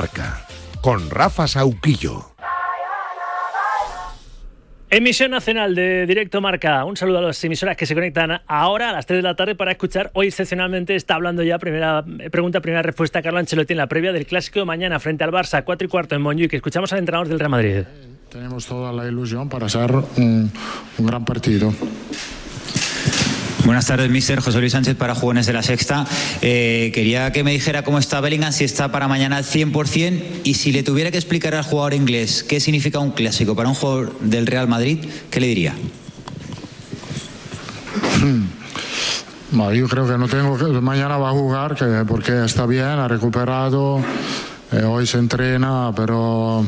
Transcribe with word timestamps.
Marca, 0.00 0.46
con 0.80 1.10
Rafa 1.10 1.46
Sauquillo. 1.46 2.32
Emisión 4.88 5.30
nacional 5.30 5.74
de 5.74 6.06
Directo 6.06 6.40
Marca. 6.40 6.86
Un 6.86 6.96
saludo 6.96 7.18
a 7.18 7.20
las 7.20 7.44
emisoras 7.44 7.76
que 7.76 7.84
se 7.84 7.94
conectan 7.94 8.40
ahora 8.46 8.88
a 8.88 8.92
las 8.94 9.04
3 9.04 9.18
de 9.18 9.22
la 9.22 9.36
tarde 9.36 9.56
para 9.56 9.72
escuchar. 9.72 10.10
Hoy 10.14 10.28
excepcionalmente 10.28 10.96
está 10.96 11.16
hablando 11.16 11.42
ya, 11.42 11.58
primera 11.58 12.02
pregunta, 12.30 12.62
primera 12.62 12.80
respuesta, 12.80 13.20
Carlo 13.20 13.40
Ancelotti 13.40 13.74
en 13.74 13.76
la 13.76 13.88
previa 13.88 14.14
del 14.14 14.24
clásico 14.24 14.60
de 14.60 14.64
mañana 14.64 14.98
frente 15.00 15.22
al 15.22 15.32
Barça, 15.32 15.64
4 15.64 15.84
y 15.84 15.90
cuarto 15.90 16.14
en 16.14 16.22
Montjuic. 16.22 16.54
Escuchamos 16.54 16.90
al 16.94 17.00
entrenador 17.00 17.28
del 17.28 17.38
Real 17.38 17.50
Madrid. 17.50 17.82
Tenemos 18.30 18.64
toda 18.64 18.94
la 18.94 19.06
ilusión 19.06 19.50
para 19.50 19.66
hacer 19.66 19.92
un, 20.16 20.50
un 20.96 21.06
gran 21.06 21.26
partido. 21.26 21.74
Buenas 23.64 23.86
tardes, 23.86 24.10
mister. 24.10 24.40
José 24.40 24.58
Luis 24.58 24.72
Sánchez 24.72 24.96
para 24.96 25.14
Jugones 25.14 25.46
de 25.46 25.52
la 25.52 25.62
Sexta. 25.62 26.06
Eh, 26.40 26.90
quería 26.94 27.30
que 27.30 27.44
me 27.44 27.52
dijera 27.52 27.82
cómo 27.84 27.98
está 27.98 28.20
Bellingham, 28.20 28.52
si 28.52 28.64
está 28.64 28.90
para 28.90 29.06
mañana 29.06 29.36
al 29.36 29.44
100% 29.44 30.40
y 30.44 30.54
si 30.54 30.72
le 30.72 30.82
tuviera 30.82 31.10
que 31.10 31.18
explicar 31.18 31.54
al 31.54 31.64
jugador 31.64 31.94
inglés 31.94 32.42
qué 32.42 32.58
significa 32.58 32.98
un 32.98 33.10
clásico 33.10 33.54
para 33.54 33.68
un 33.68 33.74
jugador 33.74 34.18
del 34.20 34.46
Real 34.46 34.66
Madrid, 34.66 34.98
¿qué 35.30 35.40
le 35.40 35.46
diría? 35.48 35.74
Bueno, 39.52 39.74
yo 39.74 39.88
creo 39.88 40.06
que 40.06 40.16
no 40.16 40.28
tengo 40.28 40.56
que 40.56 40.66
mañana 40.80 41.16
va 41.16 41.30
a 41.30 41.32
jugar 41.32 41.74
que, 41.74 42.04
porque 42.06 42.44
está 42.44 42.66
bien, 42.66 42.84
ha 42.84 43.08
recuperado, 43.08 44.00
eh, 44.70 44.84
hoy 44.84 45.08
se 45.08 45.18
entrena, 45.18 45.90
pero 45.96 46.64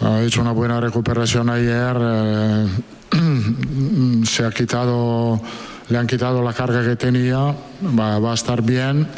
ha 0.00 0.22
hecho 0.22 0.40
una 0.40 0.52
buena 0.52 0.80
recuperación 0.80 1.50
ayer. 1.50 1.96
eh, 2.00 2.66
se 4.24 4.44
ha 4.44 4.50
quitado, 4.50 5.40
le 5.88 5.98
han 5.98 6.06
quitado 6.06 6.42
la 6.42 6.52
carga 6.52 6.82
que 6.84 6.96
tenía, 6.96 7.54
va, 7.98 8.16
a 8.16 8.34
estar 8.34 8.62
bien. 8.62 9.08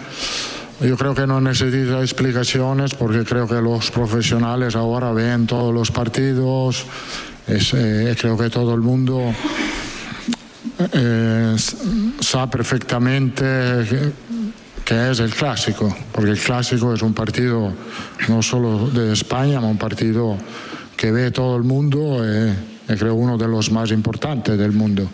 Yo 0.81 0.97
creo 0.97 1.15
que 1.15 1.27
no 1.27 1.41
necesita 1.41 2.01
explicaciones 2.01 2.95
porque 2.95 3.25
creo 3.25 3.47
que 3.47 3.61
los 3.61 3.91
profesionales 3.91 4.77
ahora 4.77 5.12
ven 5.12 5.47
todos 5.47 5.75
los 5.75 5.91
partidos. 5.91 6.87
Es, 7.47 7.75
eh, 7.75 8.17
creo 8.19 8.39
que 8.39 8.48
todo 8.48 8.75
el 8.75 8.81
mundo 8.81 9.34
eh, 10.92 11.57
sabe 12.20 12.51
perfectamente 12.51 13.45
que, 14.84 15.11
es 15.11 15.20
el 15.20 15.31
clásico, 15.31 15.95
porque 16.11 16.31
el 16.31 16.39
clásico 16.39 16.95
es 16.95 17.03
un 17.03 17.14
partido 17.14 17.73
no 18.29 18.42
solo 18.42 18.89
de 18.89 19.12
España, 19.12 19.61
ma 19.61 19.69
un 19.69 19.79
partido 19.79 20.36
que 20.97 21.12
ve 21.12 21.31
todo 21.31 21.57
el 21.57 21.62
mundo 21.62 22.25
e, 22.25 22.70
creo 22.96 23.14
uno 23.14 23.36
de 23.38 23.48
los 23.48 23.70
más 23.70 23.91
importantes 23.91 24.58
del 24.58 24.72
mundo. 24.72 25.08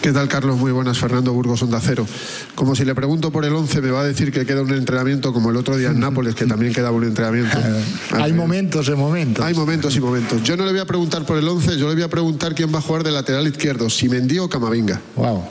¿Qué 0.00 0.10
tal, 0.12 0.26
Carlos? 0.26 0.58
Muy 0.58 0.72
buenas, 0.72 0.98
Fernando 0.98 1.32
Burgos, 1.32 1.62
Onda 1.62 1.78
Cero. 1.80 2.04
Como 2.56 2.74
si 2.74 2.84
le 2.84 2.92
pregunto 2.92 3.30
por 3.30 3.44
el 3.44 3.54
11, 3.54 3.80
me 3.82 3.90
va 3.92 4.00
a 4.00 4.04
decir 4.04 4.32
que 4.32 4.44
queda 4.44 4.62
un 4.62 4.72
entrenamiento 4.72 5.32
como 5.32 5.50
el 5.50 5.56
otro 5.56 5.76
día 5.76 5.90
en 5.90 6.00
Nápoles, 6.00 6.34
que 6.34 6.44
también 6.44 6.72
quedaba 6.72 6.96
un 6.96 7.04
entrenamiento. 7.04 7.56
Hay 8.12 8.32
momentos 8.32 8.88
y 8.88 8.92
momentos. 8.96 9.44
Hay 9.44 9.54
momentos 9.54 9.94
y 9.94 10.00
momentos. 10.00 10.42
Yo 10.42 10.56
no 10.56 10.64
le 10.66 10.72
voy 10.72 10.80
a 10.80 10.86
preguntar 10.86 11.24
por 11.24 11.38
el 11.38 11.46
11, 11.46 11.78
yo 11.78 11.88
le 11.88 11.94
voy 11.94 12.02
a 12.02 12.08
preguntar 12.08 12.52
quién 12.56 12.74
va 12.74 12.78
a 12.78 12.82
jugar 12.82 13.04
de 13.04 13.12
lateral 13.12 13.46
izquierdo, 13.46 13.88
si 13.88 14.08
Mendy 14.08 14.40
o 14.40 14.48
Camavinga. 14.48 15.00
Wow. 15.14 15.44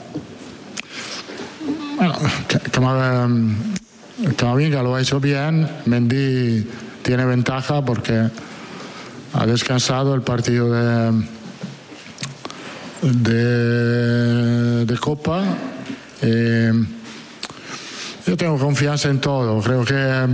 Bueno, 1.96 2.14
Ca- 2.46 2.58
Cama- 2.70 3.30
Camavinga 4.36 4.82
lo 4.82 4.94
ha 4.96 5.00
hecho 5.00 5.18
bien, 5.18 5.66
Mendy 5.86 6.66
tiene 7.02 7.24
ventaja 7.24 7.84
porque 7.84 8.28
ha 9.34 9.46
descansado 9.46 10.14
el 10.14 10.22
partido 10.22 10.72
de, 13.02 14.84
de, 14.84 14.98
Copa. 14.98 15.44
Eh, 16.20 16.72
yo 18.26 18.36
tengo 18.36 18.58
confianza 18.58 19.08
en 19.08 19.20
todo, 19.20 19.60
creo 19.60 19.84
que 19.84 19.94
eh, 19.94 20.26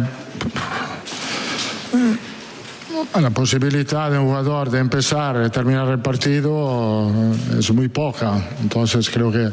la 3.21 3.31
posibilidad 3.31 4.11
de 4.11 4.19
un 4.19 4.27
jugador 4.27 4.71
de 4.71 4.79
empezar 4.79 5.43
y 5.47 5.51
terminar 5.51 5.89
el 5.89 6.01
partido 6.01 7.11
es 7.59 7.73
muy 7.73 7.89
poca, 7.89 8.35
entonces 8.61 9.09
creo 9.09 9.33
que 9.33 9.49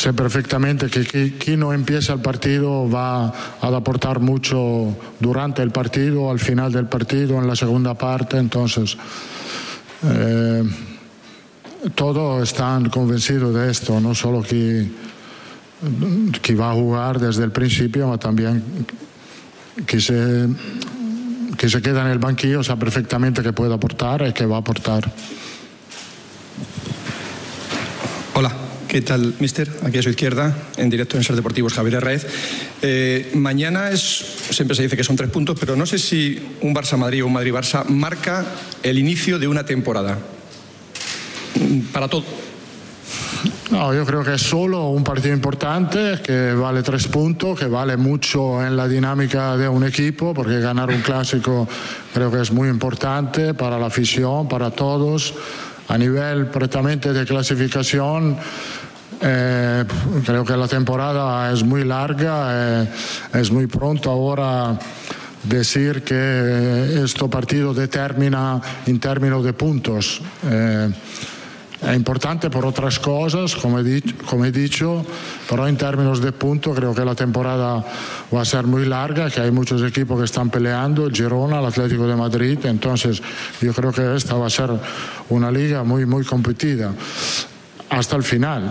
sé 0.00 0.14
perfectamente 0.14 0.88
que 0.88 1.02
qui- 1.02 1.36
quien 1.36 1.60
no 1.60 1.74
empieza 1.74 2.14
el 2.14 2.20
partido 2.20 2.88
va 2.88 3.26
a 3.60 3.66
aportar 3.68 4.18
mucho 4.18 4.96
durante 5.20 5.60
el 5.62 5.72
partido, 5.72 6.30
al 6.30 6.38
final 6.38 6.72
del 6.72 6.86
partido, 6.86 7.38
en 7.38 7.46
la 7.46 7.54
segunda 7.54 7.92
parte. 7.92 8.38
Entonces, 8.38 8.96
eh, 10.04 10.64
todos 11.94 12.42
están 12.42 12.88
convencidos 12.88 13.54
de 13.54 13.70
esto, 13.70 14.00
no 14.00 14.14
solo 14.14 14.42
que, 14.42 14.88
que 16.40 16.54
va 16.54 16.70
a 16.70 16.74
jugar 16.74 17.20
desde 17.20 17.44
el 17.44 17.52
principio, 17.52 18.06
pero 18.06 18.18
también 18.18 18.64
que 19.86 20.00
se, 20.00 20.48
que 21.58 21.68
se 21.68 21.82
queda 21.82 22.00
en 22.02 22.08
el 22.08 22.18
banquillo, 22.18 22.64
sabe 22.64 22.80
perfectamente 22.80 23.42
que 23.42 23.52
puede 23.52 23.74
aportar 23.74 24.26
y 24.26 24.32
que 24.32 24.46
va 24.46 24.56
a 24.56 24.60
aportar. 24.60 25.12
Hola, 28.34 28.50
¿qué 28.90 29.02
tal, 29.02 29.34
mister? 29.38 29.70
Aquí 29.84 29.98
a 29.98 30.02
su 30.02 30.10
izquierda, 30.10 30.52
en 30.76 30.90
directo 30.90 31.16
en 31.16 31.22
Ser 31.22 31.36
Deportivos, 31.36 31.74
Javier 31.74 31.94
Herraiz. 31.94 32.26
Eh, 32.82 33.30
mañana 33.34 33.90
es, 33.90 34.00
siempre 34.50 34.74
se 34.74 34.82
dice 34.82 34.96
que 34.96 35.04
son 35.04 35.14
tres 35.14 35.30
puntos, 35.30 35.56
pero 35.60 35.76
no 35.76 35.86
sé 35.86 35.96
si 35.96 36.56
un 36.60 36.74
Barça-Madrid 36.74 37.22
o 37.22 37.28
un 37.28 37.32
Madrid-Barça 37.32 37.84
marca 37.86 38.44
el 38.82 38.98
inicio 38.98 39.38
de 39.38 39.46
una 39.46 39.64
temporada. 39.64 40.18
Para 41.92 42.08
todo. 42.08 42.24
No, 43.70 43.94
yo 43.94 44.04
creo 44.04 44.24
que 44.24 44.34
es 44.34 44.42
solo 44.42 44.88
un 44.88 45.04
partido 45.04 45.32
importante, 45.32 46.20
que 46.24 46.52
vale 46.54 46.82
tres 46.82 47.06
puntos, 47.06 47.56
que 47.56 47.66
vale 47.66 47.96
mucho 47.96 48.66
en 48.66 48.76
la 48.76 48.88
dinámica 48.88 49.56
de 49.56 49.68
un 49.68 49.84
equipo, 49.84 50.34
porque 50.34 50.58
ganar 50.58 50.90
un 50.90 51.00
clásico 51.02 51.68
creo 52.12 52.32
que 52.32 52.40
es 52.40 52.50
muy 52.50 52.68
importante 52.68 53.54
para 53.54 53.78
la 53.78 53.86
afición, 53.86 54.48
para 54.48 54.72
todos. 54.72 55.34
A 55.90 55.98
nivel 55.98 56.46
precisamente 56.46 57.12
de 57.12 57.26
clasificación, 57.26 58.36
eh, 59.20 59.84
creo 60.24 60.44
que 60.44 60.56
la 60.56 60.68
temporada 60.68 61.50
es 61.52 61.64
muy 61.64 61.82
larga, 61.82 62.82
eh, 62.82 62.88
es 63.34 63.50
muy 63.50 63.66
pronto 63.66 64.08
ahora 64.08 64.78
decir 65.42 66.04
que 66.04 67.02
este 67.02 67.28
partido 67.28 67.74
determina 67.74 68.60
en 68.86 69.00
términos 69.00 69.42
de 69.42 69.52
puntos. 69.52 70.22
Eh, 70.44 70.90
è 71.82 71.92
importante 71.92 72.50
per 72.50 72.64
otras 72.64 72.98
cosas, 72.98 73.54
come, 73.56 73.82
di- 73.82 74.02
dicho, 74.52 75.04
pero 75.48 75.66
en 75.66 75.76
términos 75.76 76.20
de 76.20 76.30
puntos 76.32 76.76
creo 76.76 76.94
que 76.94 77.04
la 77.04 77.14
temporada 77.14 77.82
va 78.32 78.40
a 78.42 78.44
ser 78.44 78.66
muy 78.66 78.84
larga, 78.84 79.30
que 79.30 79.40
hay 79.40 79.50
muchos 79.50 79.82
equipos 79.82 80.18
que 80.18 80.26
están 80.26 80.50
peleando, 80.50 81.06
el 81.06 81.14
Girona, 81.14 81.58
el 81.60 81.66
Atlético 81.66 82.06
de 82.06 82.16
Madrid, 82.16 82.58
entonces 82.64 83.22
yo 83.62 83.72
creo 83.72 83.92
que 83.92 84.14
esta 84.14 84.34
va 84.34 84.46
a 84.46 84.50
ser 84.50 84.70
una 85.30 85.50
liga 85.50 85.82
muy, 85.82 86.04
muy 86.04 86.24
competida 86.24 86.92
hasta 87.88 88.16
el 88.16 88.24
final. 88.24 88.70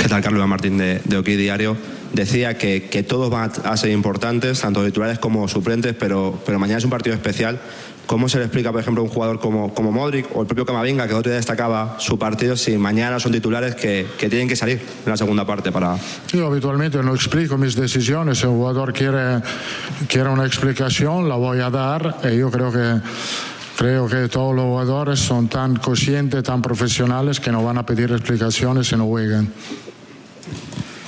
¿Qué 0.00 0.08
tal, 0.08 0.22
Carlos 0.22 0.46
Martín 0.46 0.76
de, 0.76 1.00
de 1.04 1.16
OK 1.16 1.26
Diario? 1.26 1.91
Decía 2.12 2.58
que, 2.58 2.88
que 2.90 3.02
todos 3.02 3.30
van 3.30 3.50
a, 3.64 3.76
ser 3.76 3.90
importantes, 3.90 4.60
tanto 4.60 4.84
titulares 4.84 5.18
como 5.18 5.48
suplentes, 5.48 5.94
pero, 5.98 6.38
pero 6.44 6.58
mañana 6.58 6.78
es 6.78 6.84
un 6.84 6.90
partido 6.90 7.14
especial. 7.14 7.60
¿Cómo 8.06 8.28
se 8.28 8.38
le 8.38 8.44
explica, 8.44 8.70
por 8.72 8.80
ejemplo, 8.80 9.02
a 9.02 9.04
un 9.04 9.10
jugador 9.10 9.38
como, 9.40 9.72
como 9.72 9.92
Modric 9.92 10.26
o 10.34 10.42
el 10.42 10.46
propio 10.46 10.66
Camavinga, 10.66 11.06
que 11.06 11.14
otro 11.14 11.30
día 11.30 11.36
destacaba 11.36 11.96
su 11.98 12.18
partido, 12.18 12.56
si 12.56 12.76
mañana 12.76 13.18
son 13.20 13.32
titulares 13.32 13.74
que, 13.74 14.06
que 14.18 14.28
tienen 14.28 14.48
que 14.48 14.56
salir 14.56 14.80
en 15.04 15.10
la 15.10 15.16
segunda 15.16 15.46
parte 15.46 15.72
para, 15.72 15.96
Yo 16.28 16.46
habitualmente 16.46 17.02
no 17.02 17.14
explico 17.14 17.56
mis 17.56 17.74
decisiones, 17.74 18.38
si 18.38 18.46
un 18.46 18.56
jugador 18.56 18.92
quiere, 18.92 19.40
quiere 20.08 20.28
una 20.28 20.44
explicación 20.44 21.28
la 21.28 21.36
voy 21.36 21.60
a 21.60 21.70
dar 21.70 22.16
y 22.30 22.36
yo 22.36 22.50
creo 22.50 22.72
que, 22.72 23.00
creo 23.76 24.08
que 24.08 24.28
todos 24.28 24.54
los 24.54 24.64
jugadores 24.64 25.20
son 25.20 25.48
tan 25.48 25.76
conscientes, 25.76 26.42
tan 26.42 26.60
profesionales 26.60 27.40
que 27.40 27.50
no 27.50 27.64
van 27.64 27.78
a 27.78 27.86
pedir 27.86 28.10
explicaciones 28.12 28.88
si 28.88 28.96
no 28.96 29.06
juegan. 29.06 29.48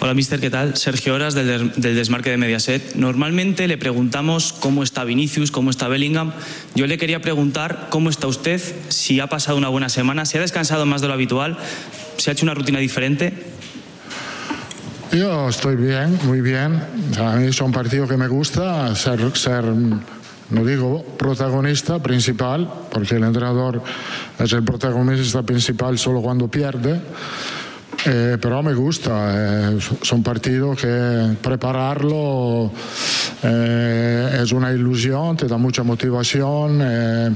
Hola, 0.04 0.12
mister, 0.12 0.38
¿qué 0.38 0.50
tal? 0.50 0.76
Sergio 0.76 1.14
Horas 1.14 1.32
del, 1.32 1.46
des- 1.46 1.80
del 1.80 1.94
Desmarque 1.96 2.28
de 2.28 2.36
Mediaset. 2.36 2.94
Normalmente 2.94 3.66
le 3.66 3.78
preguntamos 3.78 4.52
cómo 4.52 4.82
está 4.82 5.02
Vinicius, 5.02 5.50
cómo 5.50 5.70
está 5.70 5.88
Bellingham. 5.88 6.32
Yo 6.74 6.86
le 6.86 6.98
quería 6.98 7.22
preguntar 7.22 7.86
cómo 7.88 8.10
está 8.10 8.26
usted, 8.26 8.60
si 8.90 9.18
ha 9.20 9.28
pasado 9.28 9.56
una 9.56 9.70
buena 9.70 9.88
semana, 9.88 10.26
si 10.26 10.36
ha 10.36 10.42
descansado 10.42 10.84
más 10.84 11.00
de 11.00 11.08
lo 11.08 11.14
habitual, 11.14 11.56
si 12.18 12.28
ha 12.28 12.34
hecho 12.34 12.44
una 12.44 12.52
rutina 12.52 12.80
diferente. 12.80 13.32
Yo 15.10 15.48
estoy 15.48 15.76
bien, 15.76 16.18
muy 16.24 16.42
bien. 16.42 16.82
A 17.18 17.36
mí 17.36 17.46
es 17.46 17.58
un 17.62 17.72
partido 17.72 18.06
que 18.06 18.18
me 18.18 18.28
gusta, 18.28 18.94
ser, 18.96 19.20
no 19.64 20.64
digo 20.66 21.02
protagonista 21.16 22.02
principal, 22.02 22.70
porque 22.92 23.14
el 23.14 23.24
entrenador 23.24 23.82
es 24.38 24.52
el 24.52 24.64
protagonista 24.64 25.42
principal 25.44 25.98
solo 25.98 26.20
cuando 26.20 26.46
pierde. 26.48 27.00
Eh, 28.06 28.36
pero 28.38 28.56
me 28.62 28.74
gusta, 28.74 29.32
eh, 29.72 29.78
son 30.02 30.22
partidos 30.22 30.78
que 30.78 31.36
prepararlo 31.40 32.70
eh, 33.42 34.40
es 34.42 34.52
una 34.52 34.72
ilusión, 34.72 35.36
te 35.36 35.46
da 35.46 35.56
mucha 35.56 35.82
motivación. 35.82 36.80
eh, 36.82 37.30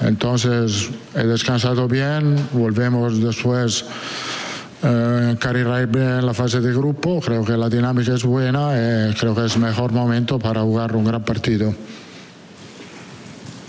entonces 0.00 0.90
he 1.16 1.24
descansado 1.26 1.88
bien, 1.88 2.36
volvemos 2.52 3.20
después 3.20 3.84
eh, 4.84 5.36
bien 5.88 6.24
la 6.24 6.32
fase 6.32 6.60
de 6.60 6.72
grupo, 6.72 7.20
creo 7.20 7.44
que 7.44 7.56
la 7.56 7.68
dinámica 7.68 8.14
es 8.14 8.22
buena 8.22 9.10
y 9.10 9.14
creo 9.14 9.34
que 9.34 9.46
es 9.46 9.56
mejor 9.56 9.90
momento 9.90 10.38
para 10.38 10.60
jugar 10.60 10.94
un 10.94 11.04
gran 11.04 11.24
partido. 11.24 11.74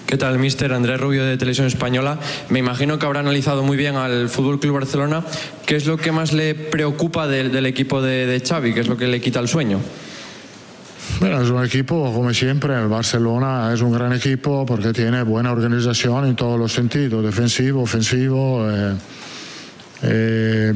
¿Qué 0.10 0.18
tal, 0.18 0.40
mister? 0.40 0.74
Andrés 0.74 1.00
Rubio 1.00 1.24
de 1.24 1.38
Televisión 1.38 1.68
Española. 1.68 2.18
Me 2.50 2.58
imagino 2.58 2.98
que 2.98 3.06
habrá 3.06 3.20
analizado 3.20 3.62
muy 3.62 3.78
bien 3.78 3.96
al 3.96 4.28
Fútbol 4.28 4.60
Club 4.60 4.74
Barcelona. 4.74 5.24
¿Qué 5.68 5.76
es 5.76 5.86
lo 5.86 5.98
que 5.98 6.12
más 6.12 6.34
le 6.34 6.56
preocupa 6.56 7.28
del, 7.28 7.64
equipo 7.68 8.02
de, 8.02 8.26
de 8.26 8.40
Xavi? 8.40 8.74
¿Qué 8.74 8.80
es 8.80 8.88
lo 8.88 8.98
que 8.98 9.06
le 9.06 9.22
quita 9.22 9.40
el 9.40 9.48
sueño? 9.48 9.80
Bueno, 11.20 11.44
es 11.44 11.52
un 11.52 11.64
equipo, 11.64 12.12
como 12.12 12.34
siempre, 12.34 12.74
el 12.74 12.88
Barcelona 12.88 13.72
es 13.72 13.82
un 13.82 13.92
gran 13.92 14.12
equipo 14.12 14.66
porque 14.66 14.94
tiene 14.94 15.22
buena 15.22 15.52
organización 15.52 16.26
en 16.26 16.36
todos 16.36 16.58
los 16.60 16.74
sentidos, 16.74 17.24
defensivo, 17.24 17.84
ofensivo. 17.84 18.68
eh, 18.68 18.96
eh, 20.02 20.74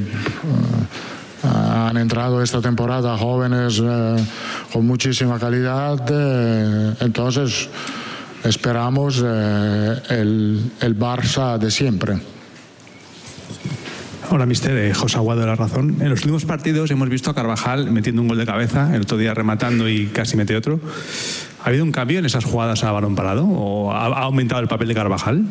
han 1.43 1.97
entrado 1.97 2.41
esta 2.41 2.61
temporada 2.61 3.17
jóvenes 3.17 3.81
eh, 3.83 4.15
con 4.71 4.85
muchísima 4.85 5.37
calidad, 5.37 5.99
eh, 6.09 6.93
entonces 7.01 7.67
esperamos 8.43 9.21
eh, 9.25 9.95
el, 10.09 10.71
el 10.81 10.99
Barça 10.99 11.57
de 11.57 11.71
siempre. 11.71 12.17
Hola, 14.29 14.45
mister. 14.45 14.75
Eh, 14.77 14.93
José 14.93 15.17
Aguado 15.17 15.41
de 15.41 15.47
La 15.47 15.55
Razón. 15.55 15.97
En 15.99 16.09
los 16.09 16.19
últimos 16.21 16.45
partidos 16.45 16.89
hemos 16.91 17.09
visto 17.09 17.29
a 17.29 17.35
Carvajal 17.35 17.91
metiendo 17.91 18.21
un 18.21 18.27
gol 18.27 18.37
de 18.37 18.45
cabeza, 18.45 18.95
el 18.95 19.01
otro 19.03 19.17
día 19.17 19.33
rematando 19.33 19.87
y 19.87 20.07
casi 20.07 20.37
mete 20.37 20.55
otro. 20.55 20.79
¿Ha 21.63 21.69
habido 21.69 21.83
un 21.83 21.91
cambio 21.91 22.19
en 22.19 22.25
esas 22.25 22.43
jugadas 22.43 22.83
a 22.83 22.91
balón 22.91 23.15
parado 23.15 23.45
o 23.45 23.91
ha, 23.91 24.05
ha 24.07 24.23
aumentado 24.23 24.61
el 24.61 24.67
papel 24.67 24.87
de 24.87 24.95
Carvajal? 24.95 25.45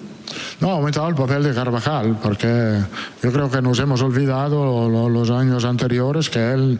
No, 0.61 0.71
ha 0.71 0.75
aumentado 0.75 1.09
el 1.09 1.15
papel 1.15 1.43
de 1.43 1.55
Carvajal, 1.55 2.19
porque 2.23 2.79
yo 3.23 3.33
creo 3.33 3.51
que 3.51 3.63
nos 3.63 3.79
hemos 3.79 4.03
olvidado 4.03 4.89
lo- 4.89 5.09
los 5.09 5.31
años 5.31 5.65
anteriores 5.65 6.29
que 6.31 6.53
él 6.53 6.79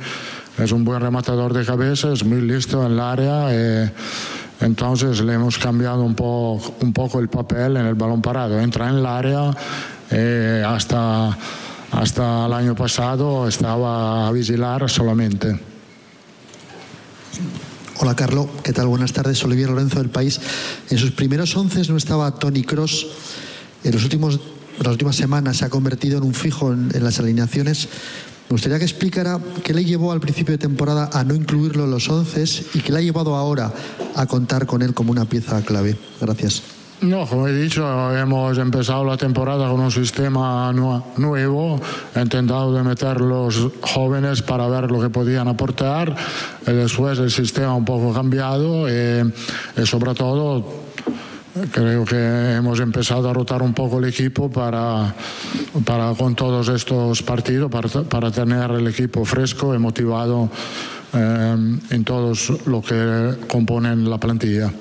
es 0.59 0.73
un 0.73 0.85
buen 0.85 1.01
rematador 1.01 1.53
de 1.53 1.65
cabeza, 1.65 2.13
es 2.13 2.25
muy 2.25 2.41
listo 2.41 2.85
en 2.85 2.93
el 2.93 3.01
área. 3.01 3.47
eh, 3.51 3.91
entonces 4.63 5.21
le 5.21 5.35
hemos 5.35 5.59
cambiado 5.59 6.03
un, 6.03 6.15
po- 6.15 6.61
un 6.81 6.93
poco 6.93 7.19
el 7.19 7.29
papel 7.29 7.77
en 7.77 7.87
el 7.87 7.95
balón 7.95 8.23
parado. 8.23 8.59
Entra 8.61 8.89
en 8.89 8.97
el 8.97 9.07
área, 9.07 9.51
eh, 10.11 10.65
hasta, 10.67 11.37
hasta 11.91 12.47
el 12.47 12.53
año 12.53 12.75
pasado 12.75 13.47
estaba 13.49 14.29
a 14.29 14.33
vigilar 14.33 14.89
solamente. 14.89 15.59
Hola, 17.99 18.17
Carlo. 18.17 18.49
¿Qué 18.63 18.73
tal? 18.73 18.87
Buenas 18.89 19.13
tardes. 19.13 19.43
Olivier 19.45 19.69
Lorenzo 19.71 19.99
del 19.99 20.11
País. 20.11 20.41
En 20.91 20.99
sus 20.99 21.13
primeros 21.13 21.57
once 21.57 21.83
no 21.89 21.97
estaba 21.97 22.35
Tony 22.35 22.63
Cross. 22.65 23.07
En 23.85 23.95
las 23.95 24.05
últimas 24.05 25.17
semanas 25.17 25.59
se 25.59 25.65
ha 25.65 25.71
convertido 25.71 26.19
en 26.19 26.25
un 26.25 26.35
fijo 26.35 26.73
en 26.73 27.05
las 27.05 27.19
alineaciones. 27.21 27.89
Me 28.49 28.55
gustaría 28.55 28.79
que 28.79 28.85
explicara 28.85 29.39
qué 29.65 29.73
le 29.73 29.85
llevó 29.85 30.13
al 30.13 30.21
principio 30.21 30.53
de 30.53 30.59
temporada 30.59 31.09
a 31.13 31.25
no 31.25 31.35
incluirlo 31.35 31.85
en 31.85 31.91
los 31.91 32.09
once 32.11 32.45
y 32.75 32.81
qué 32.81 32.93
le 32.93 32.99
ha 32.99 33.03
llevado 33.03 33.35
ahora 33.35 33.73
a 34.15 34.27
contar 34.27 34.67
con 34.67 34.83
él 34.83 34.93
como 34.93 35.11
una 35.11 35.25
pieza 35.25 35.63
clave. 35.63 35.97
Gracias. 36.21 36.63
No, 37.01 37.27
como 37.27 37.49
he 37.49 37.53
dicho, 37.53 37.83
hemos 38.17 38.59
empezado 38.59 39.05
la 39.05 39.17
temporada 39.17 39.69
con 39.69 39.81
un 39.81 39.91
sistema 39.91 40.73
nu- 40.73 41.03
nuevo, 41.17 41.81
he 42.15 42.21
intentado 42.21 42.73
de 42.75 42.85
meter 42.85 43.21
los 43.21 43.71
jóvenes 43.81 44.41
para 44.43 44.69
ver 44.69 44.89
lo 44.89 45.01
que 45.01 45.09
podían 45.11 45.49
aportar, 45.49 46.15
y 46.65 46.71
después 46.71 47.19
el 47.19 47.33
sistema 47.33 47.75
un 47.75 47.85
poco 47.85 48.13
cambiado 48.13 48.89
y, 48.89 49.33
y 49.83 49.85
sobre 49.87 50.15
todo 50.15 50.65
creo 51.71 52.05
que 52.05 52.55
hemos 52.55 52.81
empezado 52.81 53.29
a 53.29 53.33
rotar 53.33 53.63
un 53.63 53.75
poco 53.75 53.99
el 53.99 54.07
equipo 54.07 54.51
para, 54.51 55.15
para 55.85 56.15
con 56.15 56.35
todos 56.35 56.69
estos 56.69 57.23
partidos, 57.23 57.71
para, 57.71 58.31
tener 58.31 58.71
el 58.73 58.89
equipo 58.89 59.25
fresco 59.25 59.75
y 59.75 59.79
motivado 59.79 60.51
eh, 61.13 61.79
en 61.91 62.05
todos 62.05 62.67
lo 62.67 62.81
que 62.83 63.37
componen 63.49 64.09
la 64.09 64.19
plantilla. 64.19 64.73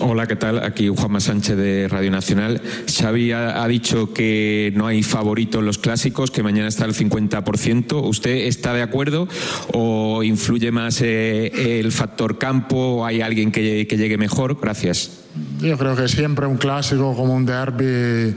Hola, 0.00 0.28
¿qué 0.28 0.36
tal? 0.36 0.62
Aquí 0.62 0.86
Juanma 0.86 1.18
Sánchez 1.18 1.56
de 1.56 1.88
Radio 1.88 2.12
Nacional. 2.12 2.62
Xavi 2.86 3.32
ha, 3.32 3.66
dicho 3.66 4.12
que 4.14 4.72
no 4.76 4.86
hay 4.86 5.02
favorito 5.02 5.58
en 5.58 5.66
los 5.66 5.78
clásicos, 5.78 6.30
que 6.30 6.44
mañana 6.44 6.68
está 6.68 6.84
el 6.84 6.94
50%. 6.94 8.06
¿Usted 8.06 8.30
está 8.46 8.72
de 8.74 8.82
acuerdo 8.82 9.26
o 9.72 10.22
influye 10.22 10.70
más 10.70 11.00
eh, 11.02 11.80
el 11.80 11.90
factor 11.90 12.38
campo 12.38 13.04
hay 13.04 13.22
alguien 13.22 13.50
que, 13.50 13.88
que 13.88 13.96
llegue 13.96 14.16
mejor? 14.18 14.60
Gracias. 14.60 15.24
Yo 15.60 15.76
creo 15.76 15.96
que 15.96 16.06
siempre 16.06 16.46
un 16.46 16.58
clásico 16.58 17.16
como 17.16 17.34
un 17.34 17.44
derby 17.44 18.36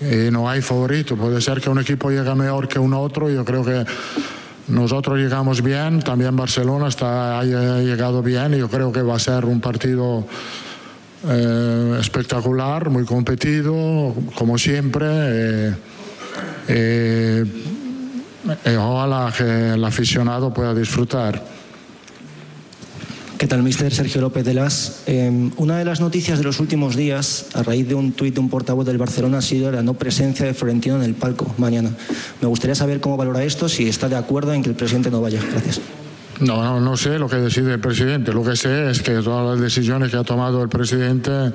eh, 0.00 0.30
no 0.32 0.48
hay 0.48 0.62
favorito. 0.62 1.14
Puede 1.14 1.42
ser 1.42 1.60
que 1.60 1.68
un 1.68 1.78
equipo 1.78 2.10
llegue 2.10 2.34
mejor 2.34 2.68
que 2.68 2.78
un 2.78 2.94
otro. 2.94 3.28
Yo 3.28 3.44
creo 3.44 3.62
que 3.62 3.84
nosotros 4.68 5.18
llegamos 5.18 5.62
bien, 5.62 6.00
también 6.00 6.34
Barcelona 6.36 6.88
está, 6.88 7.38
ha 7.38 7.44
llegado 7.44 8.22
bien. 8.22 8.54
y 8.54 8.58
Yo 8.58 8.70
creo 8.70 8.90
que 8.90 9.02
va 9.02 9.16
a 9.16 9.18
ser 9.18 9.44
un 9.44 9.60
partido 9.60 10.26
eh, 11.28 11.98
espectacular, 12.00 12.90
muy 12.90 13.04
competido, 13.04 14.14
como 14.34 14.58
siempre. 14.58 15.06
eh, 15.08 15.74
eh, 16.68 17.44
y 18.64 18.74
ojalá 18.74 19.32
que 19.36 19.74
el 19.74 19.84
aficionado 19.84 20.52
pueda 20.52 20.74
disfrutar. 20.74 21.42
¿Qué 23.38 23.48
tal, 23.48 23.62
mister? 23.64 23.92
Sergio 23.92 24.20
López 24.20 24.44
de 24.44 24.54
Las. 24.54 25.02
Eh, 25.06 25.50
una 25.56 25.76
de 25.76 25.84
las 25.84 26.00
noticias 26.00 26.38
de 26.38 26.44
los 26.44 26.60
últimos 26.60 26.94
días, 26.94 27.46
a 27.54 27.64
raíz 27.64 27.88
de 27.88 27.94
un 27.94 28.12
tuit 28.12 28.34
de 28.34 28.40
un 28.40 28.48
portavoz 28.48 28.86
del 28.86 28.98
Barcelona, 28.98 29.38
ha 29.38 29.42
sido 29.42 29.70
la 29.72 29.82
no 29.82 29.94
presencia 29.94 30.46
de 30.46 30.54
Florentino 30.54 30.94
en 30.94 31.02
el 31.02 31.14
palco 31.14 31.52
mañana. 31.58 31.90
Me 32.40 32.46
gustaría 32.46 32.76
saber 32.76 33.00
cómo 33.00 33.16
valora 33.16 33.42
esto, 33.42 33.68
si 33.68 33.88
está 33.88 34.08
de 34.08 34.16
acuerdo 34.16 34.54
en 34.54 34.62
que 34.62 34.68
el 34.68 34.76
presidente 34.76 35.10
no 35.10 35.20
vaya. 35.20 35.40
Gracias. 35.50 35.80
No, 36.42 36.60
no, 36.60 36.80
no 36.80 36.96
sé 36.96 37.20
lo 37.20 37.28
que 37.28 37.36
decide 37.36 37.74
el 37.74 37.80
presidente. 37.80 38.32
Lo 38.32 38.42
que 38.42 38.56
sé 38.56 38.90
es 38.90 39.00
que 39.00 39.12
todas 39.22 39.48
las 39.48 39.60
decisiones 39.60 40.10
que 40.10 40.16
ha 40.16 40.24
tomado 40.24 40.60
el 40.60 40.68
presidente 40.68 41.52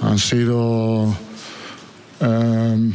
han 0.00 0.18
sido 0.18 1.12
eh, 2.20 2.92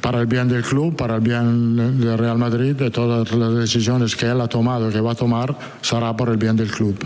para 0.00 0.20
el 0.20 0.26
bien 0.26 0.48
del 0.48 0.62
club, 0.62 0.96
para 0.96 1.14
el 1.14 1.20
bien 1.20 2.00
del 2.00 2.18
Real 2.18 2.36
Madrid. 2.36 2.74
De 2.74 2.90
todas 2.90 3.30
las 3.30 3.54
decisiones 3.54 4.16
que 4.16 4.26
él 4.26 4.40
ha 4.40 4.48
tomado 4.48 4.90
que 4.90 5.00
va 5.00 5.12
a 5.12 5.14
tomar, 5.14 5.56
será 5.82 6.16
por 6.16 6.30
el 6.30 6.36
bien 6.36 6.56
del 6.56 6.70
club. 6.70 6.98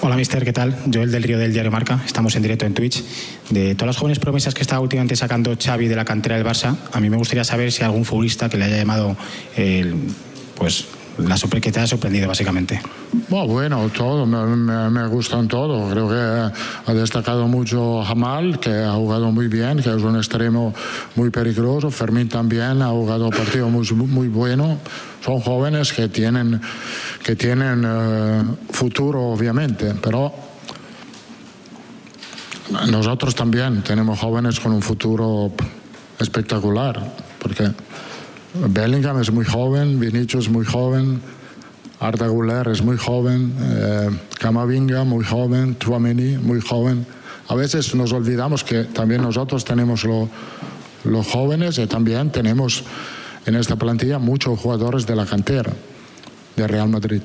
Hola, 0.00 0.16
mister, 0.16 0.44
¿qué 0.44 0.52
tal? 0.52 0.76
Joel 0.92 1.12
del 1.12 1.22
Río 1.22 1.38
del 1.38 1.52
Diario 1.52 1.70
Marca. 1.70 2.02
Estamos 2.04 2.34
en 2.34 2.42
directo 2.42 2.66
en 2.66 2.74
Twitch. 2.74 3.04
De 3.48 3.76
todas 3.76 3.94
las 3.94 3.96
jóvenes 3.96 4.18
promesas 4.18 4.54
que 4.54 4.62
está 4.62 4.80
últimamente 4.80 5.14
sacando 5.14 5.56
Xavi 5.56 5.86
de 5.86 5.94
la 5.94 6.04
cantera 6.04 6.34
del 6.34 6.44
Barça, 6.44 6.76
a 6.90 6.98
mí 6.98 7.08
me 7.08 7.16
gustaría 7.16 7.44
saber 7.44 7.70
si 7.70 7.84
algún 7.84 8.04
futbolista 8.04 8.48
que 8.48 8.56
le 8.56 8.64
haya 8.64 8.78
llamado, 8.78 9.16
pues, 10.56 10.86
la 11.28 11.36
que 11.60 11.72
te 11.72 11.78
haya 11.80 11.86
sorprendido, 11.86 12.28
básicamente. 12.28 12.80
Bueno, 13.28 13.46
bueno, 13.46 13.90
todo, 13.96 14.26
me, 14.26 14.44
me- 14.56 14.90
me 14.90 15.06
gustan 15.08 15.48
todos. 15.48 15.90
Creo 15.92 16.08
que 16.08 16.90
ha 16.90 16.94
destacado 16.94 17.46
mucho 17.48 18.02
Jamal, 18.02 18.58
que 18.60 18.70
ha 18.70 18.92
jugado 18.92 19.30
muy 19.32 19.48
bien, 19.48 19.78
que 19.82 19.90
es 19.90 20.02
un 20.02 20.16
extremo 20.16 20.74
muy 21.16 21.30
peligroso. 21.30 21.90
Fermín 21.90 22.28
también 22.28 22.82
ha 22.82 22.88
jugado 22.88 23.30
partido 23.30 23.68
muy, 23.68 23.86
muy 23.92 24.28
bueno. 24.28 24.78
Son 25.24 25.40
jóvenes 25.40 25.92
que 25.92 26.08
tienen, 26.08 26.60
que 27.24 27.36
tienen 27.36 27.84
eh, 27.86 28.42
futuro, 28.70 29.20
obviamente, 29.28 29.94
pero 30.02 30.32
nosotros 32.90 33.34
también 33.34 33.82
tenemos 33.82 34.18
jóvenes 34.18 34.58
con 34.60 34.72
un 34.72 34.82
futuro 34.82 35.52
espectacular, 36.18 37.00
porque 37.38 37.70
Bellingham 38.54 39.20
es 39.20 39.30
muy 39.30 39.44
joven, 39.44 39.98
Vinicius 39.98 40.44
es 40.46 40.50
muy 40.50 40.64
joven, 40.64 41.20
Arda 42.00 42.26
Güler 42.26 42.68
es 42.68 42.82
muy 42.82 42.96
joven, 42.96 43.54
eh, 43.60 44.10
Camavinga 44.38 45.04
muy 45.04 45.24
joven, 45.24 45.74
Tuameni 45.76 46.36
muy 46.36 46.60
joven. 46.60 47.06
A 47.48 47.54
veces 47.54 47.94
nos 47.94 48.12
olvidamos 48.12 48.62
que 48.64 48.84
también 48.84 49.22
nosotros 49.22 49.64
tenemos 49.64 50.04
lo- 50.04 50.28
los 51.04 51.26
jóvenes 51.26 51.78
y 51.78 51.86
también 51.86 52.30
tenemos 52.30 52.84
en 53.46 53.56
esta 53.56 53.76
plantilla 53.76 54.18
muchos 54.18 54.58
jugadores 54.58 55.06
de 55.06 55.16
la 55.16 55.26
cantera 55.26 55.72
de 56.56 56.66
Real 56.68 56.88
Madrid. 56.88 57.22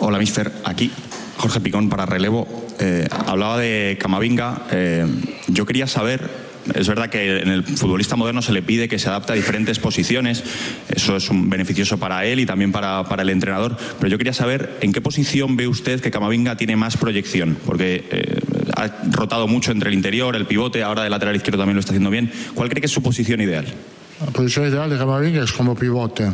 Hola, 0.00 0.18
mister. 0.18 0.50
Aquí 0.64 0.90
Jorge 1.38 1.60
Picón 1.60 1.88
para 1.88 2.06
relevo. 2.06 2.46
Eh, 2.78 3.06
hablaba 3.26 3.58
de 3.58 3.98
Camavinga. 4.00 4.62
Eh, 4.70 5.06
yo 5.48 5.66
quería 5.66 5.86
saber, 5.86 6.28
es 6.74 6.88
verdad 6.88 7.10
que 7.10 7.40
en 7.40 7.48
el 7.48 7.64
futbolista 7.64 8.14
moderno 8.14 8.40
se 8.40 8.52
le 8.52 8.62
pide 8.62 8.88
que 8.88 8.98
se 8.98 9.08
adapte 9.08 9.32
a 9.32 9.36
diferentes 9.36 9.78
posiciones. 9.78 10.44
Eso 10.88 11.16
es 11.16 11.28
un 11.28 11.50
beneficioso 11.50 11.98
para 11.98 12.24
él 12.24 12.40
y 12.40 12.46
también 12.46 12.70
para, 12.70 13.04
el 13.18 13.30
entrenador. 13.30 13.76
Pero 13.98 14.08
yo 14.08 14.18
quería 14.18 14.32
saber 14.32 14.78
en 14.80 14.92
qué 14.92 15.00
posición 15.00 15.56
ve 15.56 15.66
usted 15.66 16.00
que 16.00 16.10
Camavinga 16.10 16.56
tiene 16.56 16.76
más 16.76 16.96
proyección. 16.96 17.58
Porque 17.66 18.04
eh, 18.10 18.40
ha 18.76 18.88
rotado 19.10 19.48
mucho 19.48 19.72
entre 19.72 19.88
el 19.88 19.94
interior, 19.94 20.36
el 20.36 20.46
pivote, 20.46 20.82
ahora 20.82 21.02
de 21.02 21.10
lateral 21.10 21.34
izquierdo 21.34 21.58
también 21.58 21.76
lo 21.76 21.80
está 21.80 21.92
haciendo 21.92 22.10
bien. 22.10 22.30
¿Cuál 22.54 22.68
cree 22.68 22.80
que 22.80 22.86
es 22.86 22.92
su 22.92 23.02
posición 23.02 23.40
ideal? 23.40 23.66
La 24.24 24.30
posición 24.30 24.68
ideal 24.68 24.88
de 24.88 24.98
Camavinga 24.98 25.42
es 25.42 25.52
como 25.52 25.74
pivote. 25.74 26.30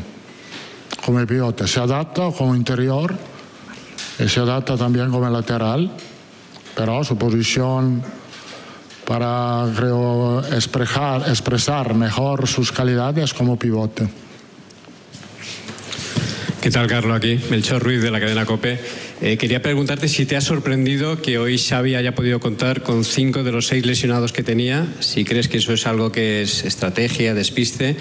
Como 1.05 1.27
pivote. 1.27 1.67
Se 1.67 1.81
adapta 1.81 2.31
como 2.37 2.55
interior 2.55 3.15
y 4.19 4.29
se 4.29 4.41
adapta 4.41 4.77
también 4.77 5.11
como 5.11 5.29
lateral, 5.31 5.91
pero 6.75 7.03
su 7.03 7.17
posición 7.17 8.03
para 9.09 9.67
creo, 9.75 10.43
expresar, 10.53 11.95
mejor 11.95 12.47
sus 12.47 12.71
calidades 12.71 13.33
como 13.33 13.59
pivote. 13.59 14.07
¿Qué 16.61 16.71
tal, 16.71 16.87
Carlos? 16.89 17.17
Aquí, 17.17 17.41
Melchor 17.49 17.83
Ruiz 17.83 18.03
de 18.03 18.11
la 18.11 18.21
cadena 18.21 18.45
COPE. 18.45 18.79
Eh, 19.23 19.39
quería 19.39 19.63
preguntarte 19.63 20.09
si 20.09 20.27
te 20.27 20.37
ha 20.37 20.43
sorprendido 20.43 21.23
que 21.23 21.39
hoy 21.39 21.57
Xavi 21.57 21.95
haya 21.95 22.15
podido 22.15 22.39
contar 22.39 22.83
con 22.83 23.03
cinco 23.03 23.43
de 23.43 23.51
los 23.51 23.69
seis 23.69 23.87
lesionados 23.87 24.35
que 24.35 24.43
tenía, 24.43 24.87
si 25.01 25.25
crees 25.25 25.49
que 25.49 25.57
eso 25.57 25.73
es 25.73 25.87
algo 25.87 26.13
que 26.13 26.43
es 26.43 26.67
estrategia, 26.67 27.33
despiste, 27.33 27.97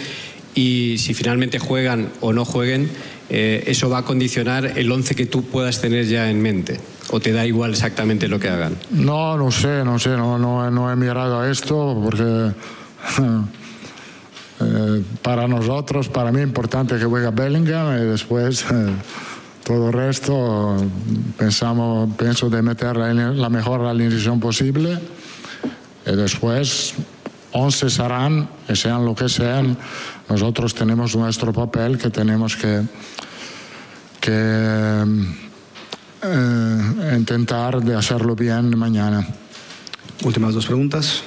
y 0.56 0.98
si 0.98 1.14
finalmente 1.14 1.58
juegan 1.58 2.10
o 2.20 2.34
no 2.34 2.44
jueguen, 2.44 2.90
eh, 3.30 3.64
eso 3.68 3.90
va 3.90 4.00
a 4.00 4.04
condicionar 4.04 4.74
el 4.76 4.92
once 4.92 5.16
que 5.16 5.26
tú 5.26 5.44
puedas 5.44 5.80
tener 5.80 6.06
ya 6.06 6.30
en 6.30 6.42
mente. 6.42 6.82
¿O 7.10 7.20
te 7.20 7.32
da 7.32 7.46
igual 7.46 7.72
exactamente 7.72 8.28
lo 8.28 8.40
que 8.40 8.50
hagan? 8.50 8.76
No, 8.92 9.38
no 9.38 9.50
sé, 9.52 9.84
no 9.84 9.98
sé, 9.98 10.10
no, 10.10 10.38
no, 10.38 10.92
he 10.92 10.96
mirado 10.96 11.40
a 11.40 11.50
esto 11.50 12.00
porque 12.04 12.24
eh, 14.60 15.04
para 15.22 15.48
nosotros, 15.48 16.10
para 16.10 16.32
mí, 16.32 16.42
es 16.42 16.48
importante 16.48 16.98
que 16.98 17.06
juegue 17.06 17.30
Bellingham 17.32 17.98
y 17.98 18.06
después 18.06 18.66
eh, 18.70 18.94
todo 19.64 19.88
el 19.88 19.94
resto 19.94 20.76
pensamos, 21.38 22.10
pienso 22.18 22.50
de 22.50 22.62
meter 22.62 22.98
la, 22.98 23.14
la 23.14 23.50
mejor 23.50 23.86
alineación 23.86 24.40
posible 24.42 25.00
y 26.06 26.16
después 26.16 26.94
11 27.54 27.90
serán, 27.90 28.50
sean 28.74 29.06
lo 29.06 29.16
que 29.16 29.30
sean, 29.30 29.78
nosotros 30.30 30.76
tenemos 30.76 31.16
nuestro 31.16 31.54
papel 31.54 31.98
que 31.98 32.10
tenemos 32.10 32.56
que, 32.56 32.82
que 34.20 35.04
eh, 36.24 37.16
intentar 37.18 37.82
de 37.82 37.96
hacerlo 37.96 38.36
bien 38.36 38.78
mañana. 38.78 39.26
Últimas 40.24 40.54
dos 40.54 40.66
preguntas. 40.66 41.24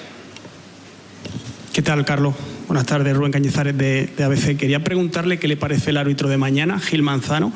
¿Qué 1.73 1.83
tal, 1.83 2.05
Carlos? 2.05 2.35
Buenas 2.67 2.87
tardes, 2.87 3.17
Rubén 3.17 3.33
Cañizares 3.33 3.77
de, 3.77 4.09
de, 4.17 4.25
ABC. 4.25 4.57
Quería 4.57 4.83
preguntarle 4.83 5.39
qué 5.39 5.49
le 5.49 5.57
parece 5.57 5.91
el 5.91 5.97
árbitro 5.97 6.29
de 6.29 6.37
mañana, 6.37 6.79
Gil 6.79 7.03
Manzano, 7.03 7.53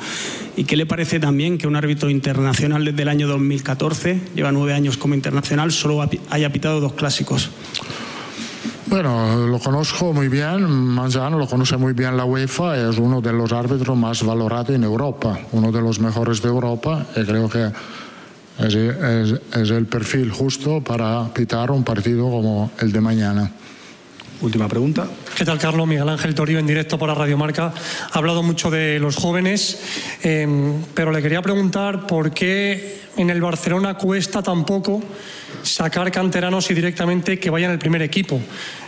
y 0.55 0.63
qué 0.63 0.77
le 0.77 0.85
parece 0.85 1.19
también 1.19 1.57
que 1.57 1.67
un 1.67 1.75
árbitro 1.75 2.09
internacional 2.09 2.83
desde 2.85 3.01
el 3.01 3.09
año 3.09 3.27
2014, 3.27 4.21
lleva 4.35 4.51
nueve 4.51 4.73
años 4.73 4.97
como 4.97 5.13
internacional, 5.13 5.71
solo 5.71 6.09
haya 6.29 6.51
pitado 6.51 6.79
dos 6.79 6.93
clásicos. 6.93 7.49
Bueno, 8.95 9.45
lo 9.47 9.59
conozco 9.59 10.13
muy 10.13 10.29
bien, 10.29 10.63
Manzano 10.63 11.37
lo 11.37 11.47
conoce 11.47 11.75
muy 11.75 11.91
bien 11.91 12.15
la 12.15 12.23
UEFA, 12.23 12.77
es 12.77 12.97
uno 12.97 13.19
de 13.19 13.33
los 13.33 13.51
árbitros 13.51 13.97
más 13.97 14.23
valorados 14.23 14.69
en 14.69 14.85
Europa, 14.85 15.37
uno 15.51 15.69
de 15.69 15.81
los 15.81 15.99
mejores 15.99 16.41
de 16.41 16.47
Europa 16.47 17.05
y 17.13 17.25
creo 17.25 17.49
que 17.49 17.71
es, 18.57 18.73
es, 18.73 19.41
es 19.53 19.69
el 19.69 19.85
perfil 19.87 20.31
justo 20.31 20.81
para 20.81 21.25
pitar 21.33 21.71
un 21.71 21.83
partido 21.83 22.29
como 22.29 22.71
el 22.79 22.93
de 22.93 23.01
mañana. 23.01 23.51
Última 24.39 24.69
pregunta. 24.69 25.07
¿Qué 25.35 25.43
tal, 25.43 25.59
Carlos? 25.59 25.85
Miguel 25.85 26.07
Ángel 26.07 26.33
Toribio 26.33 26.59
en 26.59 26.67
directo 26.67 26.97
para 26.97 27.13
Radio 27.13 27.37
Marca. 27.37 27.73
Ha 28.11 28.17
hablado 28.17 28.43
mucho 28.43 28.71
de 28.71 28.99
los 28.99 29.17
jóvenes, 29.17 29.77
eh, 30.23 30.47
pero 30.93 31.11
le 31.11 31.21
quería 31.21 31.41
preguntar 31.41 32.07
por 32.07 32.31
qué 32.31 33.01
en 33.17 33.29
el 33.29 33.41
Barcelona 33.41 33.95
cuesta 33.95 34.41
tampoco 34.41 35.01
sacar 35.63 36.11
canteranos 36.11 36.69
y 36.69 36.73
directamente 36.73 37.39
que 37.39 37.49
vayan 37.49 37.71
al 37.71 37.79
primer 37.79 38.01
equipo. 38.01 38.39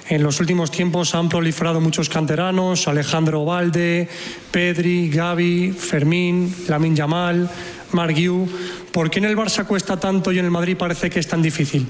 En 0.10 0.24
los 0.24 0.40
últimos 0.40 0.72
tiempos 0.72 1.14
han 1.16 1.28
proliferado 1.28 1.82
muchos 1.82 2.08
canteranos, 2.08 2.88
Alejandro 2.88 3.44
Valde, 3.44 4.08
Pedri, 4.52 5.10
Gaby, 5.10 5.74
Fermín, 5.74 6.54
Lamin 6.70 6.96
Yamal, 6.96 7.50
Marguiu. 7.92 8.48
¿Por 8.92 9.10
qué 9.10 9.20
en 9.20 9.26
el 9.26 9.36
Barça 9.36 9.66
cuesta 9.66 10.00
tanto 10.00 10.32
y 10.32 10.40
en 10.40 10.46
el 10.46 10.52
Madrid 10.52 10.78
parece 10.78 11.10
que 11.10 11.20
es 11.20 11.28
tan 11.28 11.42
difícil? 11.42 11.86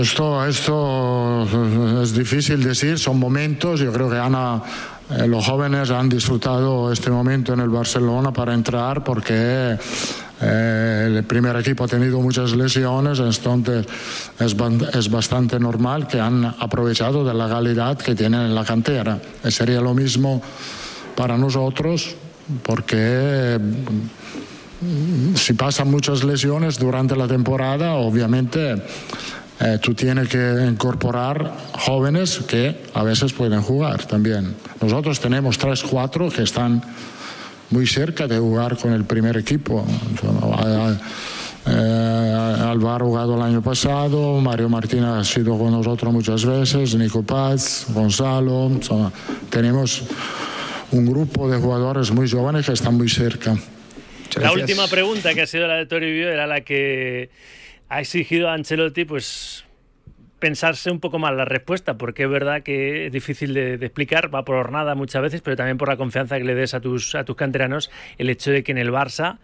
Esto, 0.00 0.46
esto 0.46 2.02
es 2.02 2.14
difícil 2.14 2.62
decir, 2.62 2.98
son 2.98 3.18
momentos, 3.18 3.80
yo 3.80 3.92
creo 3.92 4.10
que 4.10 4.16
Ana, 4.16 4.62
eh, 5.10 5.26
los 5.26 5.44
jóvenes 5.44 5.90
han 5.90 6.08
disfrutado 6.08 6.92
este 6.92 7.10
momento 7.10 7.52
en 7.52 7.60
el 7.60 7.68
Barcelona 7.68 8.32
para 8.32 8.54
entrar 8.54 9.02
porque 9.02 9.76
eh, 10.40 11.04
el 11.06 11.24
primer 11.24 11.56
equipo 11.56 11.84
ha 11.84 11.88
tenido 11.88 12.20
muchas 12.20 12.52
lesiones, 12.52 13.18
entonces 13.18 13.86
es, 14.38 14.56
es, 14.94 15.10
bastante 15.10 15.58
normal 15.58 16.06
que 16.06 16.20
han 16.20 16.44
aprovechado 16.44 17.24
de 17.24 17.34
la 17.34 17.48
calidad 17.48 17.98
que 17.98 18.14
tienen 18.14 18.42
en 18.42 18.54
la 18.54 18.64
cantera. 18.64 19.18
Y 19.44 19.50
sería 19.50 19.80
lo 19.80 19.94
mismo 19.94 20.40
para 21.16 21.36
nosotros 21.36 22.14
porque 22.62 23.58
si 25.34 25.52
pasan 25.52 25.90
muchas 25.90 26.24
lesiones 26.24 26.78
durante 26.78 27.14
la 27.16 27.28
temporada, 27.28 27.94
obviamente 27.94 28.82
eh, 29.60 29.78
tú 29.80 29.94
tienes 29.94 30.28
que 30.28 30.66
incorporar 30.66 31.52
jóvenes 31.72 32.40
que 32.48 32.76
a 32.94 33.02
veces 33.02 33.32
pueden 33.32 33.60
jugar 33.60 34.06
también. 34.06 34.54
Nosotros 34.80 35.20
tenemos 35.20 35.58
tres, 35.58 35.82
cuatro 35.82 36.30
que 36.30 36.42
están 36.42 36.82
muy 37.68 37.86
cerca 37.86 38.26
de 38.26 38.38
jugar 38.38 38.78
con 38.78 38.92
el 38.92 39.04
primer 39.04 39.36
equipo. 39.36 39.84
Eh, 41.66 42.56
Álvaro 42.62 43.04
ha 43.04 43.08
jugado 43.08 43.36
el 43.36 43.42
año 43.42 43.62
pasado, 43.62 44.40
Mario 44.40 44.70
Martínez 44.70 45.10
ha 45.10 45.24
sido 45.24 45.58
con 45.58 45.70
nosotros 45.72 46.10
muchas 46.10 46.44
veces, 46.44 46.94
Nico 46.94 47.22
Paz, 47.22 47.86
Gonzalo. 47.90 48.70
tenemos 49.50 50.04
un 50.90 51.04
grupo 51.04 51.50
de 51.50 51.58
jugadores 51.58 52.10
muy 52.10 52.30
jóvenes 52.30 52.64
que 52.64 52.72
están 52.72 52.96
muy 52.96 53.10
cerca. 53.10 53.56
La 54.40 54.52
última 54.52 54.86
pregunta 54.88 55.34
que 55.34 55.42
ha 55.42 55.46
sido 55.46 55.66
la 55.66 55.74
de 55.74 55.86
Toribio 55.86 56.30
era 56.30 56.46
la 56.46 56.62
que 56.62 57.28
ha 57.90 58.00
exigido 58.00 58.48
a 58.48 58.54
Ancelotti 58.54 59.04
pues 59.04 59.66
pensarse 60.38 60.90
un 60.90 61.00
poco 61.00 61.18
más 61.18 61.34
la 61.34 61.44
respuesta, 61.44 61.98
porque 61.98 62.22
es 62.22 62.30
verdad 62.30 62.62
que 62.62 63.06
es 63.06 63.12
difícil 63.12 63.52
de, 63.52 63.74
explicar, 63.74 64.34
va 64.34 64.44
por 64.44 64.72
nada 64.72 64.94
muchas 64.94 65.20
veces, 65.20 65.42
pero 65.42 65.56
también 65.56 65.76
por 65.76 65.88
la 65.88 65.98
confianza 65.98 66.38
que 66.38 66.44
le 66.44 66.54
des 66.54 66.72
a 66.72 66.80
tus, 66.80 67.14
a 67.14 67.24
tus 67.24 67.36
canteranos, 67.36 67.90
el 68.16 68.30
hecho 68.30 68.50
de 68.52 68.62
que 68.62 68.72
en 68.72 68.78
el 68.78 68.90
Barça, 68.90 69.38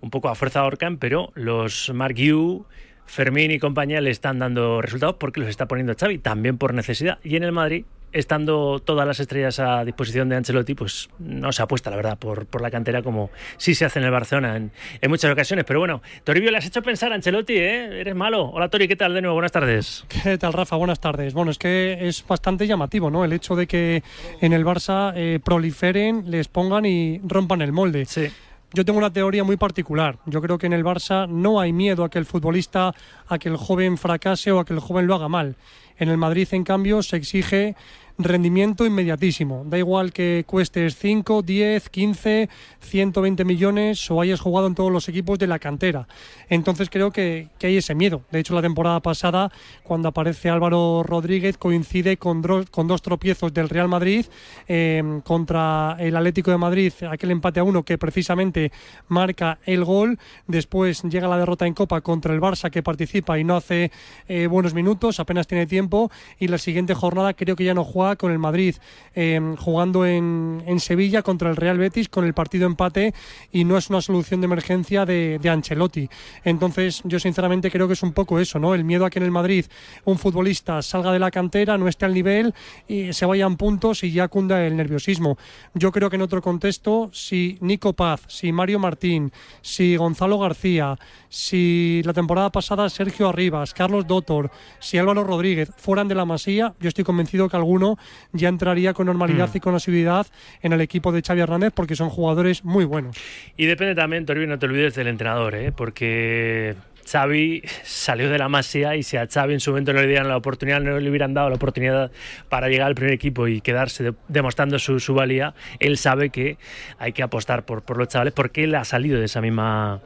un 0.00 0.08
poco 0.08 0.30
a 0.30 0.34
fuerza 0.34 0.64
Orcan, 0.64 0.96
pero 0.96 1.30
los 1.34 1.92
Mark 1.92 2.14
Yu, 2.14 2.64
Fermín 3.06 3.50
y 3.50 3.58
compañía 3.58 4.00
le 4.00 4.10
están 4.10 4.38
dando 4.38 4.80
resultados 4.80 5.16
porque 5.18 5.40
los 5.40 5.48
está 5.50 5.66
poniendo 5.68 5.94
Xavi, 5.98 6.18
también 6.18 6.56
por 6.56 6.72
necesidad. 6.72 7.18
Y 7.22 7.36
en 7.36 7.42
el 7.42 7.52
Madrid 7.52 7.84
estando 8.14 8.78
todas 8.78 9.06
las 9.06 9.20
estrellas 9.20 9.58
a 9.58 9.84
disposición 9.84 10.28
de 10.28 10.36
Ancelotti, 10.36 10.74
pues 10.74 11.10
no 11.18 11.52
se 11.52 11.62
apuesta, 11.62 11.90
la 11.90 11.96
verdad, 11.96 12.18
por, 12.18 12.46
por 12.46 12.62
la 12.62 12.70
cantera 12.70 13.02
como 13.02 13.30
sí 13.56 13.74
se 13.74 13.84
hace 13.84 13.98
en 13.98 14.06
el 14.06 14.10
Barcelona 14.10 14.56
en, 14.56 14.70
en, 15.00 15.10
muchas 15.10 15.30
ocasiones. 15.30 15.64
Pero 15.66 15.80
bueno, 15.80 16.00
Toribio, 16.22 16.50
le 16.50 16.58
has 16.58 16.66
hecho 16.66 16.80
pensar 16.82 17.12
a 17.12 17.16
Ancelotti, 17.16 17.54
¿eh? 17.54 18.00
Eres 18.00 18.14
malo. 18.14 18.44
Hola, 18.50 18.68
Tori, 18.68 18.88
¿qué 18.88 18.96
tal 18.96 19.12
de 19.12 19.20
nuevo? 19.20 19.34
Buenas 19.34 19.52
tardes. 19.52 20.06
¿Qué 20.08 20.38
tal, 20.38 20.52
Rafa? 20.52 20.76
Buenas 20.76 21.00
tardes. 21.00 21.34
Bueno, 21.34 21.50
es 21.50 21.58
que 21.58 22.08
es 22.08 22.24
bastante 22.26 22.66
llamativo, 22.66 23.10
¿no? 23.10 23.24
El 23.24 23.32
hecho 23.32 23.56
de 23.56 23.66
que 23.66 24.02
en 24.40 24.52
el 24.52 24.64
Barça 24.64 25.12
eh, 25.16 25.40
proliferen, 25.44 26.30
les 26.30 26.48
pongan 26.48 26.86
y 26.86 27.20
rompan 27.24 27.62
el 27.62 27.72
molde. 27.72 28.04
Sí. 28.06 28.28
Yo 28.72 28.84
tengo 28.84 28.98
una 28.98 29.12
teoría 29.12 29.44
muy 29.44 29.56
particular. 29.56 30.18
Yo 30.26 30.42
creo 30.42 30.58
que 30.58 30.66
en 30.66 30.72
el 30.72 30.84
Barça 30.84 31.28
no 31.28 31.60
hay 31.60 31.72
miedo 31.72 32.02
a 32.02 32.10
que 32.10 32.18
el 32.18 32.26
futbolista, 32.26 32.92
a 33.28 33.38
que 33.38 33.48
el 33.48 33.56
joven 33.56 33.96
fracase 33.98 34.50
o 34.50 34.58
a 34.58 34.64
que 34.64 34.72
el 34.72 34.80
joven 34.80 35.06
lo 35.06 35.14
haga 35.14 35.28
mal. 35.28 35.54
En 35.96 36.08
el 36.08 36.16
Madrid, 36.16 36.48
en 36.50 36.64
cambio, 36.64 37.02
se 37.02 37.16
exige 37.16 37.76
rendimiento 38.18 38.86
inmediatísimo. 38.86 39.64
Da 39.66 39.78
igual 39.78 40.12
que 40.12 40.44
cuestes 40.46 40.96
5, 40.96 41.42
10, 41.42 41.88
15, 41.88 42.48
120 42.80 43.44
millones 43.44 44.10
o 44.10 44.20
hayas 44.20 44.40
jugado 44.40 44.66
en 44.66 44.74
todos 44.74 44.92
los 44.92 45.08
equipos 45.08 45.38
de 45.38 45.46
la 45.46 45.58
cantera. 45.58 46.06
Entonces 46.48 46.90
creo 46.90 47.10
que, 47.10 47.48
que 47.58 47.66
hay 47.68 47.76
ese 47.78 47.94
miedo. 47.94 48.22
De 48.30 48.40
hecho, 48.40 48.54
la 48.54 48.62
temporada 48.62 49.00
pasada, 49.00 49.50
cuando 49.82 50.08
aparece 50.08 50.48
Álvaro 50.48 51.02
Rodríguez, 51.02 51.58
coincide 51.58 52.16
con, 52.16 52.42
con 52.70 52.86
dos 52.86 53.02
tropiezos 53.02 53.52
del 53.52 53.68
Real 53.68 53.88
Madrid 53.88 54.26
eh, 54.68 55.02
contra 55.24 55.96
el 55.98 56.16
Atlético 56.16 56.50
de 56.50 56.58
Madrid, 56.58 56.92
aquel 57.10 57.32
empate 57.32 57.60
a 57.60 57.64
uno 57.64 57.82
que 57.82 57.98
precisamente 57.98 58.70
marca 59.08 59.58
el 59.64 59.84
gol. 59.84 60.18
Después 60.46 61.02
llega 61.02 61.28
la 61.28 61.38
derrota 61.38 61.66
en 61.66 61.74
Copa 61.74 62.00
contra 62.00 62.32
el 62.32 62.40
Barça 62.40 62.70
que 62.70 62.82
participa 62.82 63.38
y 63.38 63.44
no 63.44 63.56
hace 63.56 63.90
eh, 64.28 64.46
buenos 64.46 64.74
minutos, 64.74 65.18
apenas 65.18 65.46
tiene 65.46 65.66
tiempo. 65.66 66.10
Y 66.38 66.48
la 66.48 66.58
siguiente 66.58 66.94
jornada 66.94 67.34
creo 67.34 67.56
que 67.56 67.64
ya 67.64 67.74
no 67.74 67.84
juega 67.84 68.03
con 68.16 68.30
el 68.30 68.38
Madrid, 68.38 68.76
eh, 69.14 69.40
jugando 69.58 70.04
en, 70.04 70.62
en, 70.66 70.80
Sevilla 70.80 71.22
contra 71.22 71.50
el 71.50 71.56
Real 71.56 71.78
Betis 71.78 72.08
con 72.08 72.24
el 72.24 72.34
partido 72.34 72.66
empate 72.66 73.14
y 73.52 73.64
no 73.64 73.78
es 73.78 73.88
una 73.90 74.00
solución 74.00 74.40
de 74.40 74.46
emergencia 74.46 75.06
de, 75.06 75.38
de, 75.40 75.50
Ancelotti. 75.50 76.08
Entonces 76.44 77.00
yo 77.04 77.18
sinceramente 77.18 77.70
creo 77.70 77.86
que 77.86 77.94
es 77.94 78.02
un 78.02 78.12
poco 78.12 78.38
eso, 78.38 78.58
¿no? 78.58 78.74
El 78.74 78.84
miedo 78.84 79.04
a 79.04 79.10
que 79.10 79.18
en 79.18 79.24
el 79.24 79.30
Madrid 79.30 79.64
un 80.04 80.18
futbolista 80.18 80.82
salga 80.82 81.12
de 81.12 81.18
la 81.18 81.30
cantera, 81.30 81.78
no 81.78 81.88
esté 81.88 82.04
al 82.04 82.14
nivel 82.14 82.54
y 82.88 83.12
se 83.12 83.26
vayan 83.26 83.56
puntos 83.56 84.04
y 84.04 84.12
ya 84.12 84.28
cunda 84.28 84.66
el 84.66 84.76
nerviosismo. 84.76 85.38
Yo 85.74 85.92
creo 85.92 86.10
que 86.10 86.16
en 86.16 86.22
otro 86.22 86.42
contexto, 86.42 87.10
si 87.12 87.58
Nico 87.60 87.92
Paz, 87.92 88.22
si 88.26 88.52
Mario 88.52 88.78
Martín, 88.78 89.32
si 89.62 89.96
Gonzalo 89.96 90.38
García, 90.38 90.98
si 91.28 92.02
la 92.04 92.12
temporada 92.12 92.50
pasada 92.50 92.88
Sergio 92.88 93.28
Arribas, 93.28 93.74
Carlos 93.74 94.06
Dotor, 94.06 94.50
si 94.80 94.98
Álvaro 94.98 95.24
Rodríguez 95.24 95.70
fueran 95.76 96.08
de 96.08 96.14
la 96.14 96.24
masía, 96.24 96.74
yo 96.80 96.88
estoy 96.88 97.04
convencido 97.04 97.48
que 97.48 97.56
alguno 97.56 97.93
ya 98.32 98.48
entraría 98.48 98.94
con 98.94 99.06
normalidad 99.06 99.50
mm. 99.52 99.56
y 99.56 99.60
con 99.60 99.74
asiduidad 99.74 100.26
en 100.62 100.72
el 100.72 100.80
equipo 100.80 101.12
de 101.12 101.22
Xavi 101.22 101.40
Hernández 101.40 101.72
porque 101.74 101.96
son 101.96 102.10
jugadores 102.10 102.64
muy 102.64 102.84
buenos. 102.84 103.16
Y 103.56 103.66
depende 103.66 103.94
también, 103.94 104.26
Toribio, 104.26 104.48
no 104.48 104.58
te 104.58 104.66
olvides 104.66 104.94
del 104.94 105.08
entrenador, 105.08 105.54
¿eh? 105.54 105.72
porque 105.72 106.74
Xavi 107.06 107.62
salió 107.82 108.30
de 108.30 108.38
la 108.38 108.48
masía 108.48 108.96
y 108.96 109.02
si 109.02 109.16
a 109.16 109.26
Xavi 109.26 109.54
en 109.54 109.60
su 109.60 109.70
momento 109.70 109.92
no 109.92 110.00
le 110.00 110.08
dieran 110.08 110.28
la 110.28 110.36
oportunidad, 110.36 110.80
no 110.80 110.98
le 110.98 111.10
hubieran 111.10 111.34
dado 111.34 111.48
la 111.50 111.56
oportunidad 111.56 112.10
para 112.48 112.68
llegar 112.68 112.88
al 112.88 112.94
primer 112.94 113.12
equipo 113.12 113.46
y 113.46 113.60
quedarse 113.60 114.12
demostrando 114.28 114.78
su, 114.78 115.00
su, 115.00 115.14
valía, 115.14 115.54
él 115.80 115.98
sabe 115.98 116.30
que 116.30 116.56
hay 116.98 117.12
que 117.12 117.22
apostar 117.22 117.64
por, 117.64 117.82
por 117.82 117.98
los 117.98 118.08
chavales 118.08 118.32
porque 118.32 118.64
él 118.64 118.74
ha 118.74 118.84
salido 118.84 119.18
de 119.18 119.26
esa 119.26 119.40
misma 119.40 120.00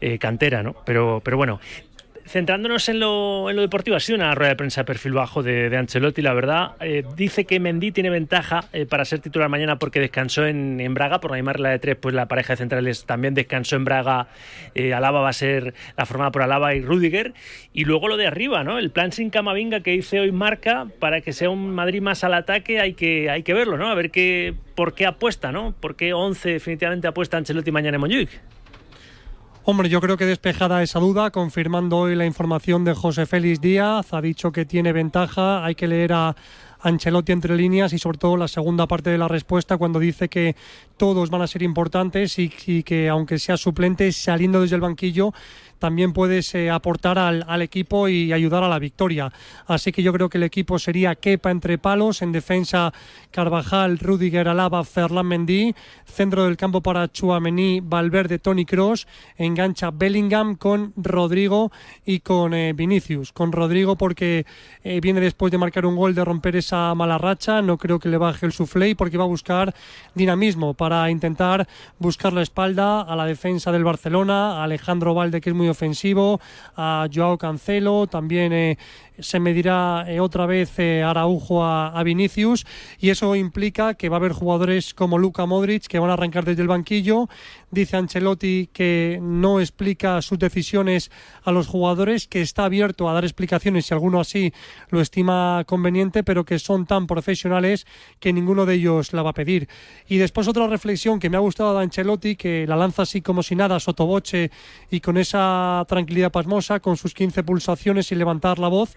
eh, 0.00 0.18
cantera, 0.18 0.62
¿no? 0.62 0.76
Pero, 0.84 1.20
pero 1.24 1.36
bueno, 1.36 1.60
centrándonos 2.30 2.88
en 2.88 3.00
lo, 3.00 3.50
en 3.50 3.56
lo, 3.56 3.62
deportivo, 3.62 3.96
ha 3.96 4.00
sido 4.00 4.16
una 4.16 4.34
rueda 4.34 4.50
de 4.50 4.56
prensa 4.56 4.82
de 4.82 4.84
perfil 4.84 5.12
bajo 5.12 5.42
de, 5.42 5.76
Ancelotti, 5.76 6.22
la 6.22 6.32
verdad. 6.32 6.76
Eh, 6.80 7.04
dice 7.16 7.44
que 7.44 7.58
Mendy 7.58 7.90
tiene 7.90 8.08
ventaja 8.08 8.64
eh, 8.72 8.86
para 8.86 9.04
ser 9.04 9.18
titular 9.18 9.48
mañana 9.48 9.78
porque 9.80 9.98
descansó 9.98 10.46
en, 10.46 10.94
Braga, 10.94 11.20
por 11.20 11.36
no 11.36 11.52
la 11.52 11.70
de 11.70 11.78
tres, 11.80 11.96
pues 11.96 12.14
la 12.14 12.26
pareja 12.26 12.52
de 12.52 12.58
centrales 12.58 13.04
también 13.04 13.34
descansó 13.34 13.74
en 13.74 13.84
Braga. 13.84 14.28
Eh, 14.76 14.94
Alaba 14.94 15.20
va 15.20 15.30
a 15.30 15.32
ser 15.32 15.74
la 15.96 16.06
formada 16.06 16.30
por 16.30 16.42
Alaba 16.42 16.74
y 16.74 16.82
Rudiger. 16.82 17.34
Y 17.72 17.84
luego 17.84 18.06
lo 18.06 18.16
de 18.16 18.28
arriba, 18.28 18.62
¿no? 18.62 18.78
El 18.78 18.90
plan 18.90 19.10
sin 19.10 19.30
Camavinga 19.30 19.80
que 19.80 19.90
dice 19.90 20.20
hoy 20.20 20.30
Marca, 20.30 20.86
para 21.00 21.20
que 21.22 21.32
sea 21.32 21.50
un 21.50 21.70
Madrid 21.72 22.00
más 22.00 22.22
al 22.22 22.34
ataque, 22.34 22.78
hay 22.80 22.94
que, 22.94 23.28
hay 23.28 23.42
que 23.42 23.54
verlo, 23.54 23.76
¿no? 23.76 23.88
A 23.88 23.94
ver 23.94 24.12
qué, 24.12 24.54
por 24.76 24.94
qué 24.94 25.06
apuesta, 25.06 25.50
¿no? 25.50 25.74
¿Por 25.78 25.96
qué 25.96 26.12
11 26.12 26.48
definitivamente 26.48 27.08
apuesta 27.08 27.36
Ancelotti 27.36 27.72
mañana 27.72 27.96
en 27.96 28.00
Montjuic? 28.00 28.59
Hombre, 29.70 29.88
yo 29.88 30.00
creo 30.00 30.16
que 30.16 30.26
despejada 30.26 30.82
esa 30.82 30.98
duda, 30.98 31.30
confirmando 31.30 31.96
hoy 31.98 32.16
la 32.16 32.26
información 32.26 32.84
de 32.84 32.92
José 32.92 33.24
Félix 33.24 33.60
Díaz, 33.60 34.12
ha 34.12 34.20
dicho 34.20 34.50
que 34.50 34.64
tiene 34.64 34.92
ventaja, 34.92 35.64
hay 35.64 35.76
que 35.76 35.86
leer 35.86 36.12
a 36.12 36.34
Ancelotti 36.80 37.30
entre 37.30 37.54
líneas 37.54 37.92
y 37.92 38.00
sobre 38.00 38.18
todo 38.18 38.36
la 38.36 38.48
segunda 38.48 38.88
parte 38.88 39.10
de 39.10 39.18
la 39.18 39.28
respuesta 39.28 39.76
cuando 39.76 40.00
dice 40.00 40.28
que 40.28 40.56
todos 40.96 41.30
van 41.30 41.42
a 41.42 41.46
ser 41.46 41.62
importantes 41.62 42.36
y, 42.40 42.52
y 42.66 42.82
que 42.82 43.08
aunque 43.08 43.38
sea 43.38 43.56
suplente, 43.56 44.10
saliendo 44.10 44.60
desde 44.60 44.74
el 44.74 44.80
banquillo, 44.80 45.32
también 45.80 46.12
puedes 46.12 46.54
eh, 46.54 46.70
aportar 46.70 47.18
al, 47.18 47.62
equipo 47.62 48.06
y 48.08 48.32
ayudar 48.32 48.62
a 48.62 48.68
la 48.68 48.78
victoria. 48.78 49.32
Así 49.66 49.90
que 49.90 50.02
yo 50.02 50.12
creo 50.12 50.28
que 50.28 50.38
el 50.38 50.44
equipo 50.44 50.78
sería 50.78 51.16
Kepa 51.16 51.50
entre 51.50 51.78
palos, 51.78 52.22
en 52.22 52.30
defensa 52.30 52.92
Carvajal, 53.30 53.98
Rudiger, 53.98 54.48
Alaba, 54.48 54.84
Ferland 54.84 55.28
Mendy, 55.28 55.74
centro 56.04 56.44
del 56.44 56.56
campo 56.56 56.82
para 56.82 57.10
Chuamení, 57.10 57.80
Valverde, 57.82 58.38
Tony 58.38 58.64
Cross, 58.64 59.08
engancha 59.36 59.90
Bellingham 59.90 60.56
con 60.56 60.92
Rodrigo 60.96 61.72
y 62.04 62.20
con 62.20 62.54
eh, 62.54 62.72
Vinicius. 62.74 63.32
Con 63.32 63.50
Rodrigo 63.50 63.96
porque 63.96 64.44
eh, 64.84 65.00
viene 65.00 65.20
después 65.20 65.50
de 65.50 65.58
marcar 65.58 65.86
un 65.86 65.96
gol 65.96 66.14
de 66.14 66.24
romper 66.24 66.56
esa 66.56 66.94
mala 66.94 67.18
racha, 67.18 67.62
no 67.62 67.78
creo 67.78 67.98
que 67.98 68.08
le 68.08 68.18
baje 68.18 68.44
el 68.44 68.52
suflé 68.52 68.94
porque 68.94 69.16
va 69.16 69.24
a 69.24 69.28
buscar 69.28 69.74
dinamismo 70.14 70.74
para 70.74 71.10
intentar 71.10 71.66
buscar 71.98 72.32
la 72.34 72.42
espalda 72.42 73.00
a 73.00 73.16
la 73.16 73.24
defensa 73.24 73.72
del 73.72 73.84
Barcelona, 73.84 74.62
Alejandro 74.62 75.14
Valde 75.14 75.40
que 75.40 75.50
es 75.50 75.56
muy 75.56 75.68
ofensivo, 75.70 76.40
a 76.76 77.06
Joao 77.12 77.38
Cancelo, 77.38 78.06
también 78.06 78.52
eh, 78.52 78.78
se 79.20 79.40
medirá 79.40 80.04
eh, 80.08 80.20
otra 80.20 80.46
vez 80.46 80.78
eh, 80.78 81.02
Araujo 81.02 81.64
a, 81.64 82.02
Vinicius 82.02 82.66
y 82.98 83.10
eso 83.10 83.36
implica 83.36 83.94
que 83.94 84.08
va 84.08 84.16
a 84.16 84.18
haber 84.18 84.32
jugadores 84.32 84.94
como 84.94 85.18
Luka 85.18 85.46
Modric 85.46 85.86
que 85.86 85.98
van 85.98 86.10
a 86.10 86.14
arrancar 86.14 86.44
desde 86.44 86.62
el 86.62 86.68
banquillo. 86.68 87.28
Dice 87.70 87.96
Ancelotti 87.96 88.68
que 88.72 89.20
no 89.22 89.60
explica 89.60 90.20
sus 90.22 90.38
decisiones 90.38 91.10
a 91.44 91.52
los 91.52 91.68
jugadores, 91.68 92.26
que 92.26 92.40
está 92.40 92.64
abierto 92.64 93.08
a 93.08 93.12
dar 93.12 93.24
explicaciones 93.24 93.86
si 93.86 93.94
alguno 93.94 94.18
así 94.20 94.52
lo 94.88 95.00
estima 95.00 95.62
conveniente, 95.66 96.24
pero 96.24 96.44
que 96.44 96.58
son 96.58 96.86
tan 96.86 97.06
profesionales 97.06 97.86
que 98.18 98.32
ninguno 98.32 98.66
de 98.66 98.74
ellos 98.74 99.12
la 99.12 99.22
va 99.22 99.30
a 99.30 99.34
pedir. 99.34 99.68
Y 100.08 100.16
después 100.16 100.48
otra 100.48 100.66
reflexión 100.66 101.20
que 101.20 101.30
me 101.30 101.36
ha 101.36 101.40
gustado 101.40 101.76
de 101.76 101.84
Ancelotti, 101.84 102.34
que 102.34 102.66
la 102.66 102.76
lanza 102.76 103.02
así 103.02 103.20
como 103.20 103.42
si 103.42 103.54
nada, 103.54 103.78
sotoboche 103.78 104.50
y 104.90 105.00
con 105.00 105.16
esa 105.16 105.84
tranquilidad 105.88 106.32
pasmosa, 106.32 106.80
con 106.80 106.96
sus 106.96 107.14
15 107.14 107.44
pulsaciones 107.44 108.10
y 108.10 108.16
levantar 108.16 108.58
la 108.58 108.68
voz 108.68 108.96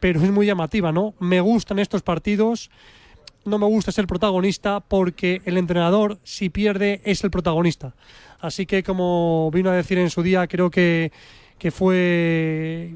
pero 0.00 0.20
es 0.20 0.30
muy 0.30 0.44
llamativa, 0.44 0.92
¿no? 0.92 1.14
Me 1.18 1.40
gustan 1.40 1.78
estos 1.78 2.02
partidos, 2.02 2.70
no 3.44 3.58
me 3.58 3.66
gusta 3.66 3.92
ser 3.92 4.06
protagonista 4.06 4.80
porque 4.80 5.42
el 5.44 5.56
entrenador, 5.56 6.18
si 6.22 6.50
pierde, 6.50 7.00
es 7.04 7.24
el 7.24 7.30
protagonista. 7.30 7.94
Así 8.40 8.66
que, 8.66 8.82
como 8.82 9.50
vino 9.52 9.70
a 9.70 9.74
decir 9.74 9.98
en 9.98 10.10
su 10.10 10.22
día, 10.22 10.46
creo 10.46 10.70
que 10.70 11.12
que 11.58 11.70
fue, 11.70 12.92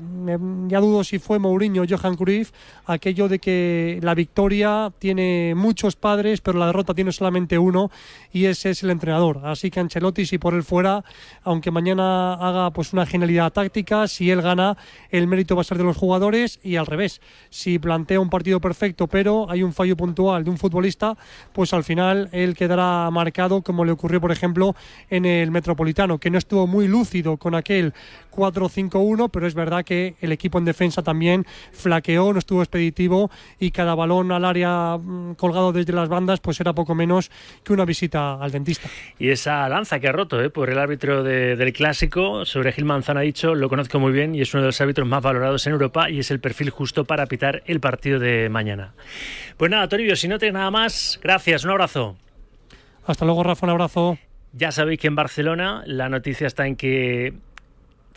ya 0.69 0.81
dudo 0.81 1.05
si 1.05 1.19
fue 1.19 1.39
Mourinho 1.39 1.83
o 1.83 1.87
Johan 1.89 2.17
Cruyff, 2.17 2.51
aquello 2.87 3.29
de 3.29 3.39
que 3.39 3.99
la 4.03 4.15
victoria 4.15 4.93
tiene 4.99 5.55
muchos 5.57 5.97
padres, 5.97 6.41
pero 6.41 6.59
la 6.59 6.67
derrota 6.67 6.93
tiene 6.93 7.13
solamente 7.13 7.59
uno 7.59 7.91
y 8.33 8.45
ese 8.47 8.71
es 8.71 8.83
el 8.83 8.91
entrenador. 8.91 9.41
Así 9.45 9.71
que 9.71 9.81
Ancelotti, 9.81 10.27
si 10.27 10.39
por 10.39 10.55
él 10.55 10.65
fuera, 10.65 11.05
aunque 11.45 11.71
mañana 11.71 12.35
haga 12.35 12.71
pues 12.71 12.93
una 12.93 13.07
genialidad 13.07 13.53
táctica, 13.53 14.07
si 14.09 14.31
él 14.31 14.43
gana, 14.43 14.77
el 15.11 15.27
mérito 15.27 15.55
va 15.57 15.63
a 15.63 15.65
ser 15.65 15.79
de 15.79 15.85
los 15.85 15.97
jugadores 15.97 16.59
y 16.63 16.77
al 16.77 16.87
revés. 16.87 17.21
Si 17.51 17.79
plantea 17.79 18.21
un 18.21 18.29
partido 18.29 18.61
perfecto, 18.61 19.07
pero 19.07 19.51
hay 19.51 19.63
un 19.63 19.73
fallo 19.73 19.97
puntual 19.97 20.45
de 20.45 20.51
un 20.51 20.59
futbolista, 20.59 21.17
pues 21.53 21.73
al 21.73 21.85
final 21.85 22.29
él 22.33 22.55
quedará 22.55 23.11
marcado 23.11 23.63
como 23.63 23.85
le 23.85 23.93
ocurrió, 23.93 24.21
por 24.21 24.33
ejemplo, 24.33 24.75
en 25.11 25.25
el 25.25 25.51
Metropolitano, 25.51 26.19
que 26.19 26.31
no 26.31 26.39
estuvo 26.39 26.67
muy 26.67 26.89
lúcido 26.89 27.37
con 27.37 27.55
aquel 27.55 27.95
4-5-1, 28.39 29.31
pero 29.33 29.47
es 29.47 29.55
verdad 29.55 29.85
que 29.85 30.15
el 30.21 30.31
equipo 30.31 30.59
en 30.59 30.65
defensa 30.65 31.03
también 31.03 31.45
flaqueó, 31.73 32.33
no 32.33 32.39
estuvo 32.39 32.63
expeditivo 32.63 33.31
y 33.59 33.73
cada 33.73 33.95
balón 33.97 34.31
al 34.31 34.45
área 34.45 34.97
mm, 34.97 35.35
colgado 35.35 35.73
desde 35.73 35.93
las 35.93 36.09
bandas 36.09 36.39
pues 36.41 36.61
era 36.61 36.73
poco 36.73 36.95
menos 36.95 37.31
que 37.65 37.73
una 37.73 37.85
visita 37.85 38.35
al 38.35 38.53
dentista. 38.53 38.89
Y 39.19 39.31
esa 39.31 39.69
lanza 39.69 39.99
que 39.99 40.09
ha 40.09 40.13
roto 40.13 40.41
¿eh? 40.41 40.51
por 40.51 40.71
el 40.71 40.79
árbitro 40.79 41.23
del 41.23 41.73
clásico 41.73 42.45
sobre 42.45 42.73
Gil 42.73 42.85
Manzana 42.85 43.21
ha 43.21 43.25
dicho, 43.25 43.55
lo 43.55 43.69
conozco 43.69 43.99
muy 43.99 44.13
bien 44.13 44.35
y 44.35 44.41
es 44.41 44.55
uno 44.55 44.63
de 44.63 44.69
los 44.69 44.81
árbitros 44.81 45.09
más 45.09 45.23
valorados 45.23 45.67
en 45.67 45.73
Europa 45.73 46.09
y 46.09 46.21
es 46.21 46.31
el 46.31 46.39
perfil 46.39 46.71
justo 46.71 47.05
para 47.05 47.27
pitar 47.27 47.63
el 47.67 47.81
partido 47.81 48.21
de 48.21 48.49
mañana. 48.49 48.95
Pues 49.57 49.71
nada, 49.71 49.89
Toribio, 49.89 50.15
si 50.15 50.29
no 50.29 50.39
tienes 50.39 50.55
nada 50.55 50.71
más, 50.71 51.19
gracias, 51.23 51.65
un 51.65 51.71
abrazo. 51.71 52.17
Hasta 53.07 53.25
luego, 53.25 53.43
Rafa, 53.43 53.67
un 53.67 53.71
abrazo. 53.71 54.19
Ya 54.53 54.73
sabéis 54.73 55.01
que 55.01 55.09
en 55.09 55.15
Barcelona 55.15 55.83
la 55.87 56.09
noticia 56.09 56.47
está 56.47 56.67
en 56.67 56.77
que 56.77 57.35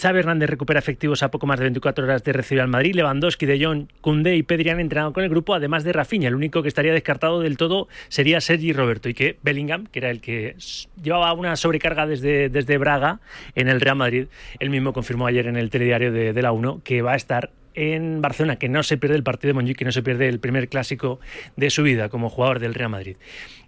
Xavi 0.01 0.17
Hernández 0.17 0.49
recupera 0.49 0.79
efectivos 0.79 1.21
a 1.21 1.29
poco 1.29 1.45
más 1.45 1.59
de 1.59 1.65
24 1.65 2.05
horas 2.05 2.23
de 2.23 2.33
recibir 2.33 2.61
al 2.61 2.67
Madrid. 2.67 2.95
Lewandowski, 2.95 3.45
De 3.45 3.63
Jong, 3.63 3.85
Koundé 4.01 4.35
y 4.35 4.41
Pedri 4.41 4.71
han 4.71 4.79
entrenado 4.79 5.13
con 5.13 5.23
el 5.23 5.29
grupo, 5.29 5.53
además 5.53 5.83
de 5.83 5.93
Rafinha. 5.93 6.27
El 6.27 6.33
único 6.33 6.63
que 6.63 6.69
estaría 6.69 6.91
descartado 6.91 7.39
del 7.39 7.55
todo 7.55 7.87
sería 8.09 8.41
Sergi 8.41 8.73
Roberto 8.73 9.09
y 9.09 9.13
que 9.13 9.37
Bellingham, 9.43 9.85
que 9.85 9.99
era 9.99 10.09
el 10.09 10.19
que 10.19 10.55
llevaba 11.01 11.33
una 11.33 11.55
sobrecarga 11.55 12.07
desde, 12.07 12.49
desde 12.49 12.79
Braga 12.79 13.19
en 13.53 13.67
el 13.67 13.79
Real 13.79 13.95
Madrid, 13.95 14.25
él 14.59 14.71
mismo 14.71 14.91
confirmó 14.91 15.27
ayer 15.27 15.45
en 15.45 15.55
el 15.55 15.69
telediario 15.69 16.11
de, 16.11 16.33
de 16.33 16.41
la 16.41 16.51
1 16.51 16.81
que 16.83 17.03
va 17.03 17.13
a 17.13 17.15
estar 17.15 17.51
en 17.73 18.21
Barcelona, 18.21 18.57
que 18.57 18.69
no 18.69 18.84
se 18.84 18.97
pierde 18.97 19.15
el 19.15 19.23
partido 19.23 19.49
de 19.49 19.53
Montjuic, 19.55 19.77
que 19.77 19.86
no 19.86 19.91
se 19.91 20.03
pierde 20.03 20.27
el 20.27 20.39
primer 20.39 20.69
clásico 20.69 21.19
de 21.55 21.69
su 21.69 21.84
vida 21.84 22.10
como 22.10 22.29
jugador 22.29 22.60
del 22.60 22.73
Real 22.73 22.89
Madrid. 22.89 23.17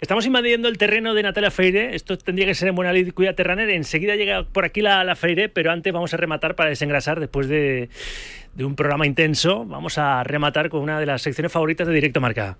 Estamos 0.02 0.26
invadiendo 0.26 0.68
el 0.68 0.78
terreno 0.78 1.13
de 1.13 1.24
Natalia 1.24 1.52
Feire, 1.52 1.96
esto 1.96 2.18
tendría 2.18 2.46
que 2.46 2.56
ser 2.56 2.68
en 2.70 2.76
Buena 2.76 2.94
Cuida 3.13 3.34
Terraner, 3.34 3.70
enseguida 3.70 4.16
llega 4.16 4.44
por 4.44 4.66
aquí 4.66 4.82
la, 4.82 5.04
la 5.04 5.16
Feire, 5.16 5.50
pero 5.50 5.72
antes 5.72 5.94
vamos 5.94 6.13
a 6.13 6.18
rematar 6.18 6.56
para 6.56 6.70
desengrasar 6.70 7.20
después 7.20 7.48
de, 7.48 7.89
de 8.54 8.66
un 8.66 8.76
programa 8.76 9.08
intenso, 9.08 9.66
vamos 9.66 9.98
a 9.98 10.24
rematar 10.24 10.70
con 10.70 10.82
una 10.82 11.00
de 11.00 11.06
las 11.06 11.22
secciones 11.22 11.52
favoritas 11.52 11.88
de 11.88 11.94
Directo 11.94 12.22
Marca. 12.22 12.58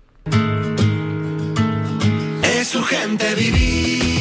Es 2.42 2.74
urgente 2.74 3.34
vivir 3.34 4.13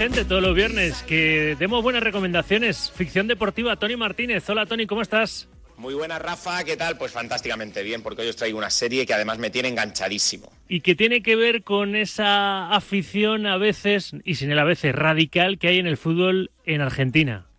gente 0.00 0.24
todos 0.24 0.40
los 0.40 0.54
viernes 0.54 1.02
que 1.02 1.56
demos 1.58 1.82
buenas 1.82 2.02
recomendaciones. 2.02 2.90
Ficción 2.90 3.26
deportiva, 3.26 3.76
Tony 3.76 3.96
Martínez. 3.96 4.48
Hola 4.48 4.64
Tony, 4.64 4.86
¿cómo 4.86 5.02
estás? 5.02 5.46
Muy 5.76 5.92
buena, 5.92 6.18
Rafa. 6.18 6.64
¿Qué 6.64 6.78
tal? 6.78 6.96
Pues 6.96 7.12
fantásticamente 7.12 7.82
bien, 7.82 8.02
porque 8.02 8.22
hoy 8.22 8.28
os 8.28 8.36
traigo 8.36 8.56
una 8.56 8.70
serie 8.70 9.04
que 9.04 9.12
además 9.12 9.38
me 9.38 9.50
tiene 9.50 9.68
enganchadísimo. 9.68 10.50
Y 10.68 10.80
que 10.80 10.94
tiene 10.94 11.20
que 11.20 11.36
ver 11.36 11.64
con 11.64 11.96
esa 11.96 12.70
afición 12.70 13.44
a 13.44 13.58
veces, 13.58 14.12
y 14.24 14.36
sin 14.36 14.50
el 14.50 14.58
a 14.58 14.64
veces, 14.64 14.94
radical 14.94 15.58
que 15.58 15.68
hay 15.68 15.78
en 15.78 15.86
el 15.86 15.98
fútbol 15.98 16.50
en 16.64 16.80
Argentina. 16.80 17.49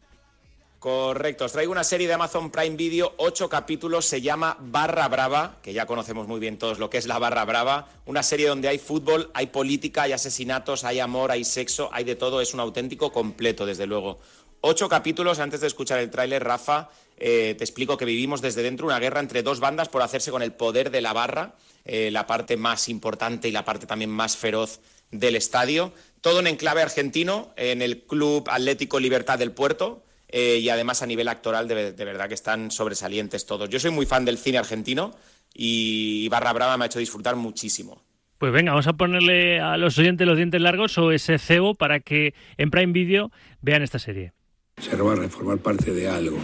Correcto, 0.82 1.46
os 1.46 1.52
traigo 1.52 1.72
una 1.72 1.84
serie 1.84 2.08
de 2.08 2.16
Amazon 2.16 2.50
Prime 2.50 2.76
Video, 2.76 3.14
ocho 3.18 3.48
capítulos, 3.48 4.08
se 4.08 4.20
llama 4.20 4.58
Barra 4.60 5.08
Brava, 5.10 5.60
que 5.62 5.74
ya 5.74 5.86
conocemos 5.86 6.28
muy 6.28 6.40
bien 6.40 6.58
todos 6.58 6.80
lo 6.80 6.90
que 6.90 6.98
es 6.98 7.06
la 7.06 7.20
Barra 7.20 7.46
Brava, 7.46 7.88
una 8.08 8.24
serie 8.24 8.48
donde 8.48 8.68
hay 8.68 8.80
fútbol, 8.80 9.30
hay 9.36 9.46
política, 9.46 10.02
hay 10.02 10.14
asesinatos, 10.14 10.84
hay 10.84 11.00
amor, 11.00 11.30
hay 11.30 11.44
sexo, 11.44 11.92
hay 11.94 12.04
de 12.04 12.16
todo, 12.16 12.42
es 12.42 12.56
un 12.56 12.62
auténtico 12.62 13.12
completo, 13.12 13.68
desde 13.68 13.86
luego. 13.86 14.18
Ocho 14.62 14.90
capítulos, 14.90 15.38
antes 15.38 15.62
de 15.62 15.68
escuchar 15.68 16.00
el 16.00 16.10
tráiler, 16.10 16.44
Rafa, 16.44 16.90
eh, 17.16 17.54
te 17.56 17.64
explico 17.64 17.96
que 17.96 18.06
vivimos 18.06 18.42
desde 18.42 18.64
dentro 18.64 18.88
una 18.88 18.98
guerra 18.98 19.20
entre 19.20 19.44
dos 19.44 19.60
bandas 19.60 19.88
por 19.88 20.02
hacerse 20.02 20.32
con 20.32 20.42
el 20.42 20.52
poder 20.52 20.90
de 20.90 21.02
la 21.02 21.14
barra, 21.14 21.54
eh, 21.86 22.10
la 22.10 22.26
parte 22.26 22.58
más 22.58 22.90
importante 22.90 23.48
y 23.48 23.52
la 23.52 23.66
parte 23.66 23.86
también 23.86 24.10
más 24.10 24.36
feroz 24.36 24.80
del 25.12 25.36
estadio. 25.36 25.94
Todo 26.22 26.40
en 26.40 26.48
enclave 26.48 26.82
argentino, 26.82 27.54
en 27.56 27.84
el 27.84 28.02
Club 28.02 28.50
Atlético 28.50 29.00
Libertad 29.00 29.38
del 29.38 29.52
Puerto, 29.52 30.02
eh, 30.32 30.60
y 30.62 30.70
además 30.70 31.02
a 31.02 31.06
nivel 31.06 31.28
actoral 31.28 31.68
de, 31.68 31.92
verdad 31.92 32.28
que 32.28 32.34
están 32.34 32.72
sobresalientes 32.72 33.46
todos. 33.46 33.70
Yo 33.70 33.80
soy 33.80 33.92
muy 33.92 34.06
fan 34.06 34.26
del 34.26 34.38
cine 34.38 34.58
argentino 34.58 35.12
y 35.54 36.28
Barra 36.30 36.54
Brava 36.54 36.78
me 36.78 36.86
ha 36.86 36.88
hecho 36.88 37.00
disfrutar 37.00 37.36
muchísimo. 37.36 38.02
Pues 38.38 38.52
venga, 38.52 38.72
vamos 38.72 38.88
a 38.88 38.94
ponerle 38.94 39.60
a 39.60 39.78
los 39.78 39.98
oyentes 40.00 40.26
los 40.26 40.38
dientes 40.38 40.62
largos 40.62 40.98
o 40.98 41.12
ese 41.12 41.38
cebo 41.38 41.76
para 41.76 42.00
que 42.00 42.34
en 42.58 42.72
Prime 42.72 42.94
Video 42.94 43.32
vean 43.62 43.84
esta 43.84 44.00
serie. 44.00 44.34
Ser 44.78 45.04
barra 45.04 45.26
es 45.26 45.32
formar 45.32 45.60
parte 45.60 45.94
de 45.94 46.10
algo. 46.10 46.40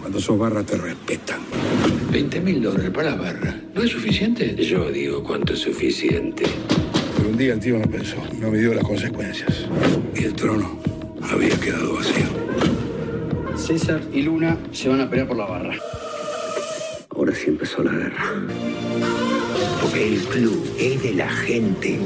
Cuando 0.00 0.18
sos 0.18 0.38
barra 0.38 0.64
te 0.64 0.76
respetan. 0.76 1.40
20 2.10 2.40
mil 2.40 2.62
dólares 2.62 2.90
para 2.90 3.10
la 3.10 3.16
barra. 3.16 3.60
¿No 3.74 3.82
es 3.82 3.90
suficiente? 3.90 4.56
Yo 4.56 4.90
digo 4.90 5.22
cuánto 5.22 5.52
es 5.52 5.60
suficiente. 5.60 6.44
Pero 7.16 7.28
un 7.28 7.36
día 7.36 7.52
el 7.52 7.60
tío 7.60 7.78
no 7.78 7.88
pensó, 7.88 8.16
no 8.40 8.50
midió 8.50 8.74
las 8.74 8.84
consecuencias. 8.84 9.68
Y 10.16 10.24
el 10.24 10.34
trono 10.34 10.80
había 11.30 11.58
quedado 11.60 11.94
vacío. 11.94 12.53
César 13.56 14.02
y 14.12 14.22
Luna 14.22 14.58
se 14.72 14.88
van 14.88 15.00
a 15.00 15.08
pelear 15.08 15.28
por 15.28 15.36
la 15.36 15.46
barra. 15.46 15.74
Ahora 17.10 17.34
sí 17.34 17.44
empezó 17.46 17.82
la 17.82 17.92
guerra. 17.92 18.32
Porque 19.80 20.08
el 20.08 20.20
club 20.24 20.76
es 20.78 21.02
de 21.02 21.14
la 21.14 21.28
gente. 21.28 21.98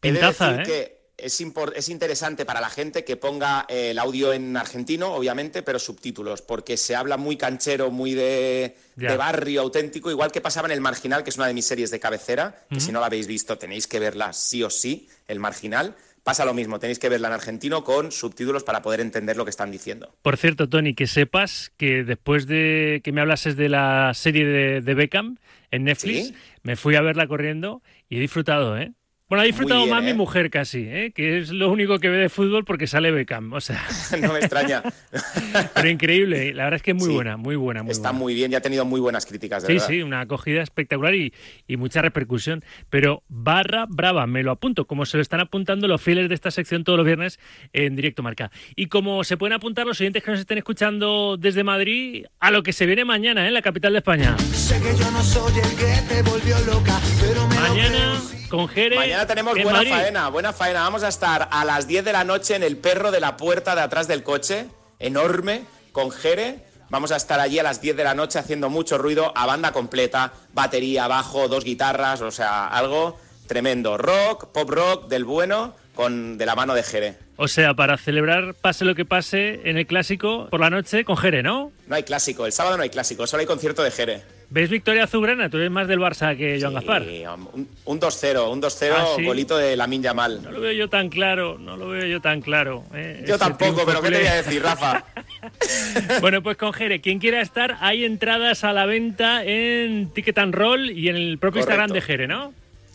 Pintaza, 0.00 0.62
¿eh? 0.62 0.62
que 0.64 0.96
es, 1.16 1.42
es 1.74 1.88
interesante 1.88 2.44
para 2.44 2.60
la 2.60 2.68
gente 2.68 3.04
que 3.04 3.16
ponga 3.16 3.64
eh, 3.68 3.90
el 3.90 3.98
audio 3.98 4.32
en 4.32 4.56
argentino, 4.56 5.14
obviamente, 5.14 5.62
pero 5.62 5.78
subtítulos, 5.78 6.42
porque 6.42 6.76
se 6.76 6.94
habla 6.94 7.16
muy 7.16 7.36
canchero, 7.36 7.90
muy 7.90 8.14
de, 8.14 8.76
barrio 8.96 9.62
auténtico, 9.62 10.10
igual 10.10 10.32
que 10.32 10.40
pasaba 10.40 10.68
en 10.68 10.72
El 10.72 10.80
Marginal, 10.80 11.24
que 11.24 11.30
es 11.30 11.36
una 11.36 11.46
de 11.46 11.54
mis 11.54 11.66
series 11.66 11.90
de 11.90 12.00
cabecera, 12.00 12.66
que 12.70 12.80
si 12.80 12.92
no 12.92 13.00
la 13.00 13.06
habéis 13.06 13.26
visto 13.26 13.56
tenéis 13.56 13.86
que 13.86 13.98
verla 13.98 14.32
sí 14.32 14.62
o 14.62 14.70
sí, 14.70 15.08
El 15.28 15.38
Marginal. 15.38 15.96
Pasa 16.26 16.44
lo 16.44 16.54
mismo, 16.54 16.80
tenéis 16.80 16.98
que 16.98 17.08
verla 17.08 17.28
en 17.28 17.34
argentino 17.34 17.84
con 17.84 18.10
subtítulos 18.10 18.64
para 18.64 18.82
poder 18.82 18.98
entender 18.98 19.36
lo 19.36 19.44
que 19.44 19.50
están 19.50 19.70
diciendo. 19.70 20.12
Por 20.22 20.36
cierto, 20.36 20.68
Tony, 20.68 20.92
que 20.92 21.06
sepas 21.06 21.70
que 21.76 22.02
después 22.02 22.48
de 22.48 23.00
que 23.04 23.12
me 23.12 23.20
hablases 23.20 23.54
de 23.54 23.68
la 23.68 24.10
serie 24.12 24.44
de, 24.44 24.80
de 24.80 24.94
Beckham 24.94 25.36
en 25.70 25.84
Netflix, 25.84 26.26
¿Sí? 26.26 26.34
me 26.64 26.74
fui 26.74 26.96
a 26.96 27.00
verla 27.00 27.28
corriendo 27.28 27.80
y 28.08 28.16
he 28.16 28.20
disfrutado, 28.20 28.76
¿eh? 28.76 28.92
Bueno, 29.28 29.42
ha 29.42 29.44
disfrutado 29.44 29.80
bien, 29.82 29.90
más 29.92 30.04
mi 30.04 30.10
¿eh? 30.10 30.14
mujer 30.14 30.50
casi, 30.50 30.84
¿eh? 30.86 31.10
que 31.12 31.38
es 31.38 31.50
lo 31.50 31.68
único 31.72 31.98
que 31.98 32.08
ve 32.08 32.16
de 32.16 32.28
fútbol 32.28 32.64
porque 32.64 32.86
sale 32.86 33.10
Beckham. 33.10 33.52
O 33.54 33.60
sea, 33.60 33.84
no 34.22 34.32
me 34.32 34.38
extraña. 34.38 34.84
pero 35.74 35.88
increíble. 35.88 36.50
¿eh? 36.50 36.54
La 36.54 36.62
verdad 36.64 36.76
es 36.76 36.82
que 36.82 36.92
es 36.92 36.96
muy 36.96 37.08
Sí. 37.08 37.12
buena, 37.12 37.36
muy 37.36 37.56
buena, 37.56 37.82
muy 37.82 37.90
Está 37.90 38.10
buena. 38.10 38.18
muy 38.20 38.34
bien 38.34 38.52
y 38.52 38.54
ha 38.54 38.60
tenido 38.60 38.84
muy 38.84 39.00
buenas 39.00 39.26
críticas, 39.26 39.64
de 39.64 39.66
Sí, 39.66 39.72
verdad. 39.74 39.88
sí, 39.88 40.02
una 40.02 40.20
acogida 40.20 40.62
espectacular 40.62 41.12
y, 41.16 41.34
y 41.66 41.76
mucha 41.76 42.02
repercusión. 42.02 42.64
Pero 42.88 43.24
barra 43.28 43.86
brava, 43.88 44.28
me 44.28 44.44
lo 44.44 44.52
apunto, 44.52 44.86
como 44.86 45.04
se 45.06 45.16
lo 45.16 45.22
están 45.22 45.40
apuntando 45.40 45.88
los 45.88 46.00
fieles 46.00 46.28
de 46.28 46.34
esta 46.36 46.52
sección 46.52 46.84
todos 46.84 46.96
los 46.96 47.06
viernes 47.06 47.40
en 47.72 47.96
directo 47.96 48.22
marca. 48.22 48.52
Y 48.76 48.86
como 48.86 49.24
se 49.24 49.36
pueden 49.36 49.54
apuntar 49.54 49.86
los 49.88 50.00
oyentes 50.00 50.22
que 50.22 50.30
nos 50.30 50.38
estén 50.38 50.58
escuchando 50.58 51.36
desde 51.36 51.64
Madrid 51.64 52.26
a 52.38 52.52
lo 52.52 52.62
que 52.62 52.72
se 52.72 52.86
viene 52.86 53.04
mañana 53.04 53.44
¿eh? 53.44 53.48
en 53.48 53.54
la 53.54 53.62
capital 53.62 53.92
de 53.92 53.98
España. 53.98 54.36
Sé 54.52 54.80
que 54.80 54.96
yo 54.96 55.10
no 55.10 55.20
soy 55.24 55.52
el 55.58 55.70
que 55.76 56.14
te 56.14 56.22
volvió 56.22 56.56
loca, 56.60 57.00
pero 57.20 57.44
me 57.48 57.56
Mañana 57.56 58.22
con. 58.56 58.96
Mañana 58.96 59.26
tenemos 59.26 59.56
en 59.56 59.62
buena 59.62 59.78
Madrid. 59.78 59.90
faena, 59.90 60.28
buena 60.28 60.52
faena. 60.52 60.80
Vamos 60.80 61.02
a 61.02 61.08
estar 61.08 61.48
a 61.50 61.64
las 61.64 61.86
10 61.86 62.04
de 62.04 62.12
la 62.12 62.24
noche 62.24 62.56
en 62.56 62.62
el 62.62 62.76
perro 62.76 63.10
de 63.10 63.20
la 63.20 63.36
puerta 63.36 63.74
de 63.74 63.82
atrás 63.82 64.08
del 64.08 64.22
coche, 64.22 64.66
enorme, 64.98 65.64
con 65.92 66.10
Jere. 66.10 66.64
Vamos 66.88 67.10
a 67.10 67.16
estar 67.16 67.40
allí 67.40 67.58
a 67.58 67.62
las 67.62 67.80
10 67.80 67.96
de 67.96 68.04
la 68.04 68.14
noche 68.14 68.38
haciendo 68.38 68.70
mucho 68.70 68.96
ruido 68.96 69.32
a 69.36 69.46
banda 69.46 69.72
completa, 69.72 70.32
batería, 70.52 71.08
bajo, 71.08 71.48
dos 71.48 71.64
guitarras, 71.64 72.20
o 72.20 72.30
sea, 72.30 72.68
algo 72.68 73.18
tremendo. 73.48 73.98
Rock, 73.98 74.52
pop 74.52 74.70
rock 74.70 75.08
del 75.08 75.24
bueno, 75.24 75.74
con 75.94 76.38
de 76.38 76.46
la 76.46 76.54
mano 76.54 76.74
de 76.74 76.82
Jere. 76.84 77.18
O 77.36 77.48
sea, 77.48 77.74
para 77.74 77.98
celebrar 77.98 78.54
pase 78.54 78.84
lo 78.84 78.94
que 78.94 79.04
pase 79.04 79.60
en 79.64 79.76
el 79.76 79.86
clásico 79.86 80.48
por 80.48 80.60
la 80.60 80.70
noche 80.70 81.04
con 81.04 81.16
Jere, 81.16 81.42
¿no? 81.42 81.72
No 81.86 81.96
hay 81.96 82.04
clásico, 82.04 82.46
el 82.46 82.52
sábado 82.52 82.76
no 82.76 82.82
hay 82.84 82.90
clásico, 82.90 83.26
solo 83.26 83.40
hay 83.40 83.46
concierto 83.46 83.82
de 83.82 83.90
Jere. 83.90 84.22
¿Ves 84.48 84.70
victoria 84.70 85.04
azulgrana? 85.04 85.50
Tú 85.50 85.56
eres 85.56 85.70
más 85.72 85.88
del 85.88 85.98
Barça 85.98 86.36
que 86.36 86.58
Joan 86.60 86.74
Gaspar. 86.74 87.04
Sí, 87.04 87.24
un, 87.52 87.68
un 87.84 88.00
2-0, 88.00 88.50
un 88.52 88.62
2-0, 88.62 88.92
Ah, 88.96 89.06
¿sí? 89.16 89.24
golito 89.24 89.56
de 89.56 89.76
Lamin 89.76 90.02
Yamal. 90.02 90.40
No 90.42 90.52
lo 90.52 90.60
veo 90.60 90.72
yo 90.72 90.88
tan 90.88 91.08
claro, 91.08 91.58
no 91.58 91.76
lo 91.76 91.88
veo 91.88 92.06
yo 92.06 92.20
tan 92.20 92.40
claro. 92.40 92.84
¿eh? 92.94 93.24
Yo 93.26 93.34
Ese 93.34 93.38
tampoco, 93.44 93.82
pero 93.84 94.00
¿qué 94.00 94.10
te 94.10 94.18
voy 94.18 94.26
a 94.26 94.34
decir, 94.36 94.62
Rafa? 94.62 95.04
Bueno, 96.20 96.42
pues 96.42 96.56
con 96.56 96.72
Jere, 96.72 97.00
quien 97.00 97.18
quiera 97.18 97.40
estar, 97.40 97.76
hay 97.80 98.04
entradas 98.04 98.64
a 98.64 98.72
la 98.72 98.84
venta 98.86 99.44
en 99.44 100.10
Ticket 100.10 100.38
and 100.38 100.54
Roll 100.54 100.90
y 100.90 101.08
en 101.08 101.16
el 101.16 101.38
propio 101.38 101.62
Correcto. 101.62 101.82
Instagram 101.82 101.92
de 101.94 102.00
Jere, 102.00 102.26
¿no? 102.26 102.52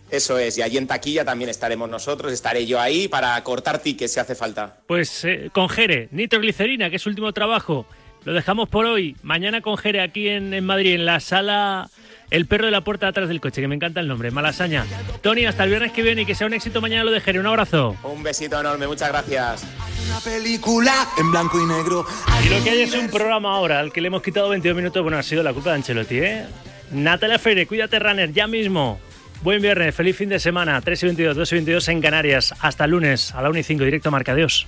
Eso 0.10 0.38
es, 0.38 0.58
y 0.58 0.62
allí 0.62 0.78
en 0.78 0.88
taquilla 0.88 1.24
también 1.24 1.50
estaremos 1.50 1.90
nosotros, 1.90 2.34
estaré 2.34 2.66
yo 2.66 2.80
ahí 2.82 3.08
para 3.08 3.42
cortar 3.44 3.80
tickets 3.80 4.12
si 4.14 4.20
hace 4.20 4.36
falta. 4.36 4.78
Pues 4.88 5.24
eh, 5.24 5.50
con 5.54 5.70
Jere, 5.70 6.10
Nitroglicerina, 6.12 6.90
que 6.90 6.98
es 6.98 7.02
su 7.02 7.08
último 7.10 7.32
trabajo, 7.32 7.86
lo 8.23 8.34
dejamos 8.34 8.69
por 8.69 8.86
hoy. 8.86 9.15
Mañana 9.23 9.62
con 9.62 9.77
Jere 9.77 10.01
aquí 10.01 10.29
en, 10.29 10.53
en 10.53 10.65
Madrid, 10.65 10.93
en 10.93 11.05
la 11.05 11.19
sala 11.19 11.89
El 12.29 12.45
perro 12.45 12.65
de 12.65 12.71
la 12.71 12.81
puerta 12.81 13.07
de 13.07 13.10
atrás 13.12 13.27
del 13.27 13.41
coche, 13.41 13.62
que 13.62 13.67
me 13.67 13.75
encanta 13.75 13.99
el 13.99 14.07
nombre, 14.07 14.31
Malasaña. 14.31 14.86
Tony, 15.21 15.45
hasta 15.45 15.63
el 15.63 15.69
viernes 15.69 15.91
que 15.91 16.01
viene 16.01 16.21
y 16.21 16.25
que 16.25 16.36
sea 16.36 16.47
un 16.47 16.53
éxito 16.53 16.79
mañana 16.81 17.03
lo 17.03 17.12
de 17.12 17.19
Jere. 17.19 17.39
Un 17.39 17.47
abrazo. 17.47 17.95
Un 18.03 18.23
besito 18.23 18.60
enorme, 18.60 18.88
muchas 18.88 19.10
gracias. 19.10 19.65
Una 20.07 20.19
película 20.19 21.07
en 21.17 21.31
blanco 21.31 21.60
y 21.62 21.65
negro. 21.67 22.05
Y 22.45 22.49
lo 22.49 22.63
que 22.63 22.69
hay 22.69 22.81
es 22.81 22.93
un 22.93 23.10
programa 23.10 23.53
ahora 23.53 23.79
al 23.79 23.91
que 23.91 24.01
le 24.01 24.07
hemos 24.07 24.21
quitado 24.21 24.49
22 24.49 24.75
minutos. 24.77 25.01
Bueno, 25.03 25.17
ha 25.17 25.23
sido 25.23 25.43
la 25.43 25.53
culpa 25.53 25.71
de 25.71 25.75
Ancelotti, 25.77 26.19
¿eh? 26.19 26.45
Natalia 26.91 27.39
Freire, 27.39 27.65
cuídate, 27.67 27.99
runner, 27.99 28.31
ya 28.31 28.47
mismo. 28.47 28.99
Buen 29.43 29.62
viernes, 29.62 29.95
feliz 29.95 30.15
fin 30.15 30.29
de 30.29 30.39
semana. 30.39 30.79
3 30.81 31.03
y 31.03 31.05
22, 31.07 31.36
2 31.36 31.51
y 31.51 31.55
22 31.55 31.88
en 31.88 32.01
Canarias. 32.01 32.53
Hasta 32.60 32.86
el 32.86 32.91
lunes 32.91 33.34
a 33.34 33.41
la 33.41 33.49
1 33.49 33.60
y 33.60 33.63
5, 33.63 33.84
directo 33.84 34.12
Marca. 34.12 34.34
Adiós. 34.34 34.67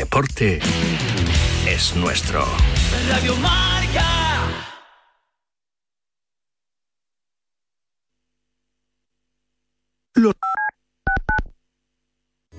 Deporte 0.00 0.60
es 1.66 1.94
nuestro. 1.94 2.42
Radio 3.10 3.36
Marca. 3.36 4.06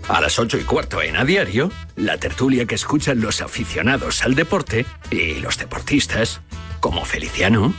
A 0.08 0.22
las 0.22 0.38
8 0.38 0.60
y 0.60 0.64
cuarto 0.66 1.02
en 1.02 1.16
A 1.16 1.26
Diario, 1.26 1.72
la 1.96 2.20
tertulia 2.20 2.68
que 2.68 2.76
escuchan 2.76 3.22
los 3.22 3.42
aficionados 3.42 4.22
al 4.22 4.36
deporte 4.36 4.86
y 5.10 5.40
los 5.40 5.58
deportistas, 5.58 6.42
como 6.80 7.06
Feliciano, 7.06 7.74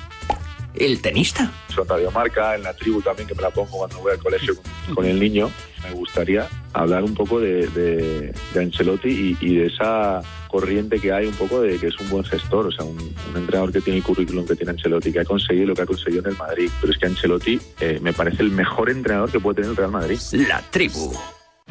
el 0.75 1.01
tenista. 1.03 1.51
Son 1.75 1.87
Radio 1.89 2.11
Marca, 2.11 2.55
en 2.57 2.63
la 2.63 2.75
tribu 2.75 3.01
también, 3.03 3.29
que 3.29 3.35
me 3.35 3.43
la 3.43 3.51
pongo 3.51 3.71
cuando 3.79 3.99
voy 4.01 4.13
al 4.13 4.19
colegio 4.19 4.55
con, 4.87 4.95
con 4.97 5.05
el 5.07 5.19
niño. 5.21 5.51
Me 5.85 5.93
gustaría 5.95 6.47
hablar 6.75 7.03
un 7.03 7.15
poco 7.15 7.41
de, 7.41 7.67
de- 7.69 8.33
de 8.55 8.61
Ancelotti 8.63 9.09
y, 9.09 9.37
y 9.47 9.57
de 9.57 9.67
esa 9.67 10.21
corriente 10.49 11.01
que 11.01 11.11
hay 11.13 11.27
un 11.27 11.35
poco 11.35 11.61
de 11.63 11.79
que 11.79 11.89
es 11.89 11.99
un 11.99 12.09
buen 12.11 12.25
gestor, 12.25 12.67
o 12.67 12.71
sea, 12.71 12.85
un, 12.85 12.97
un 12.99 13.37
entrenador 13.37 13.73
que 13.73 13.81
tiene 13.81 13.99
el 13.99 14.05
currículum 14.05 14.47
que 14.47 14.55
tiene 14.55 14.71
Ancelotti, 14.73 15.11
que 15.13 15.21
ha 15.21 15.25
conseguido 15.25 15.67
lo 15.69 15.75
que 15.75 15.83
ha 15.83 15.87
conseguido 15.87 16.23
en 16.25 16.31
el 16.31 16.37
Madrid. 16.37 16.71
Pero 16.81 16.93
es 16.93 16.99
que 16.99 17.07
Ancelotti 17.07 17.61
eh, 17.81 17.99
me 18.03 18.13
parece 18.13 18.43
el 18.43 18.51
mejor 18.51 18.91
entrenador 18.91 19.31
que 19.33 19.41
puede 19.41 19.57
tener 19.57 19.71
el 19.71 19.77
Real 19.77 19.91
Madrid. 19.91 20.19
La 20.49 20.61
tribu. 20.71 21.13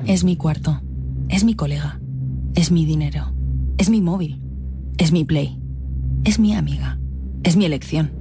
Es 0.06 0.24
mi 0.24 0.36
cuarto. 0.36 0.82
Es 1.30 1.44
mi 1.44 1.56
colega. 1.56 2.00
Es 2.56 2.72
mi 2.72 2.86
dinero. 2.86 3.34
Es 3.78 3.90
mi 3.90 4.02
móvil. 4.02 4.42
Es 4.98 5.12
mi 5.14 5.24
play. 5.24 5.58
Es 6.26 6.38
mi 6.40 6.54
amiga. 6.56 6.98
Es 7.44 7.56
mi 7.56 7.66
elección. 7.66 8.12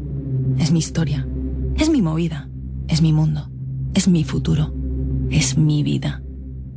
Es 0.59 0.73
mi 0.73 0.79
historia. 0.79 1.27
Es 1.77 1.91
mi 1.91 2.03
movida. 2.03 2.49
Es 2.89 3.03
mi 3.03 3.13
mundo. 3.13 3.51
Es 3.95 4.09
mi 4.09 4.25
futuro. 4.25 4.75
Es 5.31 5.57
mi 5.57 5.83
vida. 5.83 6.23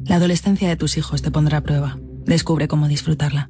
La 0.06 0.16
adolescencia 0.16 0.68
de 0.68 0.76
tus 0.76 0.98
hijos 0.98 1.22
te 1.22 1.32
pondrá 1.32 1.60
a 1.60 1.64
prueba. 1.64 1.98
Descubre 2.26 2.68
cómo 2.68 2.88
disfrutarla. 2.88 3.50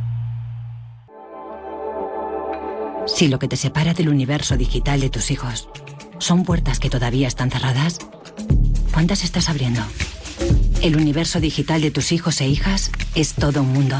Si 3.15 3.27
lo 3.27 3.39
que 3.39 3.47
te 3.47 3.57
separa 3.57 3.93
del 3.93 4.09
universo 4.09 4.57
digital 4.57 4.99
de 4.99 5.09
tus 5.09 5.31
hijos 5.31 5.69
son 6.19 6.43
puertas 6.43 6.79
que 6.79 6.89
todavía 6.89 7.27
están 7.27 7.51
cerradas, 7.51 7.99
¿cuántas 8.93 9.23
estás 9.23 9.49
abriendo? 9.49 9.81
El 10.81 10.95
universo 10.95 11.39
digital 11.39 11.81
de 11.81 11.91
tus 11.91 12.11
hijos 12.11 12.41
e 12.41 12.47
hijas 12.47 12.91
es 13.13 13.33
todo 13.33 13.61
un 13.61 13.73
mundo. 13.73 13.97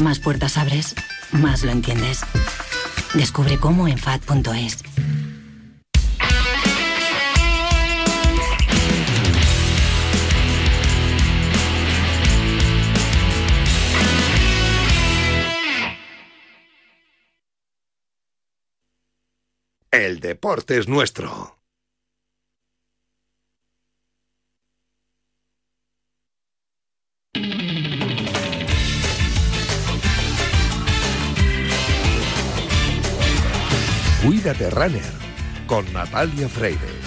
Más 0.00 0.18
puertas 0.18 0.58
abres, 0.58 0.94
más 1.32 1.62
lo 1.62 1.70
entiendes. 1.70 2.20
Descubre 3.14 3.58
cómo 3.58 3.86
en 3.88 3.98
FAD.es. 3.98 4.78
el 19.90 20.20
deporte 20.20 20.78
es 20.78 20.88
nuestro. 20.88 21.56
Cuídate 34.24 34.68
Runner 34.70 35.00
con 35.66 35.90
Natalia 35.92 36.48
Freire. 36.48 36.97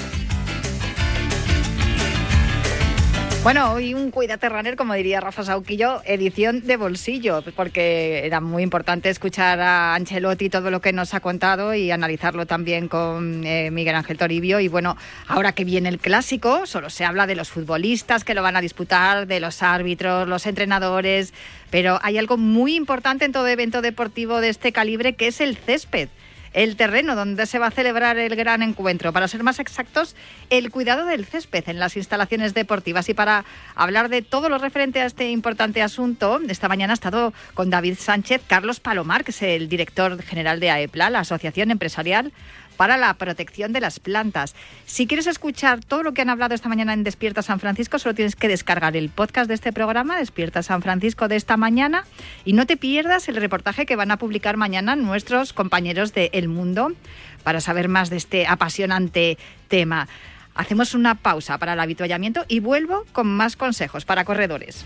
Bueno, 3.43 3.73
hoy 3.73 3.95
un 3.95 4.11
Cuídate 4.11 4.49
Runner, 4.49 4.75
como 4.75 4.93
diría 4.93 5.19
Rafa 5.19 5.43
Sauquillo, 5.43 6.03
edición 6.05 6.61
de 6.67 6.77
bolsillo, 6.77 7.41
porque 7.55 8.23
era 8.23 8.39
muy 8.39 8.61
importante 8.61 9.09
escuchar 9.09 9.59
a 9.59 9.95
Ancelotti 9.95 10.47
todo 10.47 10.69
lo 10.69 10.79
que 10.79 10.93
nos 10.93 11.15
ha 11.15 11.21
contado 11.21 11.73
y 11.73 11.89
analizarlo 11.89 12.45
también 12.45 12.87
con 12.87 13.43
eh, 13.43 13.71
Miguel 13.71 13.95
Ángel 13.95 14.19
Toribio. 14.19 14.59
Y 14.59 14.67
bueno, 14.67 14.95
ahora 15.27 15.53
que 15.53 15.63
viene 15.63 15.89
el 15.89 15.97
clásico, 15.97 16.67
solo 16.67 16.91
se 16.91 17.03
habla 17.03 17.25
de 17.25 17.33
los 17.33 17.49
futbolistas 17.49 18.23
que 18.23 18.35
lo 18.35 18.43
van 18.43 18.57
a 18.57 18.61
disputar, 18.61 19.25
de 19.25 19.39
los 19.39 19.63
árbitros, 19.63 20.27
los 20.27 20.45
entrenadores, 20.45 21.33
pero 21.71 21.97
hay 22.03 22.19
algo 22.19 22.37
muy 22.37 22.75
importante 22.75 23.25
en 23.25 23.31
todo 23.31 23.47
evento 23.47 23.81
deportivo 23.81 24.39
de 24.39 24.49
este 24.49 24.71
calibre 24.71 25.13
que 25.13 25.25
es 25.25 25.41
el 25.41 25.57
césped 25.57 26.09
el 26.53 26.75
terreno 26.75 27.15
donde 27.15 27.45
se 27.45 27.59
va 27.59 27.67
a 27.67 27.71
celebrar 27.71 28.17
el 28.17 28.35
gran 28.35 28.61
encuentro. 28.61 29.13
Para 29.13 29.27
ser 29.27 29.43
más 29.43 29.59
exactos, 29.59 30.15
el 30.49 30.71
cuidado 30.71 31.05
del 31.05 31.25
césped 31.25 31.67
en 31.67 31.79
las 31.79 31.97
instalaciones 31.97 32.53
deportivas. 32.53 33.09
Y 33.09 33.13
para 33.13 33.45
hablar 33.75 34.09
de 34.09 34.21
todo 34.21 34.49
lo 34.49 34.57
referente 34.57 35.01
a 35.01 35.05
este 35.05 35.31
importante 35.31 35.81
asunto, 35.81 36.39
esta 36.47 36.67
mañana 36.67 36.93
ha 36.93 36.95
estado 36.95 37.33
con 37.53 37.69
David 37.69 37.95
Sánchez 37.97 38.41
Carlos 38.47 38.79
Palomar, 38.79 39.23
que 39.23 39.31
es 39.31 39.41
el 39.41 39.69
director 39.69 40.21
general 40.21 40.59
de 40.59 40.71
AEPLA, 40.71 41.09
la 41.09 41.19
Asociación 41.19 41.71
Empresarial 41.71 42.33
para 42.81 42.97
la 42.97 43.13
protección 43.13 43.73
de 43.73 43.79
las 43.79 43.99
plantas. 43.99 44.55
Si 44.87 45.05
quieres 45.05 45.27
escuchar 45.27 45.85
todo 45.85 46.01
lo 46.01 46.15
que 46.15 46.23
han 46.23 46.31
hablado 46.31 46.55
esta 46.55 46.67
mañana 46.67 46.93
en 46.93 47.03
Despierta 47.03 47.43
San 47.43 47.59
Francisco, 47.59 47.99
solo 47.99 48.15
tienes 48.15 48.35
que 48.35 48.47
descargar 48.47 48.97
el 48.97 49.09
podcast 49.09 49.47
de 49.47 49.53
este 49.53 49.71
programa, 49.71 50.17
Despierta 50.17 50.63
San 50.63 50.81
Francisco 50.81 51.27
de 51.27 51.35
esta 51.35 51.57
mañana, 51.57 52.05
y 52.43 52.53
no 52.53 52.65
te 52.65 52.77
pierdas 52.77 53.29
el 53.29 53.35
reportaje 53.35 53.85
que 53.85 53.95
van 53.95 54.09
a 54.09 54.17
publicar 54.17 54.57
mañana 54.57 54.95
nuestros 54.95 55.53
compañeros 55.53 56.15
de 56.15 56.31
El 56.33 56.47
Mundo 56.47 56.91
para 57.43 57.61
saber 57.61 57.87
más 57.87 58.09
de 58.09 58.17
este 58.17 58.47
apasionante 58.47 59.37
tema. 59.67 60.07
Hacemos 60.55 60.95
una 60.95 61.13
pausa 61.13 61.59
para 61.59 61.73
el 61.73 61.79
habituallamiento 61.81 62.45
y 62.47 62.61
vuelvo 62.61 63.05
con 63.11 63.27
más 63.27 63.55
consejos 63.57 64.05
para 64.05 64.25
corredores. 64.25 64.85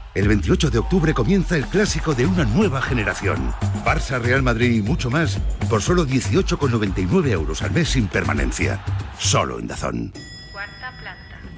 El 0.13 0.27
28 0.27 0.71
de 0.71 0.79
octubre 0.79 1.13
comienza 1.13 1.55
el 1.55 1.65
clásico 1.65 2.13
de 2.13 2.25
una 2.25 2.43
nueva 2.43 2.81
generación. 2.81 3.53
Barça, 3.85 4.19
Real 4.19 4.43
Madrid 4.43 4.71
y 4.71 4.81
mucho 4.81 5.09
más 5.09 5.39
por 5.69 5.81
solo 5.81 6.05
18,99 6.05 7.29
euros 7.29 7.61
al 7.61 7.71
mes 7.71 7.89
sin 7.89 8.07
permanencia. 8.07 8.83
Solo 9.17 9.57
en 9.57 9.67
Dazón. 9.67 10.11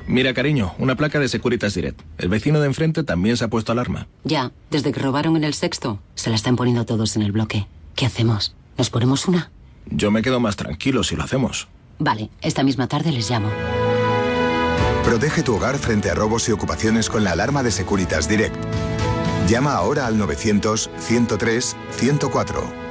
Mira, 0.05 0.33
cariño, 0.33 0.75
una 0.77 0.95
placa 0.95 1.17
de 1.17 1.29
Securitas 1.29 1.73
Direct. 1.73 1.99
El 2.19 2.29
vecino 2.29 2.59
de 2.59 2.67
enfrente 2.67 3.03
también 3.03 3.37
se 3.37 3.45
ha 3.45 3.47
puesto 3.47 3.71
alarma. 3.71 4.07
Ya, 4.23 4.51
desde 4.69 4.91
que 4.91 4.99
robaron 4.99 5.35
en 5.35 5.45
el 5.45 5.55
sexto, 5.55 5.99
se 6.13 6.29
la 6.29 6.35
están 6.35 6.55
poniendo 6.55 6.85
todos 6.85 7.15
en 7.15 7.23
el 7.23 7.31
bloque. 7.31 7.67
¿Qué 7.95 8.05
hacemos? 8.05 8.55
¿Nos 8.77 8.89
ponemos 8.91 9.27
una? 9.27 9.49
Yo 9.87 10.11
me 10.11 10.21
quedo 10.21 10.39
más 10.39 10.57
tranquilo 10.57 11.03
si 11.03 11.15
lo 11.15 11.23
hacemos. 11.23 11.69
Vale, 11.97 12.29
esta 12.41 12.63
misma 12.63 12.87
tarde 12.87 13.11
les 13.11 13.29
llamo. 13.29 13.49
Protege 15.03 15.43
tu 15.43 15.55
hogar 15.55 15.77
frente 15.77 16.09
a 16.09 16.15
robos 16.15 16.47
y 16.47 16.53
ocupaciones 16.53 17.09
con 17.09 17.25
la 17.25 17.31
alarma 17.31 17.61
de 17.61 17.71
Securitas 17.71 18.29
Direct. 18.29 18.55
Llama 19.47 19.73
ahora 19.73 20.07
al 20.07 20.17
900-103-104. 20.17 22.83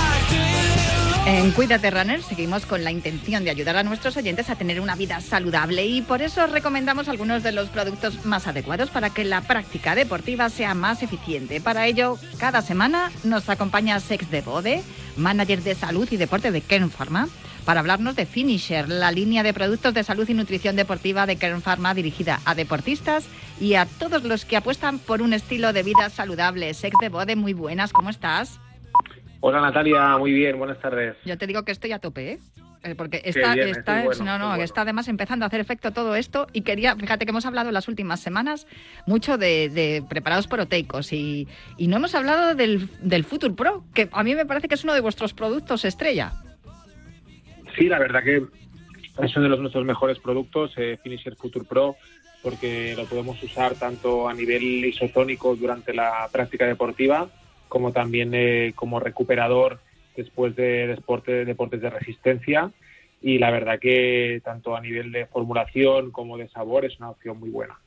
En 1.33 1.53
Cuídate 1.53 1.93
Runner 1.93 2.21
seguimos 2.25 2.67
con 2.67 2.83
la 2.83 2.91
intención 2.91 3.45
de 3.45 3.51
ayudar 3.51 3.77
a 3.77 3.85
nuestros 3.85 4.17
oyentes 4.17 4.51
a 4.51 4.57
tener 4.57 4.81
una 4.81 4.97
vida 4.97 5.21
saludable 5.21 5.87
y 5.87 6.03
por 6.03 6.23
eso 6.23 6.43
os 6.43 6.51
recomendamos 6.51 7.09
algunos 7.09 7.45
de 7.45 7.53
los 7.53 7.69
productos 7.69 8.27
más 8.27 8.49
adecuados 8.49 8.91
para 8.91 9.11
que 9.11 9.23
la 9.23 9.41
práctica 9.41 9.95
deportiva 9.95 10.49
sea 10.49 10.75
más 10.75 11.05
eficiente. 11.05 11.61
Para 11.61 11.87
ello, 11.87 12.19
cada 12.39 12.63
semana 12.63 13.13
nos 13.23 13.49
acompaña 13.49 14.01
Sex 14.01 14.29
de 14.29 14.41
Bode, 14.41 14.83
manager 15.17 15.63
de 15.63 15.77
salud 15.77 16.09
y 16.11 16.17
deporte 16.17 16.51
de 16.51 16.63
Kern 16.63 16.91
Pharma, 16.91 17.29
para 17.65 17.79
hablarnos 17.79 18.17
de 18.17 18.27
Finisher, 18.27 18.89
la 18.89 19.13
línea 19.13 19.45
de 19.45 19.55
productos 19.55 19.95
de 19.95 20.03
salud 20.03 20.29
y 20.29 20.35
nutrición 20.35 20.75
deportiva 20.75 21.27
de 21.27 21.37
Kern 21.37 21.63
Pharma 21.63 21.95
dirigida 21.95 22.41
a 22.45 22.57
deportistas 22.57 23.27
y 23.61 23.75
a 23.75 23.87
todos 23.87 24.25
los 24.25 24.45
que 24.45 24.57
apuestan 24.57 24.99
por 24.99 25.23
un 25.23 25.33
estilo 25.33 25.73
de 25.73 25.85
vida 25.85 26.11
saludable. 26.11 26.75
Sex 26.75 26.97
de 27.01 27.09
Bode, 27.09 27.37
muy 27.37 27.53
buenas, 27.53 27.93
¿cómo 27.93 28.11
estás? 28.11 28.59
Hola 29.41 29.61
Natalia, 29.61 30.19
muy 30.19 30.33
bien, 30.33 30.59
buenas 30.59 30.79
tardes. 30.81 31.17
Yo 31.25 31.39
te 31.39 31.47
digo 31.47 31.65
que 31.65 31.73
estoy 31.73 31.93
a 31.93 31.99
tope, 31.99 32.33
¿eh? 32.33 32.39
eh, 32.83 32.95
porque 32.95 33.23
está, 33.25 33.55
bien, 33.55 33.69
está, 33.69 34.05
bueno, 34.05 34.25
no, 34.25 34.39
no, 34.39 34.49
bueno. 34.49 34.63
está 34.63 34.83
además 34.83 35.09
empezando 35.09 35.45
a 35.45 35.49
hacer 35.49 35.61
efecto 35.61 35.93
todo 35.93 36.15
esto 36.15 36.47
y 36.53 36.61
quería, 36.61 36.95
fíjate 36.95 37.25
que 37.25 37.31
hemos 37.31 37.47
hablado 37.47 37.69
en 37.69 37.75
las 37.75 37.89
últimas 37.89 38.21
semanas 38.21 38.67
mucho 39.07 39.39
de, 39.39 39.71
de 39.71 40.05
preparados 40.09 40.47
proteicos 40.47 41.13
y, 41.15 41.49
y 41.79 41.89
no 41.89 41.97
hemos 41.97 42.15
hablado 42.15 42.55
del, 42.55 42.89
del 43.01 43.25
Future 43.25 43.55
Pro, 43.55 43.85
que 43.95 44.11
a 44.13 44.23
mí 44.23 44.35
me 44.35 44.45
parece 44.45 44.69
que 44.69 44.75
es 44.75 44.85
uno 44.85 44.93
de 44.93 45.01
vuestros 45.01 45.33
productos 45.33 45.87
estrella. 45.87 46.33
Sí, 47.79 47.87
la 47.87 47.99
verdad 47.99 48.23
que 48.23 48.43
es 49.23 49.37
uno 49.37 49.45
de 49.45 49.49
los 49.49 49.61
nuestros 49.61 49.85
mejores 49.87 50.19
productos, 50.19 50.73
eh, 50.77 50.99
Finisher 51.03 51.35
Future 51.37 51.65
Pro, 51.65 51.97
porque 52.43 52.95
lo 52.95 53.07
podemos 53.07 53.43
usar 53.43 53.75
tanto 53.75 54.29
a 54.29 54.35
nivel 54.35 54.85
isotónico 54.85 55.57
durante 55.57 55.95
la 55.95 56.29
práctica 56.31 56.67
deportiva, 56.67 57.29
como 57.71 57.93
también 57.93 58.35
eh, 58.35 58.75
como 58.75 59.01
recuperador 59.01 59.81
después 60.15 60.55
de 60.57 60.89
deporte- 60.89 61.47
deportes 61.47 61.81
de 61.81 61.89
resistencia. 61.89 62.71
Y 63.23 63.39
la 63.39 63.51
verdad 63.51 63.79
que 63.79 64.43
tanto 64.45 64.77
a 64.77 64.81
nivel 64.81 65.13
de 65.13 65.27
formulación 65.27 66.11
como 66.11 66.37
de 66.37 66.49
sabor 66.49 66.85
es 66.85 66.99
una 66.99 67.11
opción 67.11 67.39
muy 67.39 67.49
buena. 67.49 67.79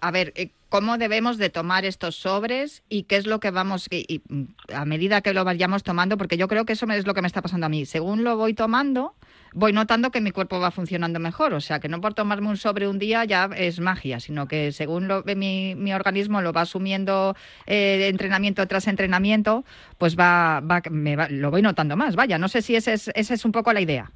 A 0.00 0.10
ver, 0.10 0.32
eh, 0.34 0.48
¿cómo 0.68 0.98
debemos 0.98 1.38
de 1.38 1.48
tomar 1.48 1.84
estos 1.84 2.16
sobres 2.16 2.82
y 2.88 3.04
qué 3.04 3.16
es 3.16 3.26
lo 3.26 3.38
que 3.38 3.52
vamos, 3.52 3.86
y, 3.90 4.20
a 4.74 4.84
medida 4.84 5.20
que 5.20 5.32
lo 5.32 5.44
vayamos 5.44 5.84
tomando, 5.84 6.16
porque 6.16 6.36
yo 6.36 6.48
creo 6.48 6.64
que 6.64 6.72
eso 6.72 6.86
es 6.90 7.06
lo 7.06 7.14
que 7.14 7.22
me 7.22 7.28
está 7.28 7.40
pasando 7.40 7.66
a 7.66 7.68
mí. 7.68 7.86
Según 7.86 8.24
lo 8.24 8.36
voy 8.36 8.52
tomando, 8.54 9.14
voy 9.54 9.72
notando 9.72 10.10
que 10.10 10.20
mi 10.20 10.30
cuerpo 10.30 10.60
va 10.60 10.70
funcionando 10.70 11.18
mejor. 11.20 11.54
O 11.54 11.60
sea, 11.60 11.80
que 11.80 11.88
no 11.88 12.00
por 12.00 12.14
tomarme 12.14 12.48
un 12.48 12.56
sobre 12.56 12.88
un 12.88 12.98
día 12.98 13.24
ya 13.24 13.48
es 13.56 13.80
magia, 13.80 14.20
sino 14.20 14.46
que 14.48 14.72
según 14.72 15.08
lo, 15.08 15.22
mi, 15.36 15.74
mi 15.74 15.92
organismo 15.94 16.40
lo 16.40 16.52
va 16.52 16.62
asumiendo 16.62 17.36
eh, 17.66 18.08
entrenamiento 18.08 18.66
tras 18.66 18.86
entrenamiento, 18.88 19.64
pues 19.98 20.16
va, 20.18 20.60
va, 20.60 20.82
me 20.90 21.16
va- 21.16 21.28
lo 21.30 21.50
voy 21.50 21.62
notando 21.62 21.96
más. 21.96 22.16
Vaya, 22.16 22.38
no 22.38 22.48
sé 22.48 22.62
si 22.62 22.76
ese 22.76 22.94
es, 22.94 23.10
esa 23.14 23.34
es 23.34 23.44
un 23.44 23.52
poco 23.52 23.72
la 23.72 23.80
idea. 23.80 24.10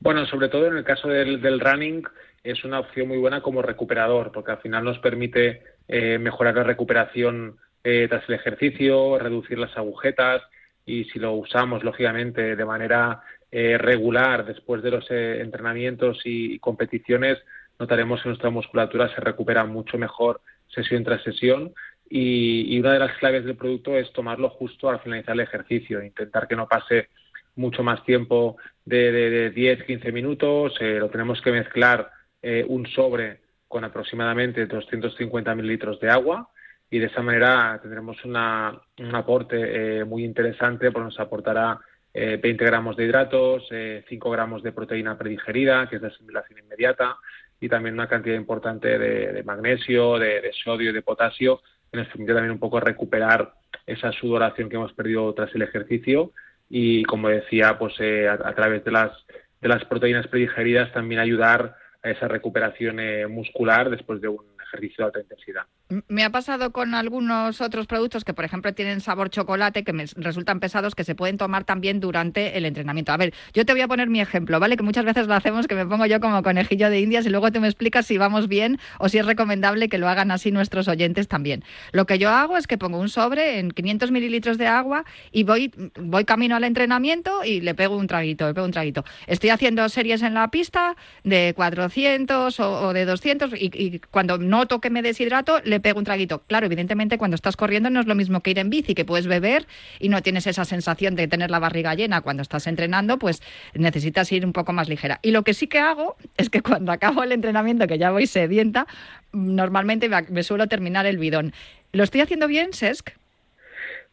Bueno, 0.00 0.26
sobre 0.26 0.48
todo 0.48 0.66
en 0.66 0.76
el 0.76 0.84
caso 0.84 1.08
del, 1.08 1.40
del 1.40 1.60
running 1.60 2.02
es 2.42 2.64
una 2.64 2.80
opción 2.80 3.06
muy 3.08 3.18
buena 3.18 3.40
como 3.40 3.62
recuperador, 3.62 4.32
porque 4.32 4.50
al 4.52 4.58
final 4.58 4.82
nos 4.84 4.98
permite 4.98 5.62
eh, 5.86 6.18
mejorar 6.18 6.56
la 6.56 6.64
recuperación 6.64 7.56
eh, 7.84 8.06
tras 8.08 8.28
el 8.28 8.34
ejercicio, 8.34 9.18
reducir 9.18 9.58
las 9.58 9.76
agujetas 9.76 10.42
y 10.84 11.04
si 11.04 11.20
lo 11.20 11.34
usamos, 11.34 11.84
lógicamente, 11.84 12.56
de 12.56 12.64
manera 12.64 13.22
eh, 13.52 13.78
regular 13.78 14.44
después 14.44 14.82
de 14.82 14.90
los 14.90 15.08
eh, 15.10 15.40
entrenamientos 15.40 16.20
y, 16.24 16.54
y 16.54 16.58
competiciones, 16.58 17.38
notaremos 17.78 18.22
que 18.22 18.30
nuestra 18.30 18.50
musculatura 18.50 19.08
se 19.14 19.20
recupera 19.20 19.64
mucho 19.64 19.98
mejor 19.98 20.40
sesión 20.68 21.04
tras 21.04 21.22
sesión 21.22 21.72
y, 22.08 22.74
y 22.74 22.80
una 22.80 22.94
de 22.94 22.98
las 22.98 23.16
claves 23.18 23.44
del 23.44 23.56
producto 23.56 23.96
es 23.96 24.12
tomarlo 24.12 24.48
justo 24.50 24.90
al 24.90 25.00
finalizar 25.00 25.34
el 25.34 25.40
ejercicio, 25.40 26.02
intentar 26.02 26.48
que 26.48 26.56
no 26.56 26.66
pase 26.66 27.08
mucho 27.56 27.82
más 27.82 28.02
tiempo 28.04 28.56
de, 28.84 29.12
de, 29.12 29.30
de 29.30 29.50
10, 29.50 29.84
15 29.84 30.12
minutos. 30.12 30.74
eh, 30.80 30.98
lo 30.98 31.08
tenemos 31.10 31.40
que 31.40 31.52
mezclar 31.52 32.10
eh, 32.40 32.64
un 32.66 32.86
sobre 32.86 33.40
con 33.68 33.84
aproximadamente 33.84 34.66
250 34.66 35.54
mililitros 35.54 36.00
de 36.00 36.10
agua 36.10 36.48
y 36.90 36.98
de 36.98 37.06
esa 37.06 37.22
manera 37.22 37.78
tendremos 37.80 38.22
una, 38.24 38.78
un 38.98 39.14
aporte 39.14 40.00
eh, 40.00 40.04
muy 40.04 40.24
interesante, 40.24 40.90
porque 40.90 41.06
nos 41.06 41.20
aportará 41.20 41.78
eh, 42.14 42.38
20 42.42 42.64
gramos 42.64 42.96
de 42.96 43.04
hidratos, 43.04 43.66
eh, 43.70 44.04
5 44.08 44.30
gramos 44.30 44.62
de 44.62 44.72
proteína 44.72 45.16
predigerida, 45.16 45.88
que 45.88 45.96
es 45.96 46.02
de 46.02 46.08
asimilación 46.08 46.58
inmediata, 46.58 47.16
y 47.60 47.68
también 47.68 47.94
una 47.94 48.08
cantidad 48.08 48.36
importante 48.36 48.98
de, 48.98 49.42
magnesio, 49.44 50.18
de, 50.18 50.40
de 50.40 50.52
sodio 50.52 50.90
y 50.90 50.92
de 50.92 51.02
potasio, 51.02 51.62
que 51.90 51.98
nos 51.98 52.08
permite 52.08 52.34
también 52.34 52.52
un 52.52 52.58
poco 52.58 52.80
recuperar 52.80 53.54
esa 53.86 54.12
sudoración 54.12 54.68
que 54.68 54.76
hemos 54.76 54.92
perdido 54.92 55.32
tras 55.34 55.54
el 55.54 55.62
ejercicio. 55.62 56.32
Y 56.68 57.04
como 57.04 57.28
decía, 57.28 57.78
pues 57.78 57.94
eh, 58.00 58.28
a, 58.28 58.34
a 58.34 58.54
través 58.54 58.84
de 58.84 58.90
las, 58.90 59.12
de 59.60 59.68
las 59.68 59.84
proteínas 59.84 60.26
predigeridas 60.26 60.92
también 60.92 61.20
ayudar 61.20 61.76
a 62.02 62.10
esa 62.10 62.28
recuperación 62.28 62.98
eh, 62.98 63.26
muscular 63.26 63.90
después 63.90 64.20
de 64.20 64.28
un 64.28 64.51
ejercicio 64.72 65.04
de 65.04 65.06
alta 65.06 65.20
intensidad. 65.20 65.62
Me 66.08 66.24
ha 66.24 66.30
pasado 66.30 66.72
con 66.72 66.94
algunos 66.94 67.60
otros 67.60 67.86
productos 67.86 68.24
que, 68.24 68.32
por 68.32 68.44
ejemplo, 68.44 68.72
tienen 68.72 69.00
sabor 69.00 69.28
chocolate, 69.28 69.84
que 69.84 69.92
me 69.92 70.06
resultan 70.16 70.60
pesados, 70.60 70.94
que 70.94 71.04
se 71.04 71.14
pueden 71.14 71.36
tomar 71.36 71.64
también 71.64 72.00
durante 72.00 72.56
el 72.56 72.64
entrenamiento. 72.64 73.12
A 73.12 73.16
ver, 73.16 73.34
yo 73.52 73.66
te 73.66 73.72
voy 73.72 73.82
a 73.82 73.88
poner 73.88 74.08
mi 74.08 74.20
ejemplo, 74.20 74.58
¿vale? 74.58 74.76
Que 74.76 74.82
muchas 74.82 75.04
veces 75.04 75.26
lo 75.26 75.34
hacemos, 75.34 75.66
que 75.66 75.74
me 75.74 75.86
pongo 75.86 76.06
yo 76.06 76.20
como 76.20 76.42
conejillo 76.42 76.88
de 76.88 77.00
indias 77.00 77.26
y 77.26 77.30
luego 77.30 77.52
tú 77.52 77.60
me 77.60 77.68
explicas 77.68 78.06
si 78.06 78.16
vamos 78.16 78.48
bien 78.48 78.78
o 78.98 79.08
si 79.08 79.18
es 79.18 79.26
recomendable 79.26 79.88
que 79.88 79.98
lo 79.98 80.08
hagan 80.08 80.30
así 80.30 80.50
nuestros 80.50 80.88
oyentes 80.88 81.28
también. 81.28 81.62
Lo 81.92 82.06
que 82.06 82.18
yo 82.18 82.30
hago 82.30 82.56
es 82.56 82.66
que 82.66 82.78
pongo 82.78 82.98
un 82.98 83.08
sobre 83.08 83.58
en 83.58 83.70
500 83.70 84.10
mililitros 84.10 84.58
de 84.58 84.66
agua 84.66 85.04
y 85.30 85.44
voy, 85.44 85.72
voy 86.00 86.24
camino 86.24 86.56
al 86.56 86.64
entrenamiento 86.64 87.44
y 87.44 87.60
le 87.60 87.74
pego 87.74 87.96
un 87.96 88.06
traguito, 88.06 88.46
le 88.46 88.54
pego 88.54 88.66
un 88.66 88.72
traguito. 88.72 89.04
Estoy 89.26 89.50
haciendo 89.50 89.88
series 89.88 90.22
en 90.22 90.34
la 90.34 90.48
pista 90.48 90.96
de 91.24 91.52
400 91.54 92.60
o, 92.60 92.92
de 92.92 93.04
200 93.04 93.50
y, 93.54 94.00
cuando 94.10 94.38
noto 94.62 94.80
que 94.80 94.90
me 94.90 95.02
deshidrato, 95.02 95.60
le 95.64 95.80
pego 95.80 95.98
un 95.98 96.04
traguito. 96.04 96.42
Claro, 96.46 96.66
evidentemente 96.66 97.18
cuando 97.18 97.34
estás 97.34 97.56
corriendo 97.56 97.90
no 97.90 97.98
es 97.98 98.06
lo 98.06 98.14
mismo 98.14 98.42
que 98.42 98.52
ir 98.52 98.60
en 98.60 98.70
bici, 98.70 98.94
que 98.94 99.04
puedes 99.04 99.26
beber 99.26 99.66
y 99.98 100.08
no 100.08 100.22
tienes 100.22 100.46
esa 100.46 100.64
sensación 100.64 101.16
de 101.16 101.26
tener 101.26 101.50
la 101.50 101.58
barriga 101.58 101.94
llena. 101.96 102.20
Cuando 102.20 102.42
estás 102.42 102.68
entrenando, 102.68 103.18
pues 103.18 103.42
necesitas 103.74 104.30
ir 104.30 104.46
un 104.46 104.52
poco 104.52 104.72
más 104.72 104.88
ligera. 104.88 105.18
Y 105.20 105.32
lo 105.32 105.42
que 105.42 105.52
sí 105.52 105.66
que 105.66 105.80
hago 105.80 106.16
es 106.36 106.48
que 106.48 106.60
cuando 106.62 106.92
acabo 106.92 107.24
el 107.24 107.32
entrenamiento, 107.32 107.88
que 107.88 107.98
ya 107.98 108.12
voy 108.12 108.28
sedienta, 108.28 108.86
normalmente 109.32 110.08
me, 110.08 110.42
suelo 110.44 110.68
terminar 110.68 111.06
el 111.06 111.18
bidón. 111.18 111.52
¿Lo 111.92 112.04
estoy 112.04 112.20
haciendo 112.20 112.46
bien, 112.46 112.72
Sesc? 112.72 113.10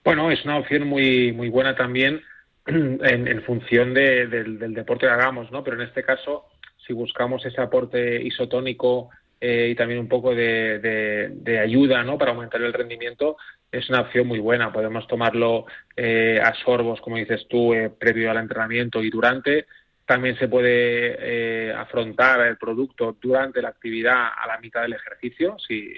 Bueno, 0.03 0.31
es 0.31 0.43
una 0.45 0.57
opción 0.57 0.87
muy, 0.87 1.31
muy 1.31 1.49
buena 1.49 1.75
también 1.75 2.21
en, 2.65 3.43
función 3.43 3.93
de- 3.93 4.25
del, 4.25 4.57
del 4.57 4.73
deporte 4.73 5.05
que 5.05 5.11
hagamos, 5.11 5.51
¿no? 5.51 5.63
Pero 5.63 5.79
en 5.79 5.87
este 5.87 6.01
caso, 6.03 6.45
si 6.87 6.93
buscamos 6.93 7.45
ese 7.45 7.61
aporte 7.61 8.19
isotónico 8.23 9.11
eh, 9.41 9.69
y 9.71 9.75
también 9.75 9.99
un 9.99 10.07
poco 10.09 10.35
de, 10.35 10.79
de- 10.79 11.29
de 11.31 11.59
ayuda, 11.59 12.03
¿no? 12.03 12.17
Para 12.17 12.31
aumentar 12.31 12.61
el 12.61 12.73
rendimiento, 12.73 13.37
es 13.71 13.89
una 13.89 14.01
opción 14.01 14.27
muy 14.27 14.39
buena. 14.39 14.71
Podemos 14.73 15.07
tomarlo 15.07 15.65
eh, 15.95 16.39
a 16.43 16.53
sorbos, 16.55 16.99
como 17.01 17.17
dices 17.17 17.47
tú, 17.49 17.73
eh, 17.73 17.89
previo 17.89 18.31
al 18.31 18.37
entrenamiento 18.37 19.01
y 19.03 19.09
durante. 19.09 19.67
También 20.05 20.37
se 20.39 20.47
puede 20.47 21.15
eh, 21.19 21.73
afrontar 21.73 22.41
el 22.47 22.57
producto 22.57 23.15
durante 23.21 23.61
la 23.61 23.69
actividad 23.69 24.29
a 24.37 24.47
la 24.47 24.57
mitad 24.59 24.81
del 24.81 24.93
ejercicio. 24.93 25.57
Si 25.59 25.93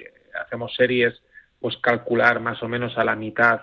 hacemos 0.46 0.74
series, 0.76 1.22
pues 1.60 1.78
calcular 1.78 2.40
más 2.42 2.62
o 2.62 2.68
menos 2.68 2.98
a 2.98 3.06
la 3.06 3.16
mitad 3.16 3.62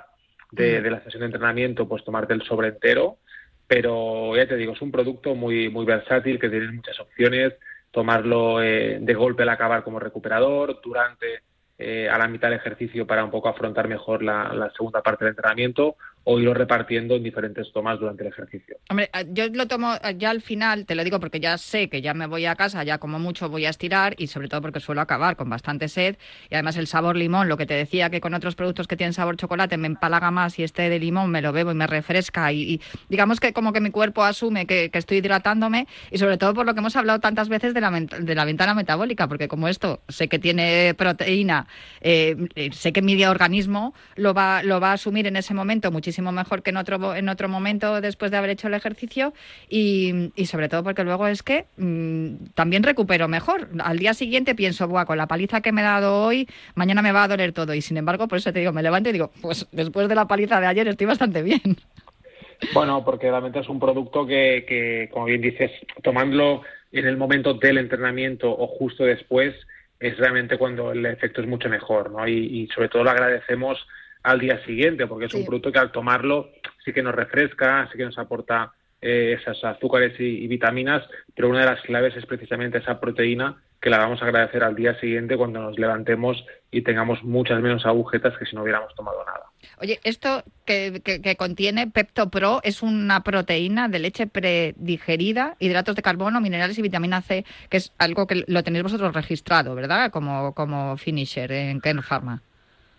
de, 0.51 0.81
de 0.81 0.91
la 0.91 1.03
sesión 1.05 1.21
de 1.21 1.27
entrenamiento, 1.27 1.87
pues 1.87 2.03
tomarte 2.05 2.33
el 2.33 2.43
sobre 2.43 2.69
entero. 2.69 3.19
Pero 3.67 4.35
ya 4.35 4.49
te 4.49 4.57
digo, 4.57 4.73
es 4.73 4.81
un 4.81 4.91
producto 4.91 5.35
muy, 5.35 5.69
muy 5.69 5.85
versátil 5.85 6.39
que 6.41 6.49
tiene 6.49 6.73
muchas 6.73 6.99
opciones. 7.01 7.53
Tomarlo 7.91 8.63
eh, 8.63 8.99
de 9.01 9.15
golpe 9.15 9.43
al 9.43 9.49
acabar 9.51 9.83
como 9.83 9.99
recuperador, 9.99 10.81
durante 10.83 11.43
eh, 11.79 12.09
a 12.09 12.19
la 12.19 12.29
mitad 12.29 12.49
del 12.49 12.59
ejercicio 12.59 13.07
para 13.07 13.25
un 13.25 13.31
poco 13.31 13.49
afrontar 13.49 13.89
mejor 13.89 14.23
la, 14.23 14.53
la 14.53 14.71
segunda 14.71 15.01
parte 15.01 15.25
del 15.25 15.33
entrenamiento 15.33 15.97
o 16.31 16.39
irlo 16.39 16.53
repartiendo 16.53 17.17
en 17.17 17.23
diferentes 17.23 17.73
tomas 17.73 17.99
durante 17.99 18.23
el 18.23 18.29
ejercicio. 18.29 18.77
Hombre, 18.91 19.09
eh, 19.15 19.25
yo 19.31 19.49
lo 19.49 19.67
tomo 19.67 19.95
eh, 19.95 20.15
ya 20.19 20.29
al 20.29 20.43
final, 20.43 20.85
te 20.85 20.95
lo 20.95 21.03
digo 21.03 21.19
porque 21.21 21.41
ya 21.41 21.57
sé 21.57 21.89
que 21.89 22.03
ya 22.03 22.13
me 22.13 22.27
voy 22.27 22.45
a 22.45 22.55
casa, 22.55 22.85
ya 22.85 22.99
como 22.99 23.19
mucho 23.19 23.49
voy 23.49 23.65
a 23.65 23.71
estirar 23.71 24.15
y 24.19 24.27
sobre 24.27 24.49
todo 24.49 24.61
porque 24.61 24.79
suelo 24.79 25.01
acabar 25.01 25.37
con 25.37 25.49
bastante 25.49 25.89
sed 25.89 26.17
y 26.51 26.55
además 26.55 26.77
el 26.77 26.87
sabor 26.87 27.17
limón, 27.17 27.49
lo 27.49 27.57
que 27.57 27.65
te 27.65 27.73
decía 27.73 28.11
que 28.11 28.21
con 28.21 28.35
otros 28.35 28.57
productos 28.57 28.87
que 28.87 28.95
tienen 28.95 29.15
sabor 29.15 29.39
chocolate 29.39 29.79
me 29.79 29.87
empalaga 29.87 30.31
más 30.31 30.59
y 30.59 30.65
este 30.65 30.91
de 30.91 30.99
limón 30.99 31.31
me 31.31 31.41
lo 31.41 31.51
bebo 31.51 31.71
y 31.71 31.75
me 31.75 31.87
refresca 31.87 32.53
y, 32.53 32.79
digamos 33.09 33.41
que 33.41 33.55
como 33.55 33.73
que 33.73 33.81
mi 33.81 33.91
cuerpo 33.91 34.23
asume 34.23 34.67
que, 34.67 34.91
estoy 34.93 35.19
hidratándome 35.19 35.87
y 36.11 36.19
sobre 36.19 36.37
todo 36.37 36.53
por 36.53 36.67
lo 36.67 36.75
que 36.75 36.81
hemos 36.81 36.97
hablado 36.97 37.21
tantas 37.21 37.49
veces 37.49 37.73
de 37.73 37.81
la, 37.81 37.91
de 37.91 38.35
la 38.35 38.45
ventana 38.45 38.75
metabólica, 38.75 39.29
porque 39.29 39.49
como 39.49 39.67
esto 39.67 40.03
sé 40.09 40.29
que 40.29 40.39
tiene 40.39 40.93
proteína, 40.93 41.69
eh, 42.03 42.37
sé 42.73 42.93
que 42.93 43.01
mi 43.01 43.25
organismo 43.25 43.95
lo 44.17 44.35
va, 44.35 44.63
lo 44.63 44.79
va 44.79 44.91
a 44.91 44.95
asumir 44.95 45.27
en 45.27 45.37
ese 45.37 45.55
momento 45.55 45.91
muchísimo 45.91 46.18
mejor 46.23 46.63
que 46.63 46.71
en 46.71 46.77
otro, 46.77 47.15
en 47.15 47.29
otro 47.29 47.49
momento 47.49 48.01
después 48.01 48.31
de 48.31 48.37
haber 48.37 48.51
hecho 48.51 48.69
el 48.69 48.75
ejercicio 48.75 49.33
y, 49.69 50.31
sobre 50.45 50.69
todo 50.69 50.83
porque 50.83 51.05
luego 51.05 51.27
es 51.27 51.43
que 51.43 51.67
mm, 51.77 52.53
también 52.55 52.83
recupero 52.83 53.29
mejor. 53.29 53.69
Al 53.81 53.99
día 53.99 54.15
siguiente 54.15 54.55
pienso, 54.55 54.89
Buah, 54.89 55.05
con 55.05 55.19
la 55.19 55.27
paliza 55.27 55.61
que 55.61 55.73
me 55.73 55.81
he 55.81 55.85
dado 55.85 56.23
hoy, 56.23 56.49
mañana 56.75 57.03
me 57.03 57.13
va 57.13 57.25
a 57.25 57.29
doler 57.29 57.53
todo 57.53 57.75
y 57.75 57.83
sin 57.83 57.97
embargo, 57.97 58.29
por 58.29 58.39
eso 58.39 58.53
te 58.53 58.61
digo, 58.61 58.73
me 58.73 58.83
levanto 58.83 59.11
y 59.11 59.13
digo, 59.13 59.31
pues 59.41 59.67
después 59.73 60.09
de 60.09 60.15
la 60.15 60.27
paliza 60.27 60.61
de 60.61 60.67
ayer 60.67 60.89
estoy 60.89 61.07
bastante 61.07 61.43
bien. 61.43 61.61
Bueno, 62.75 63.05
porque 63.05 63.31
realmente 63.31 63.61
es 63.61 63.69
un 63.69 63.79
producto 63.79 64.27
que, 64.27 64.65
que, 64.69 65.09
como 65.13 65.27
bien 65.27 65.41
dices, 65.41 65.71
tomándolo 66.03 66.63
en 66.91 67.07
el 67.07 67.17
momento 67.17 67.55
del 67.55 67.79
entrenamiento 67.79 68.51
o 68.51 68.67
justo 68.67 69.05
después, 69.05 69.55
es 70.01 70.17
realmente 70.19 70.59
cuando 70.59 70.91
el 70.91 71.07
efecto 71.07 71.41
es 71.41 71.47
mucho 71.47 71.69
mejor, 71.69 72.11
¿no? 72.11 72.27
Y 72.27 72.69
sobre 72.75 72.89
todo 72.89 73.05
lo 73.05 73.11
agradecemos 73.11 73.79
al 74.23 74.41
día 74.41 74.65
siguiente, 74.65 75.07
porque 75.07 75.27
es 75.27 75.35
un 75.35 75.45
producto 75.45 75.73
que 75.73 75.79
al 75.79 75.93
tomarlo 75.93 76.51
sí 76.85 76.93
que 76.93 77.03
nos 77.03 77.15
refresca, 77.15 77.89
sí 77.91 77.99
que 77.99 78.05
nos 78.05 78.19
aporta 78.19 78.73
eh, 79.01 79.37
esas 79.41 79.63
azúcares 79.65 80.19
y, 80.19 80.45
y 80.45 80.47
vitaminas, 80.49 81.03
pero 81.35 81.49
una 81.49 81.61
de 81.61 81.67
las 81.67 81.81
claves 81.83 82.17
es 82.17 82.27
precisamente 82.27 82.79
esa 82.79 82.99
proteína 82.99 83.57
que 83.81 83.91
la 83.91 83.99
vamos 83.99 84.21
a 84.21 84.25
agradecer 84.25 84.65
al 84.65 84.75
día 84.75 84.99
siguiente 84.99 85.37
cuando 85.37 85.61
nos 85.61 85.79
levantemos 85.79 86.45
y 86.71 86.83
tengamos 86.83 87.23
muchas 87.23 87.61
menos 87.61 87.87
agujetas 87.87 88.37
que 88.37 88.45
si 88.45 88.57
no 88.57 88.63
hubiéramos 88.63 88.95
tomado 88.95 89.25
nada. 89.25 89.45
Oye, 89.81 90.01
esto 90.03 90.43
que, 90.65 91.01
que, 91.05 91.37
contiene 91.37 91.87
Pepto 91.87 92.29
Pro 92.29 92.61
es 92.65 92.83
una 92.83 93.23
proteína 93.23 93.89
de 93.89 94.01
leche 94.01 94.27
predigerida, 94.27 95.57
hidratos 95.61 95.95
de 95.95 96.03
carbono, 96.03 96.41
minerales 96.41 96.79
y 96.79 96.83
vitamina 96.83 97.23
C, 97.23 97.45
que 97.71 97.77
es 97.77 97.93
algo 97.99 98.27
que 98.27 98.45
lo 98.49 98.65
tenéis 98.65 98.83
vosotros 98.83 99.15
registrado, 99.15 99.75
¿verdad? 99.77 100.11
Como, 100.11 100.55
como 100.55 100.97
finisher 100.97 101.53
en 101.53 101.81
Ken 101.81 102.03
Pharma. 102.03 102.43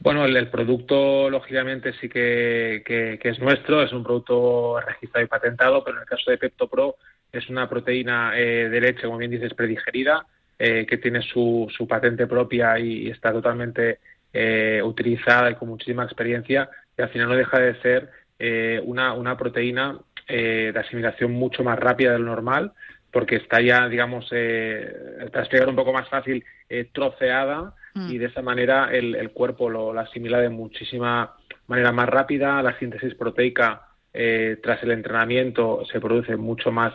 Bueno, 0.01 0.25
el, 0.25 0.47
producto, 0.47 1.29
lógicamente, 1.29 1.93
sí 1.99 2.07
que, 2.07 2.83
que, 2.85 3.19
es 3.21 3.39
nuestro, 3.39 3.81
es 3.81 3.91
un 3.91 4.03
producto 4.03 4.79
registrado 4.79 5.25
y 5.25 5.27
patentado, 5.27 5.83
pero 5.83 5.97
en 5.97 6.01
el 6.03 6.07
caso 6.07 6.31
de 6.31 6.37
Pepto 6.37 6.69
Pro 6.69 6.95
es 7.31 7.49
una 7.49 7.67
proteína 7.67 8.31
eh, 8.35 8.69
de 8.69 8.81
leche, 8.81 9.03
como 9.03 9.17
bien 9.17 9.31
dices, 9.31 9.53
predigerida, 9.53 10.25
eh, 10.61 10.85
que 10.85 10.97
tiene 10.97 11.21
su, 11.21 11.67
su 11.69 11.87
patente 11.87 12.27
propia 12.27 12.77
y, 12.77 13.09
está 13.09 13.31
totalmente 13.31 13.99
eh, 14.33 14.81
utilizada 14.83 15.49
y 15.49 15.55
con 15.55 15.69
muchísima 15.69 16.03
experiencia 16.03 16.69
y 16.97 17.01
al 17.01 17.07
final 17.07 17.29
no 17.29 17.35
deja 17.35 17.59
de 17.59 17.79
ser 17.81 18.09
eh, 18.37 18.81
una, 18.83 19.13
una, 19.13 19.37
proteína 19.37 19.97
de 20.27 20.73
asimilación 20.75 21.31
mucho 21.31 21.63
más 21.63 21.79
rápida 21.79 22.11
de 22.11 22.19
lo 22.19 22.25
normal 22.25 22.73
porque 23.09 23.37
está 23.37 23.61
ya, 23.61 23.87
digamos, 23.87 24.29
para 24.29 25.39
explicar 25.39 25.69
un 25.69 25.77
poco 25.77 25.93
más 25.93 26.07
fácil, 26.09 26.43
troceada 26.91 27.73
y 28.07 28.17
de 28.17 28.25
esa 28.25 28.41
manera 28.41 28.89
el, 28.91 29.15
el 29.15 29.31
cuerpo 29.31 29.69
lo, 29.69 29.97
asimila 29.99 30.39
de 30.39 30.49
muchísima 30.49 31.35
manera 31.67 31.91
más 31.91 32.07
rápida, 32.09 32.61
la 32.61 32.77
síntesis 32.79 33.15
proteica 33.15 33.85
tras 34.11 34.81
el 34.83 34.91
entrenamiento 34.91 35.85
se 35.85 35.99
produce 36.01 36.35
mucho 36.35 36.71
más 36.71 36.93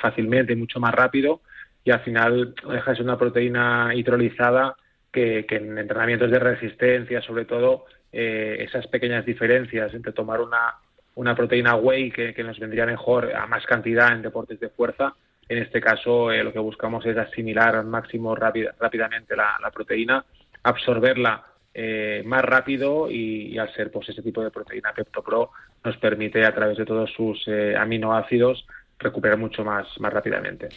fácilmente 0.00 0.54
y 0.54 0.56
mucho 0.56 0.80
más 0.80 0.94
rápido 0.94 1.42
y 1.86 1.92
al 1.92 2.00
final 2.00 2.54
deja 2.68 2.90
de 2.90 2.96
ser 2.96 3.04
una 3.04 3.16
proteína 3.16 3.94
hidrolizada 3.94 4.74
que, 5.12 5.46
en 5.48 5.78
entrenamientos 5.78 6.30
de 6.30 6.38
resistencia, 6.38 7.22
sobre 7.22 7.44
todo, 7.44 7.86
eh, 8.12 8.56
esas 8.60 8.86
pequeñas 8.88 9.24
diferencias 9.24 9.94
entre 9.94 10.12
tomar 10.12 10.40
una, 10.40 10.74
una 11.14 11.34
proteína 11.34 11.76
whey 11.76 12.10
que, 12.10 12.34
nos 12.44 12.58
vendría 12.58 12.86
mejor 12.86 13.34
a 13.34 13.46
más 13.46 13.64
cantidad 13.66 14.12
en 14.12 14.22
deportes 14.22 14.60
de 14.60 14.68
fuerza, 14.68 15.14
en 15.48 15.58
este 15.58 15.80
caso 15.80 16.30
eh, 16.30 16.42
lo 16.42 16.52
que 16.52 16.58
buscamos 16.58 17.04
es 17.06 17.16
asimilar 17.16 17.76
al 17.76 17.86
máximo 17.86 18.34
rápidamente 18.34 19.36
la, 19.36 19.70
proteína, 19.72 20.24
absorberla 20.62 21.44
eh, 21.74 22.22
más 22.24 22.42
rápido 22.42 23.10
y, 23.10 23.58
al 23.58 23.72
ser 23.74 23.90
pues 23.90 24.08
ese 24.08 24.22
tipo 24.22 24.42
de 24.42 24.50
proteína 24.50 24.92
PeptoPro 24.92 25.50
nos 25.84 25.96
permite 25.98 26.44
a 26.44 26.54
través 26.54 26.78
de 26.78 26.84
todos 26.84 27.10
sus 27.12 27.46
aminoácidos 27.78 28.66
recuperar 28.98 29.38
mucho 29.38 29.64
más, 29.64 29.86
más 30.00 30.12
rápidamente. 30.12 30.68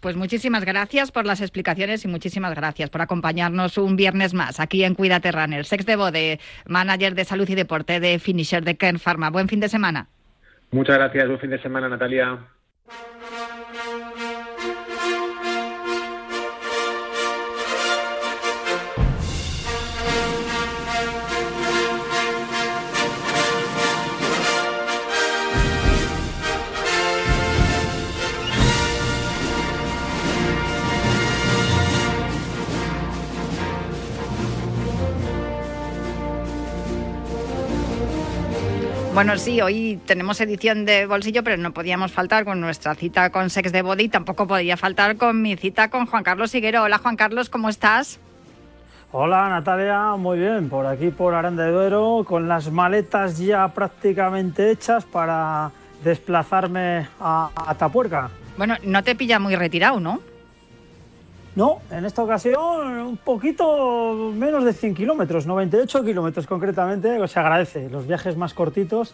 Pues 0.00 0.16
muchísimas 0.16 0.64
gracias 0.64 1.12
por 1.12 1.26
las 1.26 1.40
explicaciones 1.40 2.04
y 2.04 2.08
muchísimas 2.08 2.54
gracias 2.54 2.90
por 2.90 3.02
acompañarnos 3.02 3.78
un 3.78 3.96
viernes 3.96 4.34
más 4.34 4.60
aquí 4.60 4.84
en 4.84 4.94
Cuídate 4.94 5.32
Runner. 5.32 5.64
Sex 5.64 5.84
de 5.84 5.96
Bode, 5.96 6.40
manager 6.66 7.14
de 7.14 7.24
salud 7.24 7.48
y 7.48 7.54
deporte 7.54 8.00
de 8.00 8.18
Finisher 8.18 8.64
de 8.64 8.76
Ken 8.76 8.98
Pharma. 8.98 9.30
Buen 9.30 9.48
fin 9.48 9.60
de 9.60 9.68
semana. 9.68 10.08
Muchas 10.70 10.96
gracias, 10.96 11.26
buen 11.26 11.40
fin 11.40 11.50
de 11.50 11.62
semana 11.62 11.88
Natalia. 11.88 12.38
Bueno, 39.18 39.36
sí, 39.36 39.60
hoy 39.60 39.98
tenemos 40.06 40.40
edición 40.40 40.84
de 40.84 41.04
bolsillo, 41.04 41.42
pero 41.42 41.56
no 41.56 41.72
podíamos 41.72 42.12
faltar 42.12 42.44
con 42.44 42.60
nuestra 42.60 42.94
cita 42.94 43.30
con 43.30 43.50
Sex 43.50 43.72
de 43.72 43.82
Body, 43.82 44.08
tampoco 44.08 44.46
podía 44.46 44.76
faltar 44.76 45.16
con 45.16 45.42
mi 45.42 45.56
cita 45.56 45.90
con 45.90 46.06
Juan 46.06 46.22
Carlos 46.22 46.52
Siguero. 46.52 46.84
Hola 46.84 46.98
Juan 46.98 47.16
Carlos, 47.16 47.50
¿cómo 47.50 47.68
estás? 47.68 48.20
Hola 49.10 49.48
Natalia, 49.48 50.14
muy 50.14 50.38
bien, 50.38 50.68
por 50.68 50.86
aquí 50.86 51.10
por 51.10 51.34
Aranda 51.34 51.64
de 51.64 51.72
Duero, 51.72 52.24
con 52.24 52.46
las 52.46 52.70
maletas 52.70 53.38
ya 53.38 53.66
prácticamente 53.66 54.70
hechas 54.70 55.04
para 55.04 55.72
desplazarme 56.04 57.08
a 57.18 57.50
Atapuerca. 57.56 58.30
Bueno, 58.56 58.76
no 58.84 59.02
te 59.02 59.16
pilla 59.16 59.40
muy 59.40 59.56
retirado, 59.56 59.98
¿no? 59.98 60.20
No, 61.58 61.80
en 61.90 62.04
esta 62.04 62.22
ocasión 62.22 62.60
un 63.00 63.16
poquito 63.16 64.30
menos 64.32 64.64
de 64.64 64.72
100 64.72 64.94
kilómetros, 64.94 65.44
98 65.44 66.04
kilómetros 66.04 66.46
concretamente, 66.46 67.26
se 67.26 67.40
agradece. 67.40 67.90
Los 67.90 68.06
viajes 68.06 68.36
más 68.36 68.54
cortitos 68.54 69.12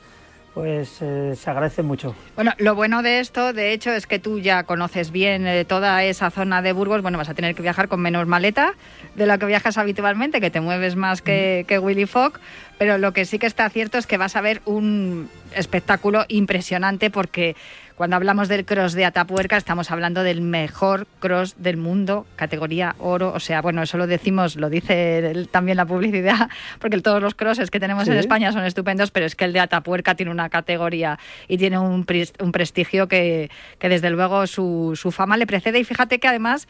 pues 0.53 0.99
eh, 1.01 1.35
se 1.37 1.51
agradece 1.51 1.83
mucho. 1.83 2.15
Bueno, 2.37 2.53
lo 2.59 2.75
bueno 2.75 3.03
de 3.03 3.21
esto, 3.21 3.55
de 3.55 3.73
hecho, 3.73 3.93
es 3.93 4.07
que 4.07 4.19
tú 4.19 4.41
ya 4.41 4.65
conoces 4.65 5.11
bien 5.11 5.47
eh, 5.47 5.65
toda 5.65 6.05
esa 6.05 6.31
zona 6.31 6.61
de 6.61 6.73
Burgos. 6.75 7.01
Bueno, 7.01 7.17
vas 7.17 7.31
a 7.31 7.35
tener 7.35 7.55
que 7.55 7.63
viajar 7.63 7.89
con 7.89 8.01
menos 8.01 8.27
maleta 8.27 8.75
de 9.17 9.27
lo 9.27 9.39
que 9.39 9.47
viajas 9.47 9.79
habitualmente, 9.79 10.41
que 10.43 10.51
te 10.51 10.61
mueves 10.61 10.97
más 10.97 11.23
que, 11.23 11.65
que 11.67 11.79
Willy 11.79 12.05
Fogg. 12.05 12.35
Pero 12.77 12.99
lo 12.99 13.13
que 13.13 13.25
sí 13.25 13.39
que 13.39 13.47
está 13.47 13.69
cierto 13.71 13.97
es 13.97 14.07
que 14.07 14.19
vas 14.19 14.37
a 14.37 14.43
ver 14.43 14.61
un 14.67 15.31
espectáculo 15.57 16.25
impresionante 16.29 17.11
porque 17.11 17.57
cuando 17.97 18.17
hablamos 18.17 18.49
del 18.49 18.65
cross 18.65 18.95
de 18.95 19.05
Atapuerca, 19.05 19.57
estamos 19.57 19.93
hablando 19.93 20.25
del 20.25 20.41
mejor 20.41 21.07
cross 21.21 21.55
del 21.59 21.77
mundo, 21.77 22.27
categoría 22.35 22.97
oro. 22.99 23.33
O 23.33 23.39
sea, 23.39 23.63
bueno, 23.63 23.83
eso 23.83 23.99
lo 23.99 24.09
decimos, 24.09 24.57
lo 24.57 24.69
dice 24.69 25.47
también 25.53 25.77
la 25.77 25.87
publicidad, 25.87 26.49
porque 26.81 27.01
todos 27.01 27.23
los 27.23 27.35
crosses 27.35 27.71
que 27.71 27.79
tenemos 27.79 28.09
en 28.09 28.15
España 28.15 28.51
son 28.51 28.65
estupendos, 28.65 29.13
pero 29.13 29.27
es 29.27 29.37
que 29.37 29.45
el 29.45 29.53
de 29.53 29.61
Atapuerca 29.61 30.17
tiene 30.17 30.33
una 30.33 30.49
categoría 30.49 31.21
y 31.47 31.57
tiene 31.57 31.79
un, 31.79 32.05
prestigio 32.05 33.07
que, 33.07 33.51
desde 33.79 34.11
luego 34.11 34.49
su, 34.49 34.99
su 35.01 35.13
fama 35.13 35.37
le 35.37 35.47
precede. 35.47 35.79
Y 35.79 35.85
fíjate 35.85 36.19
que 36.19 36.27
además 36.27 36.67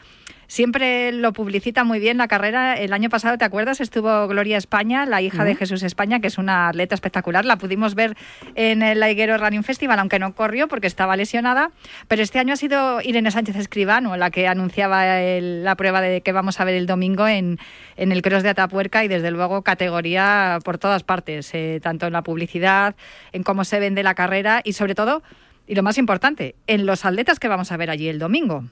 siempre 0.55 1.11
lo 1.11 1.33
publicita 1.33 1.83
muy 1.83 1.99
bien 1.99 2.17
la 2.17 2.29
carrera. 2.29 2.75
El 2.75 2.93
año 2.93 3.11
pasado, 3.11 3.37
¿te 3.37 3.45
acuerdas? 3.45 3.81
Estuvo 3.81 4.29
Gloria 4.29 4.57
España, 4.57 5.05
la 5.05 5.21
hija 5.21 5.43
de 5.43 5.57
Jesús 5.57 5.83
España, 5.83 6.21
que 6.21 6.29
es 6.29 6.39
una 6.39 6.69
atleta 6.69 6.95
espectacular. 6.95 7.45
La 7.45 7.59
pudimos 7.59 7.97
ver 7.97 8.17
en 8.55 8.83
el 8.83 9.03
Higuero 9.03 9.37
Running 9.37 9.65
Festival, 9.65 9.99
aunque 9.99 10.21
no 10.21 10.33
corrió 10.37 10.69
porque 10.69 10.87
estaba 10.87 11.17
lesionada. 11.17 11.73
Pero 12.07 12.23
este 12.23 12.39
año 12.39 12.53
ha 12.53 12.57
sido 12.57 13.01
Irene 13.03 13.33
Sánchez 13.33 13.57
Escribano 13.57 14.17
la 14.17 14.31
que 14.31 14.47
anunciaba 14.47 15.05
la 15.21 15.75
prueba 15.75 16.01
de 16.01 16.21
que 16.21 16.31
vamos 16.31 16.61
a 16.61 16.65
ver 16.65 16.77
el 16.77 16.87
domingo 16.87 17.27
en, 17.27 17.59
el 17.97 18.23
Cross 18.23 18.45
de 18.45 18.51
Atapuerca 18.51 19.05
y 19.05 19.09
desde 19.09 19.33
luego 19.33 19.63
categoría 19.63 20.61
por 20.65 20.79
todas 20.79 21.03
partes, 21.03 21.51
eh, 21.53 21.81
tanto 21.83 22.07
en 22.07 22.13
la 22.13 22.23
publicidad, 22.23 22.95
en 23.33 23.43
cómo 23.43 23.65
se 23.65 23.81
vende 23.81 24.05
la 24.05 24.15
carrera 24.15 24.61
y 24.63 24.75
sobre 24.75 24.95
todo, 24.95 25.25
y 25.67 25.75
lo 25.75 25.83
más 25.83 25.99
importante, 25.99 26.55
en 26.69 26.87
los 26.87 27.05
atletas 27.05 27.41
que 27.41 27.49
vamos 27.49 27.73
a 27.73 27.77
ver 27.77 27.91
allí 27.91 28.09
el 28.09 28.21
domingo. 28.21 28.65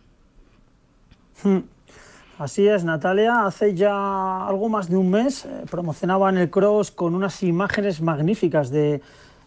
Hmm. 1.42 1.58
Así 2.38 2.66
es, 2.66 2.84
Natalia. 2.84 3.44
Hace 3.46 3.74
ya 3.74 4.46
algo 4.46 4.68
más 4.68 4.88
de 4.88 4.96
un 4.96 5.10
mes 5.10 5.44
eh, 5.44 5.64
promocionaban 5.70 6.38
el 6.38 6.50
cross 6.50 6.90
con 6.90 7.14
unas 7.14 7.42
imágenes 7.42 8.00
magníficas 8.00 8.70
de 8.70 9.00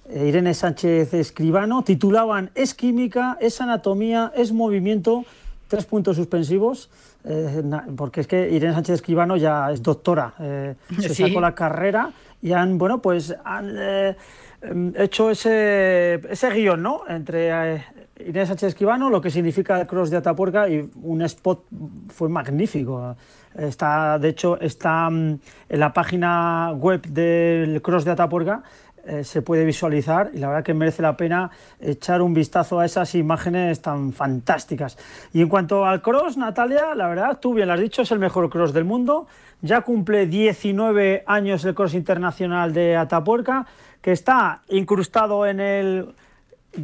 eh, 0.09 0.27
Irene 0.27 0.53
Sánchez 0.53 1.13
Escribano. 1.13 1.83
Titulaban 1.83 2.51
Es 2.55 2.73
química, 2.73 3.37
es 3.41 3.59
anatomía, 3.59 4.31
es 4.35 4.53
movimiento. 4.53 5.25
Tres 5.67 5.85
puntos 5.85 6.15
suspensivos, 6.15 6.91
eh, 7.23 7.63
porque 7.97 8.21
es 8.21 8.27
que 8.27 8.51
Irene 8.51 8.73
Sánchez 8.73 8.95
Escribano 8.95 9.35
ya 9.35 9.71
es 9.71 9.81
doctora, 9.81 10.35
se 10.37 11.15
sacó 11.15 11.41
la 11.41 11.55
carrera 11.55 12.11
y 12.39 12.51
han, 12.51 12.77
bueno, 12.77 13.01
pues 13.01 13.35
han 13.43 13.75
em, 14.61 14.93
hecho 14.95 15.31
ese, 15.31 16.21
ese 16.29 16.49
guion, 16.51 16.83
¿no? 16.83 17.01
Entre 17.09 17.51
Inés 18.17 18.47
Sánchez 18.47 18.69
Esquivano, 18.69 19.09
lo 19.09 19.19
que 19.19 19.29
significa 19.29 19.79
el 19.79 19.87
cross 19.87 20.09
de 20.09 20.17
Atapuerca 20.17 20.69
y 20.69 20.89
un 21.01 21.21
spot 21.23 21.65
fue 22.09 22.29
magnífico. 22.29 23.15
Está, 23.53 24.17
de 24.19 24.29
hecho, 24.29 24.59
está 24.59 25.09
mm, 25.09 25.39
en 25.69 25.79
la 25.79 25.91
página 25.91 26.71
web 26.73 27.01
del 27.07 27.81
cross 27.81 28.05
de 28.05 28.11
Atapuerca, 28.11 28.63
eh, 29.07 29.23
se 29.23 29.43
puede 29.43 29.65
visualizar 29.65 30.31
y 30.33 30.39
la 30.39 30.47
verdad 30.47 30.63
que 30.63 30.73
merece 30.73 31.03
la 31.03 31.15
pena 31.15 31.51
echar 31.79 32.23
un 32.23 32.33
vistazo 32.33 32.79
a 32.79 32.85
esas 32.85 33.13
imágenes 33.13 33.79
tan 33.79 34.13
fantásticas. 34.13 34.97
Y 35.31 35.41
en 35.41 35.49
cuanto 35.49 35.85
al 35.85 36.01
cross, 36.01 36.37
Natalia, 36.37 36.95
la 36.95 37.07
verdad, 37.07 37.37
tú 37.39 37.53
bien 37.53 37.67
lo 37.67 37.75
has 37.75 37.79
dicho, 37.79 38.01
es 38.01 38.11
el 38.11 38.17
mejor 38.17 38.49
cross 38.49 38.73
del 38.73 38.83
mundo. 38.83 39.27
Ya 39.61 39.81
cumple 39.81 40.25
19 40.25 41.23
años 41.27 41.63
el 41.65 41.75
cross 41.75 41.93
internacional 41.93 42.73
de 42.73 42.95
Atapuerca, 42.95 43.67
que 44.01 44.11
está 44.11 44.61
incrustado 44.69 45.45
en 45.45 45.59
el 45.59 46.15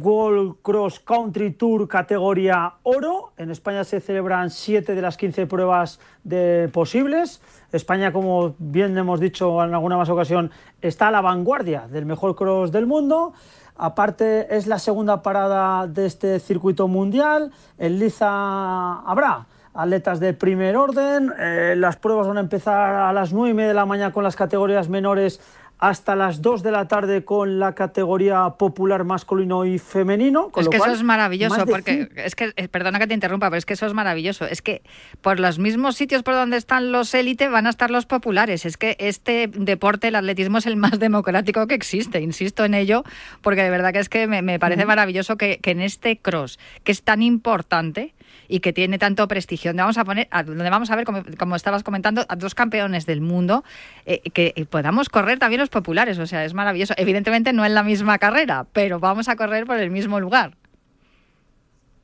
World 0.00 0.56
Cross 0.62 1.00
Country 1.00 1.52
Tour 1.52 1.88
categoría 1.88 2.74
oro. 2.82 3.32
En 3.36 3.50
España 3.50 3.84
se 3.84 4.00
celebran 4.00 4.50
7 4.50 4.94
de 4.94 5.02
las 5.02 5.16
15 5.16 5.46
pruebas 5.46 6.00
de 6.24 6.70
posibles. 6.72 7.40
España, 7.72 8.12
como 8.12 8.54
bien 8.58 8.96
hemos 8.96 9.20
dicho 9.20 9.62
en 9.62 9.74
alguna 9.74 9.96
más 9.96 10.08
ocasión, 10.08 10.50
está 10.80 11.08
a 11.08 11.10
la 11.10 11.20
vanguardia 11.20 11.86
del 11.88 12.06
mejor 12.06 12.34
cross 12.34 12.72
del 12.72 12.86
mundo. 12.86 13.32
Aparte, 13.76 14.54
es 14.54 14.66
la 14.66 14.78
segunda 14.78 15.22
parada 15.22 15.86
de 15.86 16.06
este 16.06 16.38
circuito 16.40 16.88
mundial. 16.88 17.52
En 17.78 17.98
Liza 17.98 19.00
habrá 19.00 19.46
atletas 19.74 20.20
de 20.20 20.34
primer 20.34 20.76
orden. 20.76 21.32
Eh, 21.38 21.74
las 21.76 21.96
pruebas 21.96 22.26
van 22.26 22.36
a 22.36 22.40
empezar 22.40 22.94
a 22.94 23.12
las 23.12 23.32
9 23.32 23.50
y 23.50 23.54
media 23.54 23.68
de 23.68 23.74
la 23.74 23.86
mañana 23.86 24.12
con 24.12 24.24
las 24.24 24.36
categorías 24.36 24.88
menores 24.88 25.40
hasta 25.82 26.14
las 26.14 26.42
2 26.42 26.62
de 26.62 26.70
la 26.70 26.86
tarde 26.86 27.24
con 27.24 27.58
la 27.58 27.74
categoría 27.74 28.50
popular 28.50 29.02
masculino 29.02 29.64
y 29.64 29.80
femenino. 29.80 30.52
es 30.56 30.68
que 30.68 30.76
eso 30.76 30.92
es 30.92 31.02
maravilloso, 31.02 31.66
porque 31.66 32.08
es 32.14 32.36
que, 32.36 32.52
eh, 32.54 32.68
perdona 32.68 33.00
que 33.00 33.08
te 33.08 33.14
interrumpa, 33.14 33.50
pero 33.50 33.58
es 33.58 33.66
que 33.66 33.72
eso 33.72 33.86
es 33.86 33.92
maravilloso. 33.92 34.46
Es 34.46 34.62
que 34.62 34.82
por 35.22 35.40
los 35.40 35.58
mismos 35.58 35.96
sitios 35.96 36.22
por 36.22 36.34
donde 36.34 36.56
están 36.56 36.92
los 36.92 37.12
élite 37.14 37.48
van 37.48 37.66
a 37.66 37.70
estar 37.70 37.90
los 37.90 38.06
populares. 38.06 38.64
Es 38.64 38.76
que 38.76 38.94
este 39.00 39.48
deporte, 39.48 40.06
el 40.06 40.14
atletismo, 40.14 40.58
es 40.58 40.66
el 40.66 40.76
más 40.76 41.00
democrático 41.00 41.66
que 41.66 41.74
existe. 41.74 42.20
Insisto 42.20 42.64
en 42.64 42.74
ello, 42.74 43.02
porque 43.40 43.64
de 43.64 43.70
verdad 43.70 43.92
que 43.92 43.98
es 43.98 44.08
que 44.08 44.28
me, 44.28 44.60
parece 44.60 44.84
maravilloso 44.84 45.36
que, 45.36 45.58
que 45.58 45.72
en 45.72 45.80
este 45.80 46.16
cross, 46.16 46.60
que 46.84 46.92
es 46.92 47.02
tan 47.02 47.22
importante, 47.22 48.14
y 48.48 48.60
que 48.60 48.72
tiene 48.72 48.98
tanto 48.98 49.26
prestigio. 49.28 49.70
Donde 49.70 49.82
vamos 49.82 49.98
a 49.98 50.04
poner, 50.04 50.28
donde 50.44 50.70
vamos 50.70 50.90
a 50.90 50.96
ver, 50.96 51.04
como, 51.38 51.56
estabas 51.56 51.82
comentando, 51.82 52.24
a 52.28 52.36
dos 52.36 52.54
campeones 52.54 53.06
del 53.06 53.20
mundo, 53.20 53.64
eh, 54.06 54.20
que 54.30 54.66
podamos 54.68 55.08
correr 55.08 55.38
también 55.38 55.60
los 55.60 55.70
populares. 55.70 56.18
O 56.18 56.26
sea, 56.26 56.44
es 56.44 56.54
maravilloso. 56.54 56.94
Evidentemente 56.96 57.52
no 57.52 57.64
en 57.64 57.74
la 57.74 57.82
misma 57.82 58.18
carrera, 58.18 58.66
pero 58.72 59.00
vamos 59.00 59.28
a 59.28 59.36
correr 59.36 59.66
por 59.66 59.78
el 59.78 59.90
mismo 59.90 60.20
lugar. 60.20 60.56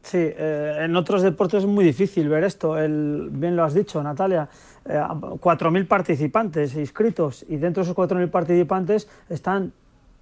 Sí, 0.03 0.19
eh, 0.21 0.85
en 0.85 0.97
otros 0.97 1.23
deportes 1.23 1.65
es 1.65 1.69
muy 1.69 1.85
difícil 1.85 2.29
ver 2.29 2.45
esto. 2.45 2.79
El, 2.79 3.29
bien 3.31 3.57
lo 3.57 3.65
has 3.65 3.75
dicho, 3.75 4.03
Natalia. 4.03 4.49
Eh, 4.87 4.93
4.000 4.93 5.87
participantes 5.87 6.75
inscritos 6.77 7.45
y 7.49 7.57
dentro 7.57 7.83
de 7.83 7.91
esos 7.91 7.97
4.000 7.97 8.31
participantes 8.31 9.09
están 9.29 9.73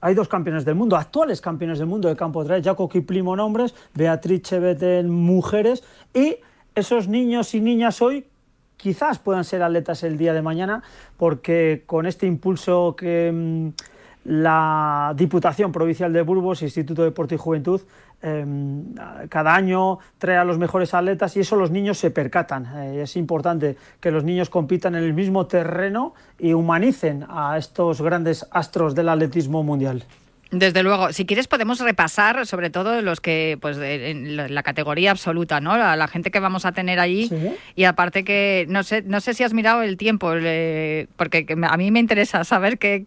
hay 0.06 0.14
dos 0.14 0.28
campeones 0.28 0.64
del 0.64 0.76
mundo, 0.76 0.94
actuales 0.94 1.40
campeones 1.40 1.80
del 1.80 1.88
mundo 1.88 2.06
de 2.06 2.14
campo 2.14 2.44
trail, 2.44 2.62
Jaco 2.62 2.88
Kiplimo 2.88 3.34
en 3.34 3.40
hombres, 3.40 3.74
Beatriz 3.92 4.42
Chevet 4.42 4.80
en 4.80 5.10
mujeres, 5.10 5.82
y 6.14 6.36
esos 6.76 7.08
niños 7.08 7.52
y 7.56 7.60
niñas 7.60 8.00
hoy 8.00 8.24
quizás 8.76 9.18
puedan 9.18 9.42
ser 9.42 9.64
atletas 9.64 10.04
el 10.04 10.16
día 10.16 10.32
de 10.32 10.42
mañana, 10.42 10.84
porque 11.16 11.82
con 11.86 12.06
este 12.06 12.24
impulso 12.24 12.94
que 12.96 13.32
mm, 13.34 13.68
la 14.26 15.12
Diputación 15.16 15.72
Provincial 15.72 16.12
de 16.12 16.22
Burgos, 16.22 16.62
Instituto 16.62 17.02
de 17.02 17.08
Deporte 17.08 17.34
y 17.34 17.38
Juventud, 17.38 17.80
Em, 18.22 18.94
cada 19.28 19.54
año 19.54 19.98
trae 20.16 20.38
a 20.38 20.44
los 20.44 20.58
mejores 20.58 20.94
atletas 20.94 21.36
y 21.36 21.40
eso 21.40 21.54
los 21.54 21.70
niños 21.70 21.98
se 21.98 22.10
percatan. 22.10 22.66
Eh, 22.76 23.02
es 23.02 23.16
importante 23.16 23.76
que 24.00 24.10
los 24.10 24.24
niños 24.24 24.48
compitan 24.48 24.94
en 24.94 25.04
el 25.04 25.12
mismo 25.12 25.46
terreno 25.46 26.14
y 26.38 26.54
humanicen 26.54 27.26
a 27.28 27.58
estos 27.58 28.00
grandes 28.00 28.46
astros 28.50 28.94
del 28.94 29.10
atletismo 29.10 29.62
mundial. 29.62 30.04
Desde 30.58 30.82
luego, 30.82 31.12
si 31.12 31.26
quieres 31.26 31.48
podemos 31.48 31.80
repasar 31.80 32.46
sobre 32.46 32.70
todo 32.70 33.02
los 33.02 33.20
que, 33.20 33.58
pues 33.60 33.78
en 33.78 34.36
la 34.36 34.62
categoría 34.62 35.10
absoluta, 35.10 35.60
¿no? 35.60 35.76
La, 35.76 35.96
la 35.96 36.08
gente 36.08 36.30
que 36.30 36.40
vamos 36.40 36.64
a 36.64 36.72
tener 36.72 36.98
allí. 37.00 37.30
Y 37.74 37.84
aparte 37.84 38.24
que 38.24 38.66
no 38.68 38.82
sé, 38.82 39.02
no 39.02 39.20
sé 39.20 39.34
si 39.34 39.44
has 39.44 39.52
mirado 39.52 39.82
el 39.82 39.96
tiempo, 39.96 40.28
porque 41.16 41.46
a 41.68 41.76
mí 41.76 41.90
me 41.90 42.00
interesa 42.00 42.44
saber 42.44 42.78
qué, 42.78 43.06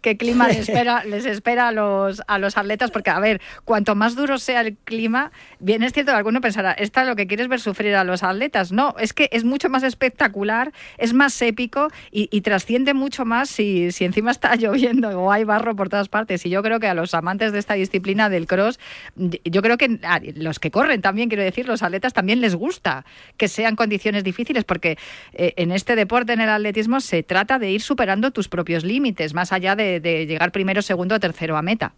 qué, 0.00 0.16
clima 0.16 0.48
les 0.48 0.58
espera, 0.68 1.04
les 1.04 1.26
espera 1.26 1.68
a 1.68 1.72
los 1.72 2.22
a 2.26 2.38
los 2.38 2.56
atletas, 2.56 2.90
porque 2.90 3.10
a 3.10 3.20
ver, 3.20 3.40
cuanto 3.64 3.94
más 3.94 4.16
duro 4.16 4.38
sea 4.38 4.60
el 4.60 4.76
clima, 4.76 5.32
bien 5.60 5.82
es 5.82 5.92
cierto 5.92 6.12
que 6.12 6.18
alguno 6.18 6.40
pensará, 6.40 6.72
esta 6.72 7.02
es 7.02 7.08
lo 7.08 7.16
que 7.16 7.26
quieres 7.26 7.48
ver 7.48 7.60
sufrir 7.60 7.94
a 7.94 8.04
los 8.04 8.22
atletas, 8.22 8.72
no, 8.72 8.94
es 8.98 9.12
que 9.12 9.28
es 9.32 9.44
mucho 9.44 9.68
más 9.68 9.82
espectacular, 9.82 10.72
es 10.98 11.12
más 11.12 11.40
épico 11.42 11.88
y, 12.10 12.28
y 12.30 12.40
trasciende 12.40 12.94
mucho 12.94 13.24
más 13.24 13.48
si, 13.48 13.92
si 13.92 14.04
encima 14.04 14.30
está 14.30 14.54
lloviendo 14.56 15.20
o 15.20 15.32
hay 15.32 15.44
barro 15.44 15.76
por 15.76 15.88
todas 15.88 16.08
partes. 16.08 16.44
Y 16.46 16.50
yo 16.50 16.62
creo 16.64 16.80
que 16.80 16.88
a 16.88 16.94
los 16.94 17.14
amantes 17.14 17.52
de 17.52 17.60
esta 17.60 17.74
disciplina 17.74 18.28
del 18.28 18.48
cross, 18.48 18.80
yo 19.16 19.62
creo 19.62 19.78
que 19.78 20.00
a 20.02 20.20
los 20.34 20.58
que 20.58 20.72
corren 20.72 21.00
también, 21.00 21.28
quiero 21.28 21.44
decir, 21.44 21.68
los 21.68 21.84
atletas 21.84 22.12
también 22.12 22.40
les 22.40 22.56
gusta 22.56 23.04
que 23.36 23.46
sean 23.46 23.76
condiciones 23.76 24.24
difíciles, 24.24 24.64
porque 24.64 24.98
eh, 25.32 25.52
en 25.56 25.70
este 25.70 25.94
deporte, 25.94 26.32
en 26.32 26.40
el 26.40 26.48
atletismo, 26.48 26.98
se 27.00 27.22
trata 27.22 27.60
de 27.60 27.70
ir 27.70 27.82
superando 27.82 28.32
tus 28.32 28.48
propios 28.48 28.82
límites, 28.82 29.34
más 29.34 29.52
allá 29.52 29.76
de, 29.76 30.00
llegar 30.26 30.50
primero, 30.50 30.82
segundo 30.82 31.14
o 31.14 31.20
tercero 31.20 31.56
a 31.56 31.62
meta. 31.62 31.94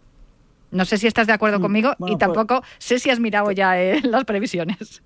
No 0.69 0.85
sé 0.85 0.97
si 0.97 1.07
estás 1.07 1.27
de 1.27 1.33
acuerdo 1.33 1.59
mm, 1.59 1.61
conmigo 1.61 1.91
y 1.93 1.95
pues 1.97 2.17
tampoco 2.17 2.61
sé 2.77 2.99
si 2.99 3.09
has 3.09 3.19
mirado 3.19 3.51
ya 3.51 3.81
eh, 3.81 4.01
las 4.03 4.25
previsiones. 4.25 5.01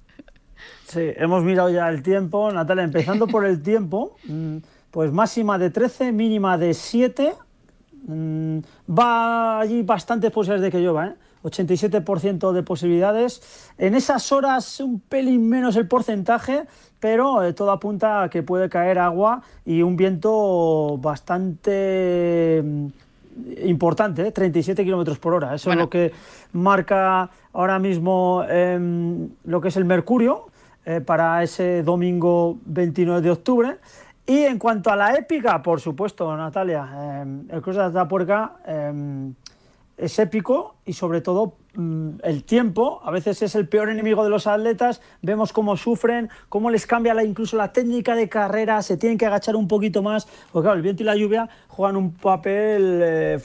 Sí, 0.86 1.12
hemos 1.16 1.44
mirado 1.44 1.70
ya 1.70 1.88
el 1.88 2.04
tiempo, 2.04 2.52
Natalia, 2.52 2.84
empezando 2.84 3.28
por 3.28 3.46
el 3.46 3.62
tiempo, 3.62 4.18
mm, 4.26 4.58
pues 4.92 5.12
máxima 5.12 5.58
de 5.58 5.70
13, 5.70 6.12
mínima 6.12 6.58
de 6.58 6.74
7, 6.74 7.34
Mm, 8.08 8.60
va 8.90 9.60
allí 9.60 9.84
bastantes 9.84 10.32
posibilidades 10.32 10.72
de 10.72 10.78
que 10.78 10.84
llueva, 10.84 11.08
¿eh? 11.08 11.16
87% 11.44 12.52
de 12.52 12.64
posibilidades. 12.64 13.72
En 13.78 13.96
esas 13.96 14.32
horas 14.32 14.80
un 14.80 15.00
pelín 15.00 15.50
menos 15.50 15.76
el 15.76 15.88
porcentaje, 15.88 16.66
pero 17.00 17.44
eh, 17.44 17.54
todo 17.54 17.72
apunta 17.72 18.24
a 18.24 18.30
que 18.30 18.44
puede 18.44 18.70
caer 18.70 19.00
agua 19.00 19.42
y 19.66 19.82
un 19.82 19.96
viento 19.96 20.98
bastante 21.00 22.62
mm, 22.64 22.88
importante, 23.66 24.32
37 24.32 24.82
¿eh? 24.82 24.86
kilómetros 24.86 25.20
por 25.20 25.34
hora. 25.34 25.56
Eso 25.56 25.72
es 25.72 25.78
lo 25.78 25.90
que 25.90 26.12
marca 26.54 27.30
ahora 27.54 27.80
mismo 27.80 28.44
em, 28.48 29.30
lo 29.46 29.62
que 29.62 29.70
es 29.70 29.78
el 29.78 29.86
mercurio 29.86 30.48
eh, 30.86 31.02
para 31.02 31.42
ese 31.44 31.84
domingo 31.84 32.58
29 32.66 33.22
de 33.22 33.32
octubre. 33.32 33.78
Y 34.32 34.46
en 34.46 34.60
cuanto 34.60 34.90
a 34.90 34.96
la 34.96 35.16
épica, 35.16 35.62
por 35.62 35.82
supuesto, 35.82 36.34
Natalia, 36.38 36.88
em, 37.22 37.44
el 37.50 37.62
Cruz 37.62 37.76
de 37.76 37.84
Atapuerca 37.84 38.54
eh, 38.66 39.34
es 39.98 40.20
épico 40.20 40.76
y 40.86 40.94
sobre 40.94 41.20
todo 41.20 41.56
mm, 41.74 42.12
el 42.24 42.46
tiempo, 42.46 43.02
a 43.04 43.12
veces 43.12 43.42
es 43.42 43.56
el 43.56 43.68
peor 43.68 43.90
enemigo 43.90 44.24
de 44.24 44.30
los 44.30 44.48
atletas, 44.48 45.02
vemos 45.22 45.52
cómo 45.52 45.76
sufren, 45.76 46.30
cómo 46.48 46.70
les 46.70 46.88
cambia 46.88 47.14
la, 47.14 47.26
incluso 47.26 47.58
la 47.58 47.74
técnica 47.74 48.16
de 48.16 48.30
carrera, 48.30 48.82
se 48.84 48.96
tienen 48.96 49.18
que 49.18 49.26
agachar 49.26 49.58
un 49.58 49.68
poquito 49.68 50.02
más, 50.02 50.30
porque 50.54 50.68
claro, 50.68 50.78
el 50.78 50.82
viento 50.82 51.04
y 51.04 51.08
la 51.08 51.18
lluvia 51.18 51.50
juegan 51.68 51.98
un 51.98 52.14
papel 52.14 53.02
eh, 53.04 53.40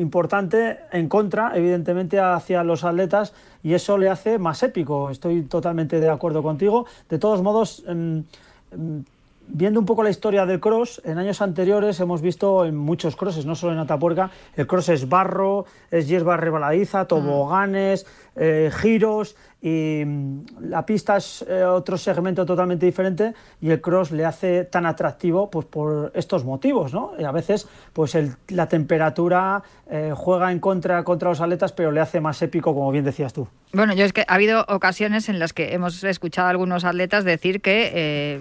importante 0.00 0.80
en 0.90 1.08
contra, 1.08 1.52
evidentemente, 1.54 2.18
hacia 2.18 2.64
los 2.64 2.82
atletas 2.82 3.34
y 3.62 3.74
eso 3.74 3.98
le 3.98 4.08
hace 4.08 4.40
más 4.40 4.64
épico, 4.64 5.10
estoy 5.10 5.42
totalmente 5.42 6.00
de 6.00 6.08
acuerdo 6.08 6.42
contigo. 6.42 6.86
De 7.08 7.20
todos 7.20 7.40
modos, 7.40 7.84
em, 7.86 8.24
em, 8.72 9.04
viendo 9.48 9.80
un 9.80 9.86
poco 9.86 10.02
la 10.02 10.10
historia 10.10 10.46
del 10.46 10.60
cross, 10.60 11.00
en 11.04 11.18
años 11.18 11.42
anteriores 11.42 12.00
hemos 12.00 12.20
visto 12.20 12.64
en 12.64 12.76
muchos 12.76 13.16
crosses, 13.16 13.46
no 13.46 13.54
solo 13.54 13.72
en 13.72 13.78
Atapuerca, 13.78 14.30
el 14.56 14.66
cross 14.66 14.88
es 14.88 15.08
barro, 15.08 15.66
es 15.90 16.08
hierba 16.08 16.36
rebaladiza, 16.36 17.06
toboganes, 17.06 18.06
eh, 18.36 18.70
giros 18.80 19.36
y 19.62 20.02
mm, 20.04 20.44
la 20.68 20.84
pista 20.84 21.16
es 21.16 21.44
eh, 21.48 21.64
otro 21.64 21.96
segmento 21.96 22.44
totalmente 22.44 22.84
diferente 22.84 23.32
y 23.60 23.70
el 23.70 23.80
cross 23.80 24.10
le 24.10 24.24
hace 24.24 24.64
tan 24.64 24.86
atractivo 24.86 25.48
pues 25.48 25.66
por 25.66 26.10
estos 26.16 26.44
motivos, 26.44 26.92
¿no? 26.92 27.12
Y 27.16 27.22
a 27.22 27.30
veces 27.30 27.68
pues 27.92 28.16
la 28.48 28.68
temperatura 28.68 29.62
eh, 29.88 30.12
juega 30.16 30.50
en 30.50 30.58
contra 30.58 31.04
contra 31.04 31.28
los 31.28 31.40
atletas, 31.40 31.72
pero 31.72 31.92
le 31.92 32.00
hace 32.00 32.20
más 32.20 32.42
épico, 32.42 32.74
como 32.74 32.90
bien 32.90 33.04
decías 33.04 33.32
tú. 33.32 33.46
Bueno, 33.72 33.94
yo 33.94 34.04
es 34.04 34.12
que 34.12 34.24
ha 34.26 34.34
habido 34.34 34.64
ocasiones 34.68 35.28
en 35.28 35.38
las 35.38 35.52
que 35.52 35.72
hemos 35.72 36.02
escuchado 36.02 36.48
a 36.48 36.50
algunos 36.50 36.84
atletas 36.84 37.24
decir 37.24 37.60
que 37.60 38.40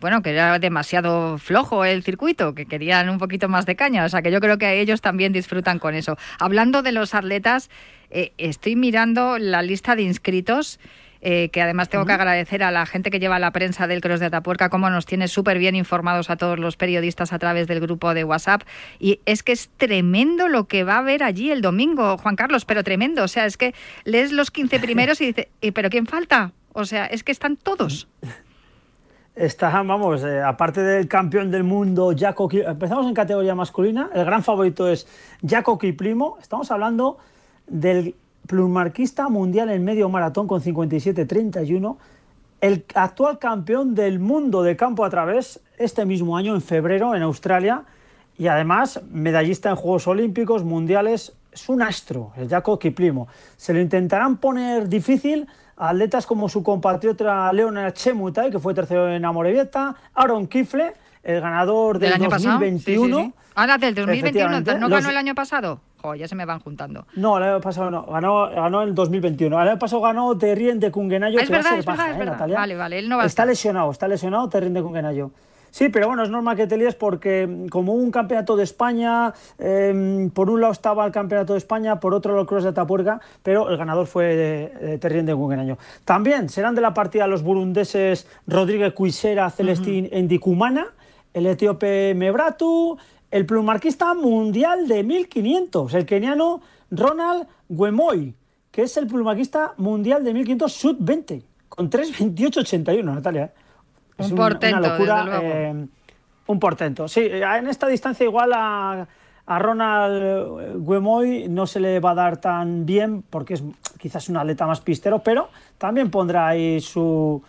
bueno 0.00 0.11
que 0.20 0.30
era 0.30 0.58
demasiado 0.58 1.38
flojo 1.38 1.84
el 1.84 2.02
circuito, 2.02 2.54
que 2.54 2.66
querían 2.66 3.08
un 3.08 3.18
poquito 3.18 3.48
más 3.48 3.64
de 3.64 3.76
caña, 3.76 4.04
o 4.04 4.08
sea 4.08 4.20
que 4.20 4.30
yo 4.30 4.40
creo 4.40 4.58
que 4.58 4.80
ellos 4.80 5.00
también 5.00 5.32
disfrutan 5.32 5.78
con 5.78 5.94
eso. 5.94 6.18
Hablando 6.38 6.82
de 6.82 6.92
los 6.92 7.14
atletas, 7.14 7.70
estoy 8.10 8.76
mirando 8.76 9.38
la 9.38 9.62
lista 9.62 9.96
de 9.96 10.02
inscritos 10.02 10.78
eh, 11.24 11.50
que 11.50 11.62
además 11.62 11.88
tengo 11.88 12.04
que 12.04 12.12
agradecer 12.12 12.64
a 12.64 12.72
la 12.72 12.84
gente 12.84 13.08
que 13.12 13.20
lleva 13.20 13.38
la 13.38 13.52
prensa 13.52 13.86
del 13.86 14.00
Cross 14.00 14.18
de 14.18 14.26
Atapuerca, 14.26 14.70
como 14.70 14.90
nos 14.90 15.06
tiene 15.06 15.28
súper 15.28 15.56
bien 15.56 15.76
informados 15.76 16.30
a 16.30 16.36
todos 16.36 16.58
los 16.58 16.76
periodistas 16.76 17.32
a 17.32 17.38
través 17.38 17.68
del 17.68 17.78
grupo 17.78 18.12
de 18.12 18.24
WhatsApp. 18.24 18.62
Y 18.98 19.20
es 19.24 19.44
que 19.44 19.52
es 19.52 19.70
tremendo 19.76 20.48
lo 20.48 20.66
que 20.66 20.82
va 20.82 20.96
a 20.96 20.98
haber 20.98 21.22
allí 21.22 21.52
el 21.52 21.60
domingo, 21.60 22.18
Juan 22.18 22.34
Carlos, 22.34 22.64
pero 22.64 22.82
tremendo. 22.82 23.22
O 23.22 23.28
sea, 23.28 23.46
es 23.46 23.56
que 23.56 23.72
lees 24.02 24.32
los 24.32 24.50
15 24.50 24.80
primeros 24.80 25.20
y 25.20 25.26
dices, 25.26 25.46
¿pero 25.72 25.90
quién 25.90 26.06
falta? 26.06 26.50
O 26.72 26.84
sea, 26.86 27.06
es 27.06 27.22
que 27.22 27.30
están 27.30 27.56
todos. 27.56 28.08
Está, 29.34 29.70
vamos, 29.82 30.22
eh, 30.24 30.42
aparte 30.42 30.82
del 30.82 31.08
campeón 31.08 31.50
del 31.50 31.64
mundo, 31.64 32.14
Jaco 32.14 32.50
empezamos 32.52 33.06
en 33.06 33.14
categoría 33.14 33.54
masculina, 33.54 34.10
el 34.12 34.26
gran 34.26 34.42
favorito 34.42 34.86
es 34.88 35.06
Jaco 35.42 35.78
Primo. 35.78 36.36
estamos 36.38 36.70
hablando 36.70 37.16
del 37.66 38.14
plumarquista 38.46 39.30
mundial 39.30 39.70
en 39.70 39.82
medio 39.84 40.10
maratón 40.10 40.46
con 40.46 40.60
57-31, 40.60 41.96
el 42.60 42.84
actual 42.94 43.38
campeón 43.38 43.94
del 43.94 44.18
mundo 44.18 44.62
de 44.62 44.76
campo 44.76 45.02
a 45.02 45.08
través 45.08 45.62
este 45.78 46.04
mismo 46.04 46.36
año, 46.36 46.54
en 46.54 46.60
febrero, 46.60 47.14
en 47.14 47.22
Australia, 47.22 47.84
y 48.36 48.48
además 48.48 49.00
medallista 49.10 49.70
en 49.70 49.76
Juegos 49.76 50.06
Olímpicos, 50.08 50.62
Mundiales, 50.62 51.34
es 51.50 51.70
un 51.70 51.80
astro, 51.80 52.32
el 52.36 52.50
Jaco 52.50 52.78
Kiplimo. 52.78 53.28
Se 53.56 53.72
lo 53.72 53.80
intentarán 53.80 54.36
poner 54.36 54.90
difícil 54.90 55.48
atletas 55.76 56.26
como 56.26 56.48
su 56.48 56.62
compatriota 56.62 57.52
Leonard 57.52 57.92
Chemutai, 57.94 58.50
que 58.50 58.58
fue 58.58 58.74
tercero 58.74 59.10
en 59.12 59.24
Amorebieta, 59.24 59.94
Aaron 60.14 60.46
Kifle, 60.46 60.92
el 61.22 61.40
ganador 61.40 61.98
del, 61.98 62.18
2021. 62.18 63.32
Ahora 63.54 63.78
del 63.78 63.94
2021, 63.94 64.60
¿no 64.78 64.88
ganó 64.88 65.10
el 65.10 65.16
año 65.16 65.34
pasado? 65.34 65.80
Jo, 66.00 66.14
ya 66.16 66.26
se 66.26 66.34
me 66.34 66.44
van 66.44 66.58
juntando. 66.58 67.06
No, 67.14 67.36
el 67.38 67.44
año 67.44 67.60
pasado 67.60 67.90
no, 67.90 68.04
ganó, 68.06 68.50
ganó 68.50 68.82
en 68.82 68.94
2021. 68.94 69.62
El 69.62 69.68
año 69.68 69.78
pasado 69.78 70.02
ganó 70.02 70.36
Terrien 70.36 70.80
de 70.80 70.90
Kungenayo, 70.90 71.38
Ah, 71.38 71.42
es 71.42 71.48
que 71.48 71.52
va 71.54 71.60
a 71.60 71.62
verdad, 71.62 71.76
ser 71.76 71.84
verdad, 71.86 71.96
baja, 71.96 72.10
¿eh, 72.10 72.18
verdad. 72.18 72.32
Natalia? 72.32 72.56
Vale, 72.58 72.76
vale, 72.76 72.98
él 72.98 73.08
no 73.08 73.16
va 73.18 73.22
a 73.22 73.26
Está 73.26 73.42
estar. 73.42 73.46
lesionado, 73.46 73.90
está 73.90 74.08
lesionado 74.08 74.48
Terrien 74.48 74.74
de 74.74 74.82
Kungenayo. 74.82 75.30
Sí, 75.72 75.88
pero 75.88 76.06
bueno, 76.06 76.22
es 76.22 76.28
normal 76.30 76.54
que 76.54 76.66
te 76.66 76.76
líes 76.76 76.94
porque 76.94 77.46
mm, 77.46 77.68
como 77.68 77.94
un 77.94 78.10
campeonato 78.10 78.54
de 78.56 78.62
España, 78.62 79.32
eh, 79.58 80.30
por 80.32 80.50
un 80.50 80.60
lado 80.60 80.72
estaba 80.72 81.04
el 81.04 81.12
campeonato 81.12 81.54
de 81.54 81.58
España, 81.58 81.98
por 81.98 82.14
otro 82.14 82.38
el 82.38 82.46
Cross 82.46 82.62
de 82.62 82.68
Atapuerca, 82.68 83.20
pero 83.42 83.68
el 83.70 83.76
ganador 83.76 84.06
fue 84.06 84.98
Terrien 85.00 85.26
de 85.26 85.34
Kungenayo. 85.34 85.78
También 86.04 86.48
serán 86.48 86.74
de 86.74 86.82
la 86.82 86.94
partida 86.94 87.26
los 87.26 87.42
burundeses 87.42 88.28
Rodríguez 88.46 88.92
Cuisera, 88.92 89.50
Celestín 89.50 90.08
Endicumana, 90.12 90.86
el 91.32 91.46
etíope 91.46 92.14
Mebratu, 92.14 92.98
el 93.30 93.46
plumarquista 93.46 94.12
mundial 94.12 94.86
de 94.86 95.02
1500, 95.02 95.94
el 95.94 96.04
keniano 96.04 96.60
Ronald 96.90 97.46
Guemoy, 97.70 98.34
que 98.70 98.82
es 98.82 98.96
el 98.98 99.06
plumarquista 99.06 99.72
mundial 99.78 100.22
de 100.22 100.34
1500 100.34 100.72
sub-20, 100.72 101.42
con 101.70 101.90
3.28.81, 101.90 103.02
Natalia. 103.02 103.52
Es 104.22 104.32
Un 104.32 104.32
un- 104.32 104.38
portento, 104.38 104.78
una 104.78 104.88
locura. 104.88 105.24
desde 105.24 105.30
luego. 105.40 105.54
eh, 105.82 105.86
un 106.46 106.58
portento. 106.60 107.08
Sí, 107.08 107.20
eh, 107.20 107.42
en 107.44 107.68
esta 107.68 107.86
distancia 107.86 108.24
igual 108.24 108.52
a, 108.54 109.06
a 109.46 109.58
Ronald 109.58 110.84
Guemoy 110.86 111.48
no 111.48 111.66
se 111.66 111.80
le 111.80 112.00
va 112.00 112.10
a 112.12 112.14
dar 112.14 112.36
tan 112.38 112.84
bien 112.86 113.22
porque 113.28 113.54
es 113.54 113.62
quizás 113.98 114.28
un 114.28 114.36
atleta 114.36 114.66
más 114.66 114.80
pistero, 114.80 115.20
pero 115.20 115.48
también 115.78 116.10
pondrá 116.10 116.48
ahí 116.48 116.80
su, 116.80 117.42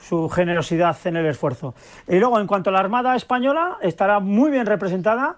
su 0.00 0.28
generosidad 0.28 0.96
en 1.04 1.16
el 1.16 1.26
esfuerzo. 1.26 1.74
Y 2.08 2.18
luego, 2.18 2.40
en 2.40 2.46
cuanto 2.46 2.70
a 2.70 2.72
la 2.72 2.80
Armada 2.80 3.14
Española, 3.14 3.78
estará 3.80 4.18
muy 4.20 4.50
bien 4.50 4.66
representada. 4.66 5.36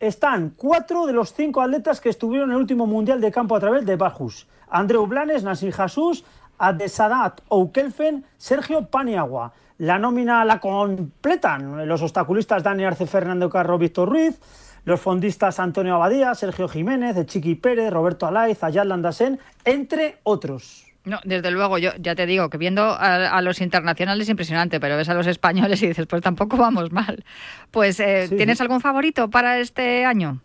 Están 0.00 0.54
cuatro 0.56 1.04
de 1.06 1.12
los 1.12 1.34
cinco 1.34 1.60
atletas 1.60 2.00
que 2.00 2.08
estuvieron 2.08 2.48
en 2.48 2.54
el 2.56 2.60
último 2.62 2.86
Mundial 2.86 3.20
de 3.20 3.30
Campo 3.30 3.54
a 3.54 3.60
través 3.60 3.84
de 3.84 3.96
Bajus. 3.96 4.46
Andreu 4.70 5.06
Blanes, 5.06 5.42
Nasir 5.44 5.74
Jesús, 5.74 6.24
Adesadat 6.58 7.40
Oukelfen, 7.50 8.24
Sergio 8.38 8.86
Paniagua. 8.86 9.52
La 9.80 9.98
nómina 9.98 10.44
la 10.44 10.60
completan 10.60 11.88
los 11.88 12.02
obstaculistas 12.02 12.62
Dani 12.62 12.84
Arce, 12.84 13.06
Fernando 13.06 13.48
Carro, 13.48 13.78
Víctor 13.78 14.10
Ruiz, 14.10 14.38
los 14.84 15.00
fondistas 15.00 15.58
Antonio 15.58 15.94
Abadía, 15.94 16.34
Sergio 16.34 16.68
Jiménez, 16.68 17.16
Chiqui 17.24 17.54
Pérez, 17.54 17.90
Roberto 17.90 18.26
Alaiz, 18.26 18.62
Ayat 18.62 18.84
Landasen, 18.84 19.40
entre 19.64 20.18
otros. 20.22 20.84
No, 21.06 21.18
desde 21.24 21.50
luego, 21.50 21.78
yo 21.78 21.92
ya 21.98 22.14
te 22.14 22.26
digo 22.26 22.50
que 22.50 22.58
viendo 22.58 22.82
a, 22.82 23.30
a 23.30 23.40
los 23.40 23.62
internacionales 23.62 24.24
es 24.26 24.28
impresionante, 24.28 24.80
pero 24.80 24.98
ves 24.98 25.08
a 25.08 25.14
los 25.14 25.26
españoles 25.26 25.82
y 25.82 25.86
dices, 25.86 26.06
pues 26.06 26.20
tampoco 26.20 26.58
vamos 26.58 26.92
mal. 26.92 27.24
Pues, 27.70 28.00
eh, 28.00 28.26
Sí, 28.28 28.36
¿tienes 28.36 28.60
algún 28.60 28.82
favorito 28.82 29.30
para 29.30 29.60
este 29.60 30.04
año? 30.04 30.42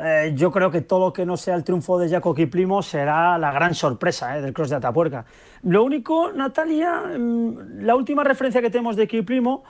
Eh, 0.00 0.32
yo 0.34 0.50
creo 0.50 0.70
que 0.70 0.80
todo 0.80 1.06
lo 1.06 1.12
que 1.12 1.24
no 1.24 1.36
sea 1.36 1.54
el 1.54 1.62
triunfo 1.62 1.98
de 1.98 2.08
Jaco 2.08 2.34
Kiplimo 2.34 2.82
será 2.82 3.38
la 3.38 3.52
gran 3.52 3.74
sorpresa 3.74 4.36
eh, 4.36 4.42
del 4.42 4.52
Cross 4.52 4.70
de 4.70 4.76
Atapuerca. 4.76 5.24
Lo 5.62 5.84
único, 5.84 6.32
Natalia, 6.32 7.02
mm, 7.16 7.82
la 7.82 7.94
última 7.94 8.24
referencia 8.24 8.60
que 8.60 8.70
tenemos 8.70 8.96
de 8.96 9.06
Kiplimo 9.06 9.62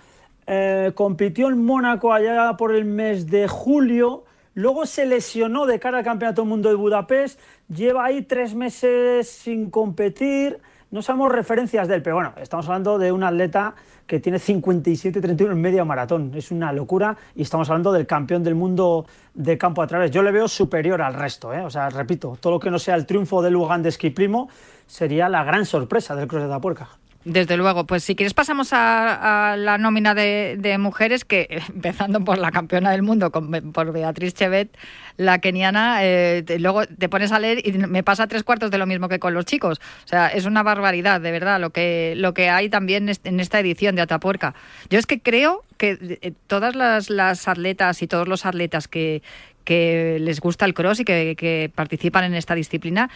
eh, 0.46 0.92
compitió 0.94 1.48
en 1.48 1.62
Mónaco 1.62 2.12
allá 2.12 2.56
por 2.56 2.74
el 2.74 2.86
mes 2.86 3.26
de 3.26 3.48
julio, 3.48 4.24
luego 4.54 4.86
se 4.86 5.04
lesionó 5.04 5.66
de 5.66 5.78
cara 5.78 5.98
al 5.98 6.04
Campeonato 6.04 6.42
del 6.42 6.48
Mundo 6.48 6.70
de 6.70 6.74
Budapest, 6.74 7.38
lleva 7.68 8.06
ahí 8.06 8.22
tres 8.22 8.54
meses 8.54 9.28
sin 9.28 9.70
competir, 9.70 10.58
no 10.90 11.02
sabemos 11.02 11.32
referencias 11.32 11.88
de 11.88 11.96
él, 11.96 12.02
pero 12.02 12.16
bueno, 12.16 12.32
estamos 12.40 12.66
hablando 12.66 12.98
de 12.98 13.12
un 13.12 13.24
atleta 13.24 13.74
que 14.06 14.20
tiene 14.20 14.38
57-31 14.38 15.52
en 15.52 15.60
media 15.60 15.84
maratón. 15.84 16.32
Es 16.34 16.50
una 16.50 16.72
locura 16.72 17.16
y 17.34 17.42
estamos 17.42 17.68
hablando 17.70 17.92
del 17.92 18.06
campeón 18.06 18.42
del 18.42 18.54
mundo 18.54 19.06
de 19.34 19.56
campo 19.58 19.82
a 19.82 19.86
través. 19.86 20.10
Yo 20.10 20.22
le 20.22 20.32
veo 20.32 20.48
superior 20.48 21.02
al 21.02 21.14
resto, 21.14 21.52
¿eh? 21.52 21.60
o 21.60 21.70
sea, 21.70 21.90
repito, 21.90 22.36
todo 22.40 22.54
lo 22.54 22.60
que 22.60 22.70
no 22.70 22.78
sea 22.78 22.94
el 22.94 23.06
triunfo 23.06 23.42
del 23.42 23.54
Lugan 23.54 23.82
de 23.82 23.88
Esquiprimo 23.88 24.48
sería 24.86 25.28
la 25.28 25.44
gran 25.44 25.64
sorpresa 25.64 26.14
del 26.14 26.28
Cross 26.28 26.42
de 26.42 26.48
Tapuerca. 26.48 26.88
Desde 27.24 27.56
luego, 27.56 27.86
pues 27.86 28.04
si 28.04 28.14
quieres 28.14 28.34
pasamos 28.34 28.74
a, 28.74 29.52
a 29.52 29.56
la 29.56 29.78
nómina 29.78 30.14
de, 30.14 30.56
de 30.58 30.76
mujeres, 30.76 31.24
que 31.24 31.62
empezando 31.74 32.20
por 32.20 32.36
la 32.38 32.50
campeona 32.50 32.90
del 32.90 33.02
mundo, 33.02 33.30
con- 33.30 33.72
por 33.72 33.92
Beatriz 33.92 34.34
Chevet, 34.34 34.76
la 35.16 35.38
keniana, 35.38 36.00
eh, 36.02 36.44
luego 36.58 36.86
te 36.86 37.08
pones 37.08 37.32
a 37.32 37.38
leer 37.38 37.66
y 37.66 37.72
me 37.72 38.02
pasa 38.02 38.26
tres 38.26 38.42
cuartos 38.42 38.70
de 38.70 38.78
lo 38.78 38.86
mismo 38.86 39.08
que 39.08 39.18
con 39.18 39.32
los 39.32 39.46
chicos. 39.46 39.80
O 40.04 40.08
sea, 40.08 40.26
es 40.28 40.44
una 40.44 40.62
barbaridad, 40.62 41.20
de 41.20 41.30
verdad, 41.30 41.60
lo 41.60 41.70
que, 41.70 42.14
lo 42.16 42.34
que 42.34 42.50
hay 42.50 42.68
también 42.68 43.08
en 43.24 43.40
esta 43.40 43.58
edición 43.60 43.94
de 43.96 44.02
Atapuerca. 44.02 44.54
Yo 44.90 44.98
es 44.98 45.06
que 45.06 45.20
creo 45.20 45.64
que 45.78 46.18
eh, 46.20 46.32
todas 46.46 46.74
las, 46.76 47.48
atletas 47.48 48.02
y 48.02 48.06
todos 48.06 48.28
los 48.28 48.44
atletas 48.44 48.88
que, 48.88 49.22
que 49.64 50.18
les 50.20 50.40
gusta 50.40 50.64
el 50.66 50.74
cross 50.74 51.00
y 51.00 51.04
que, 51.04 51.70
participan 51.74 52.24
en 52.24 52.34
esta 52.34 52.54
disciplina, 52.54 53.08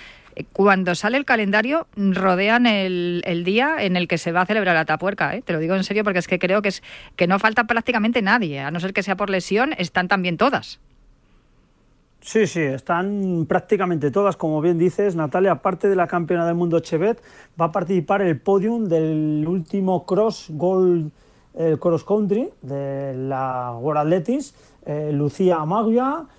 cuando 0.52 0.94
sale 0.94 1.16
el 1.16 1.24
calendario 1.24 1.86
rodean 1.96 2.66
el, 2.66 3.22
el 3.24 3.44
día 3.44 3.76
en 3.80 3.96
el 3.96 4.08
que 4.08 4.18
se 4.18 4.32
va 4.32 4.42
a 4.42 4.46
celebrar 4.46 4.76
Atapuerca. 4.76 5.34
¿eh? 5.34 5.42
Te 5.42 5.52
lo 5.52 5.58
digo 5.58 5.74
en 5.74 5.84
serio 5.84 6.04
porque 6.04 6.18
es 6.18 6.28
que 6.28 6.38
creo 6.38 6.62
que, 6.62 6.68
es, 6.68 6.82
que 7.16 7.26
no 7.26 7.38
falta 7.38 7.64
prácticamente 7.64 8.22
nadie, 8.22 8.60
a 8.60 8.70
no 8.70 8.80
ser 8.80 8.92
que 8.92 9.02
sea 9.02 9.16
por 9.16 9.30
lesión, 9.30 9.74
están 9.78 10.08
también 10.08 10.36
todas. 10.36 10.80
Sí, 12.20 12.46
sí, 12.46 12.60
están 12.60 13.46
prácticamente 13.48 14.10
todas, 14.10 14.36
como 14.36 14.60
bien 14.60 14.76
dices, 14.76 15.14
Natalia, 15.14 15.52
aparte 15.52 15.88
de 15.88 15.96
la 15.96 16.06
campeona 16.06 16.46
del 16.46 16.56
mundo 16.56 16.80
Chevet, 16.80 17.22
va 17.58 17.66
a 17.66 17.72
participar 17.72 18.22
el 18.22 18.40
podium 18.40 18.86
del 18.86 19.44
último 19.46 20.04
cross 20.04 20.46
gold 20.50 21.10
eh, 21.54 21.76
cross 21.80 22.04
country 22.04 22.50
de 22.60 23.14
la 23.16 23.72
World 23.80 24.00
Athletics, 24.02 24.54
eh, 24.84 25.10
Lucía 25.12 25.56
Amaglia, 25.56 26.18
eh, 26.18 26.37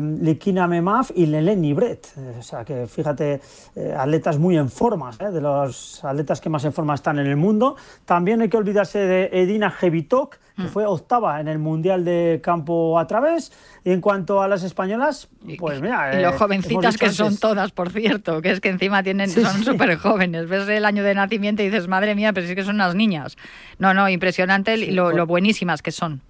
Likina 0.00 0.66
Memaf 0.66 1.10
y 1.14 1.26
Leleni 1.26 1.72
Bret. 1.72 2.06
Eh, 2.16 2.36
o 2.38 2.42
sea 2.42 2.64
que 2.64 2.86
fíjate, 2.86 3.40
eh, 3.76 3.94
atletas 3.96 4.38
muy 4.38 4.56
en 4.56 4.68
forma, 4.70 5.10
eh, 5.18 5.26
de 5.30 5.40
los 5.40 6.04
atletas 6.04 6.40
que 6.40 6.48
más 6.48 6.64
en 6.64 6.72
forma 6.72 6.94
están 6.94 7.18
en 7.18 7.26
el 7.26 7.36
mundo. 7.36 7.76
También 8.04 8.40
hay 8.42 8.48
que 8.48 8.56
olvidarse 8.56 8.98
de 8.98 9.30
Edina 9.32 9.70
Jevitok, 9.70 10.36
que 10.56 10.66
fue 10.66 10.84
octava 10.86 11.40
en 11.40 11.46
el 11.46 11.60
Mundial 11.60 12.04
de 12.04 12.40
Campo 12.42 12.98
a 12.98 13.06
través. 13.06 13.52
Y 13.84 13.92
en 13.92 14.00
cuanto 14.00 14.42
a 14.42 14.48
las 14.48 14.64
españolas, 14.64 15.28
pues 15.56 15.80
mira. 15.80 16.10
Y 16.12 16.16
eh, 16.16 16.20
lo 16.22 16.28
hemos 16.30 16.40
jovencitas 16.40 16.96
que 16.96 17.10
son 17.10 17.26
antes- 17.28 17.40
todas, 17.40 17.70
por 17.70 17.90
cierto, 17.90 18.42
que 18.42 18.50
es 18.50 18.60
que 18.60 18.68
encima 18.70 19.04
tienen, 19.04 19.30
Sí, 19.30 19.40
son 19.44 19.58
sí. 19.58 19.64
súper 19.64 19.96
jóvenes. 19.98 20.48
Ves 20.48 20.68
el 20.68 20.84
año 20.84 21.04
de 21.04 21.14
nacimiento 21.14 21.62
y 21.62 21.66
dices, 21.66 21.86
madre 21.86 22.16
mía, 22.16 22.32
pero 22.32 22.44
sí 22.48 22.56
que 22.56 22.64
son 22.64 22.74
unas 22.74 22.96
niñas. 22.96 23.36
No, 23.78 23.94
no, 23.94 24.08
impresionante 24.08 24.76
Sí, 24.76 24.90
lo, 24.90 25.04
por- 25.04 25.14
lo 25.14 25.26
buenísimas 25.28 25.80
que 25.80 25.92
son. 25.92 26.22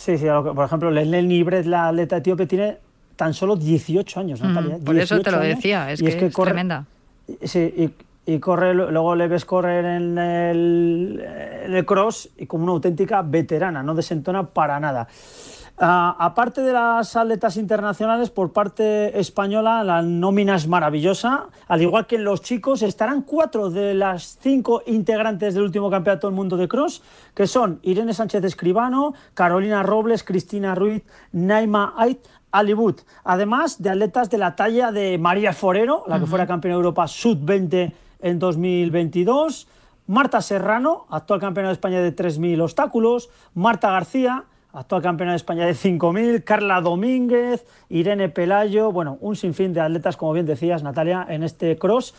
Sí, 0.00 0.16
sí, 0.16 0.24
por 0.54 0.64
ejemplo, 0.64 0.90
Leleni 0.90 1.42
Bret, 1.42 1.66
la 1.66 1.88
atleta 1.88 2.16
etíope, 2.16 2.46
tiene 2.46 2.78
tan 3.16 3.34
solo 3.34 3.54
18 3.54 4.18
años, 4.18 4.40
Natalia. 4.40 4.78
Mm, 4.78 4.82
por 4.82 4.96
eso 4.96 5.16
te 5.16 5.30
18 5.30 5.30
lo 5.30 5.42
decía, 5.42 5.92
es 5.92 6.00
que 6.00 6.26
es 6.26 6.34
tremenda. 6.34 6.86
Sí, 7.42 7.92
y, 8.26 8.32
y 8.32 8.38
corre, 8.38 8.72
luego 8.72 9.14
le 9.14 9.28
ves 9.28 9.44
correr 9.44 9.84
en 9.84 10.16
el, 10.16 11.22
en 11.66 11.74
el 11.74 11.84
cross 11.84 12.30
y 12.38 12.46
como 12.46 12.64
una 12.64 12.72
auténtica 12.72 13.20
veterana, 13.20 13.82
no 13.82 13.94
desentona 13.94 14.42
para 14.46 14.80
nada. 14.80 15.06
Ah, 15.82 16.14
aparte 16.18 16.60
de 16.60 16.74
las 16.74 17.16
atletas 17.16 17.56
internacionales, 17.56 18.28
por 18.28 18.52
parte 18.52 19.18
española, 19.18 19.82
la 19.82 20.02
nómina 20.02 20.56
es 20.56 20.68
maravillosa. 20.68 21.46
Al 21.68 21.80
igual 21.80 22.06
que 22.06 22.16
en 22.16 22.24
los 22.24 22.42
chicos, 22.42 22.82
estarán 22.82 23.22
cuatro 23.22 23.70
de 23.70 23.94
las 23.94 24.36
cinco 24.42 24.82
integrantes 24.84 25.54
del 25.54 25.62
último 25.62 25.88
campeonato 25.88 26.26
del 26.26 26.36
mundo 26.36 26.58
de 26.58 26.68
cross, 26.68 27.02
que 27.34 27.46
son 27.46 27.80
Irene 27.80 28.12
Sánchez 28.12 28.44
Escribano, 28.44 29.14
Carolina 29.32 29.82
Robles, 29.82 30.22
Cristina 30.22 30.74
Ruiz, 30.74 31.02
Naima 31.32 31.94
Ait, 31.96 32.18
Alibut. 32.52 33.00
Además 33.24 33.80
de 33.80 33.88
atletas 33.88 34.28
de 34.28 34.36
la 34.36 34.56
talla 34.56 34.92
de 34.92 35.16
María 35.16 35.54
Forero, 35.54 36.04
la 36.08 36.20
que 36.20 36.26
fuera 36.26 36.46
campeona 36.46 36.74
de 36.74 36.80
Europa 36.80 37.08
Sub-20 37.08 37.94
en 38.20 38.38
2022. 38.38 39.66
Marta 40.08 40.42
Serrano, 40.42 41.06
actual 41.08 41.40
campeona 41.40 41.70
de 41.70 41.72
España 41.72 42.02
de 42.02 42.14
3.000 42.14 42.60
obstáculos. 42.60 43.30
Marta 43.54 43.90
García, 43.92 44.44
actual 44.72 45.02
campeona 45.02 45.32
de 45.32 45.36
España 45.36 45.66
de 45.66 45.72
5.000, 45.72 46.44
Carla 46.44 46.80
Domínguez, 46.80 47.64
Irene 47.88 48.28
Pelayo, 48.28 48.92
bueno, 48.92 49.18
un 49.20 49.36
sinfín 49.36 49.72
de 49.72 49.80
atletas, 49.80 50.16
como 50.16 50.32
bien 50.32 50.46
decías, 50.46 50.82
Natalia, 50.82 51.26
en 51.28 51.42
este 51.42 51.76
cross, 51.76 52.14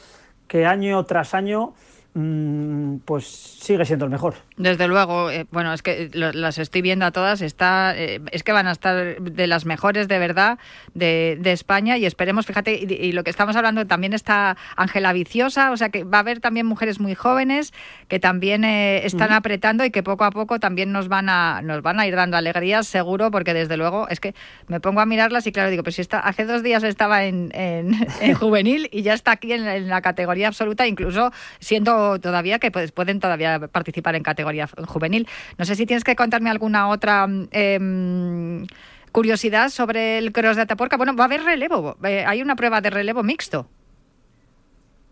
que 0.47 0.65
año 0.65 1.03
tras 1.05 1.33
año 1.33 1.73
pues 2.13 3.25
sigue 3.25 3.85
siendo 3.85 4.05
el 4.05 4.11
mejor. 4.11 4.35
Desde 4.57 4.87
luego, 4.87 5.31
eh, 5.31 5.45
bueno, 5.51 5.73
es 5.73 5.81
que 5.81 6.09
lo- 6.13 6.33
las 6.33 6.57
estoy 6.57 6.81
viendo 6.81 7.05
a 7.05 7.11
todas, 7.11 7.41
está, 7.41 7.93
eh, 7.97 8.19
es 8.31 8.43
que 8.43 8.51
van 8.51 8.67
a 8.67 8.71
estar 8.73 9.21
de 9.21 9.47
las 9.47 9.65
mejores 9.65 10.07
de 10.09 10.19
verdad 10.19 10.59
de, 10.93 11.37
de 11.39 11.51
España 11.53 11.97
y 11.97 12.05
esperemos, 12.05 12.45
fíjate, 12.45 12.73
y, 12.75 12.93
y 12.93 13.11
lo 13.13 13.23
que 13.23 13.29
estamos 13.29 13.55
hablando 13.55 13.87
también 13.87 14.13
está 14.13 14.57
Ángela 14.75 15.13
Viciosa, 15.13 15.71
o 15.71 15.77
sea 15.77 15.89
que 15.89 16.03
va 16.03 16.17
a 16.17 16.21
haber 16.21 16.41
también 16.41 16.65
mujeres 16.65 16.99
muy 16.99 17.15
jóvenes 17.15 17.73
que 18.09 18.19
también 18.19 18.63
eh, 18.65 19.05
están 19.05 19.31
apretando 19.31 19.85
y 19.85 19.91
que 19.91 20.03
poco 20.03 20.25
a 20.25 20.31
poco 20.31 20.59
también 20.59 20.91
nos 20.91 21.07
van 21.07 21.29
a 21.29 21.61
nos 21.63 21.81
van 21.81 21.99
a 21.99 22.07
ir 22.07 22.15
dando 22.15 22.35
alegrías, 22.35 22.87
seguro, 22.87 23.31
porque 23.31 23.53
desde 23.53 23.77
luego 23.77 24.07
es 24.09 24.19
que 24.19 24.35
me 24.67 24.79
pongo 24.81 24.99
a 24.99 25.05
mirarlas 25.05 25.47
y 25.47 25.51
claro, 25.53 25.69
digo, 25.69 25.83
pues 25.83 25.95
si 25.95 26.01
está, 26.01 26.19
hace 26.19 26.45
dos 26.45 26.61
días 26.61 26.83
estaba 26.83 27.23
en, 27.23 27.51
en, 27.53 27.93
en 28.19 28.33
juvenil 28.41 28.89
y 28.91 29.01
ya 29.01 29.13
está 29.13 29.31
aquí 29.31 29.53
en, 29.53 29.63
la- 29.65 29.75
en 29.77 29.87
la 29.87 30.01
categoría 30.01 30.47
absoluta, 30.47 30.85
incluso 30.87 31.31
siendo 31.59 32.00
todavía 32.21 32.59
que 32.59 32.71
pues, 32.71 32.91
pueden 32.91 33.19
todavía 33.19 33.67
participar 33.67 34.15
en 34.15 34.23
categoría 34.23 34.67
juvenil. 34.87 35.27
No 35.57 35.65
sé 35.65 35.75
si 35.75 35.85
tienes 35.85 36.03
que 36.03 36.15
contarme 36.15 36.49
alguna 36.49 36.89
otra 36.89 37.27
em, 37.51 38.65
curiosidad 39.11 39.69
sobre 39.69 40.17
el 40.17 40.31
cross 40.31 40.55
de 40.55 40.63
Atapuerca. 40.63 40.97
Bueno, 40.97 41.15
va 41.15 41.25
a 41.25 41.27
haber 41.27 41.43
relevo. 41.43 41.97
Eh, 42.03 42.23
hay 42.25 42.41
una 42.41 42.55
prueba 42.55 42.81
de 42.81 42.89
relevo 42.89 43.23
mixto. 43.23 43.67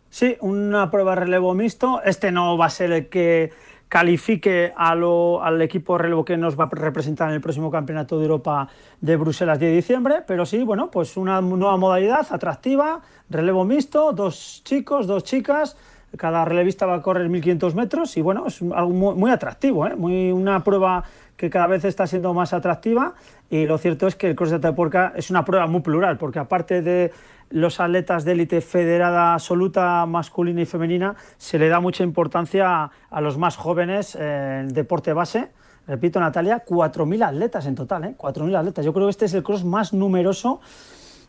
Sí, 0.09 0.37
una 0.41 0.89
prueba 0.89 1.15
de 1.15 1.21
relevo 1.21 1.53
mixto. 1.53 2.01
Este 2.03 2.31
no 2.31 2.57
va 2.57 2.65
a 2.65 2.69
ser 2.69 2.91
el 2.91 3.09
que 3.09 3.51
califique 3.89 4.71
al 4.77 5.61
equipo 5.63 5.97
relevo 5.97 6.23
que 6.23 6.37
nos 6.37 6.57
va 6.57 6.65
a 6.65 6.69
representar 6.69 7.29
en 7.29 7.35
el 7.35 7.41
próximo 7.41 7.71
Campeonato 7.71 8.17
de 8.17 8.25
Europa 8.25 8.69
de 9.01 9.17
Bruselas 9.17 9.59
10 9.59 9.71
de 9.71 9.75
diciembre, 9.75 10.15
pero 10.25 10.45
sí, 10.45 10.63
bueno, 10.63 10.91
pues 10.91 11.17
una 11.17 11.41
nueva 11.41 11.75
modalidad 11.75 12.27
atractiva, 12.29 13.01
relevo 13.29 13.65
mixto, 13.65 14.13
dos 14.13 14.61
chicos, 14.63 15.07
dos 15.07 15.23
chicas, 15.23 15.75
cada 16.17 16.45
relevista 16.45 16.85
va 16.85 16.95
a 16.95 17.01
correr 17.01 17.29
1500 17.29 17.75
metros 17.75 18.17
y 18.17 18.21
bueno, 18.21 18.45
es 18.47 18.61
algo 18.61 18.91
muy, 18.91 19.31
atractivo, 19.31 19.87
¿eh? 19.87 19.95
muy, 19.95 20.31
una 20.31 20.63
prueba 20.63 21.03
que 21.37 21.49
cada 21.49 21.67
vez 21.67 21.85
está 21.85 22.07
siendo 22.07 22.33
más 22.33 22.53
atractiva 22.53 23.13
y 23.49 23.65
lo 23.65 23.77
cierto 23.77 24.07
es 24.07 24.15
que 24.15 24.27
el 24.27 24.35
cross 24.35 24.49
de 24.49 24.57
Atapuerca 24.57 25.13
es 25.15 25.29
una 25.29 25.45
prueba 25.45 25.67
muy 25.67 25.81
plural, 25.81 26.17
porque 26.17 26.39
aparte 26.39 26.81
de 26.81 27.11
los 27.49 27.79
atletas 27.79 28.25
de 28.25 28.33
élite 28.33 28.61
federada 28.61 29.33
absoluta 29.33 30.05
masculina 30.05 30.61
y 30.61 30.65
femenina, 30.65 31.15
se 31.37 31.57
le 31.57 31.69
da 31.69 31.79
mucha 31.79 32.03
importancia 32.03 32.91
a, 33.09 33.21
los 33.21 33.37
más 33.37 33.55
jóvenes 33.55 34.15
en 34.15 34.69
deporte 34.69 35.13
base. 35.13 35.49
Repito, 35.87 36.19
Natalia, 36.19 36.63
4.000 36.63 37.27
atletas 37.27 37.65
en 37.65 37.73
total, 37.73 38.03
¿eh? 38.03 38.15
4.000 38.15 38.55
atletas. 38.55 38.85
Yo 38.85 38.93
creo 38.93 39.07
que 39.07 39.11
este 39.11 39.25
es 39.25 39.33
el 39.33 39.41
cross 39.41 39.65
más 39.65 39.93
numeroso 39.93 40.61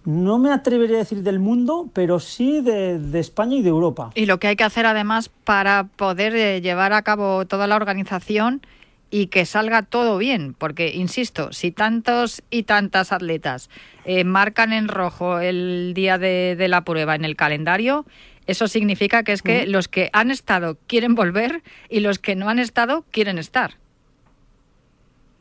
no 0.04 0.38
me 0.38 0.52
atrevería 0.52 0.96
a 0.96 1.00
decir 1.00 1.22
del 1.22 1.38
mundo, 1.38 1.90
pero 1.92 2.20
sí 2.20 2.60
de, 2.60 2.98
España 3.18 3.56
y 3.56 3.62
de 3.62 3.68
Europa. 3.68 4.10
Y 4.14 4.26
lo 4.26 4.40
que 4.40 4.48
hay 4.48 4.56
que 4.56 4.64
hacer 4.64 4.86
además 4.86 5.28
para 5.28 5.84
poder 5.84 6.34
eh, 6.34 6.60
llevar 6.60 6.92
a 6.92 7.02
cabo 7.02 7.46
toda 7.46 7.66
la 7.66 7.76
organización 7.76 8.62
y 9.10 9.26
que 9.26 9.44
salga 9.44 9.82
todo 9.82 10.18
bien, 10.18 10.54
porque, 10.56 10.92
insisto, 10.94 11.52
si 11.52 11.72
tantos 11.72 12.42
y 12.48 12.62
tantas 12.62 13.12
atletas 13.12 13.68
eh, 14.04 14.24
marcan 14.24 14.72
en 14.72 14.88
rojo 14.88 15.40
el 15.40 15.92
día 15.94 16.16
de, 16.16 16.56
la 16.68 16.84
prueba 16.84 17.16
en 17.16 17.24
el 17.24 17.36
calendario, 17.36 18.06
eso 18.46 18.68
significa 18.68 19.22
que 19.22 19.32
es 19.32 19.42
que 19.42 19.66
los 19.66 19.88
que 19.88 20.10
han 20.12 20.30
estado 20.30 20.78
quieren 20.86 21.14
volver 21.14 21.62
y 21.88 22.00
los 22.00 22.18
que 22.18 22.36
no 22.36 22.48
han 22.48 22.58
estado 22.58 23.04
quieren 23.10 23.38
estar. 23.38 23.74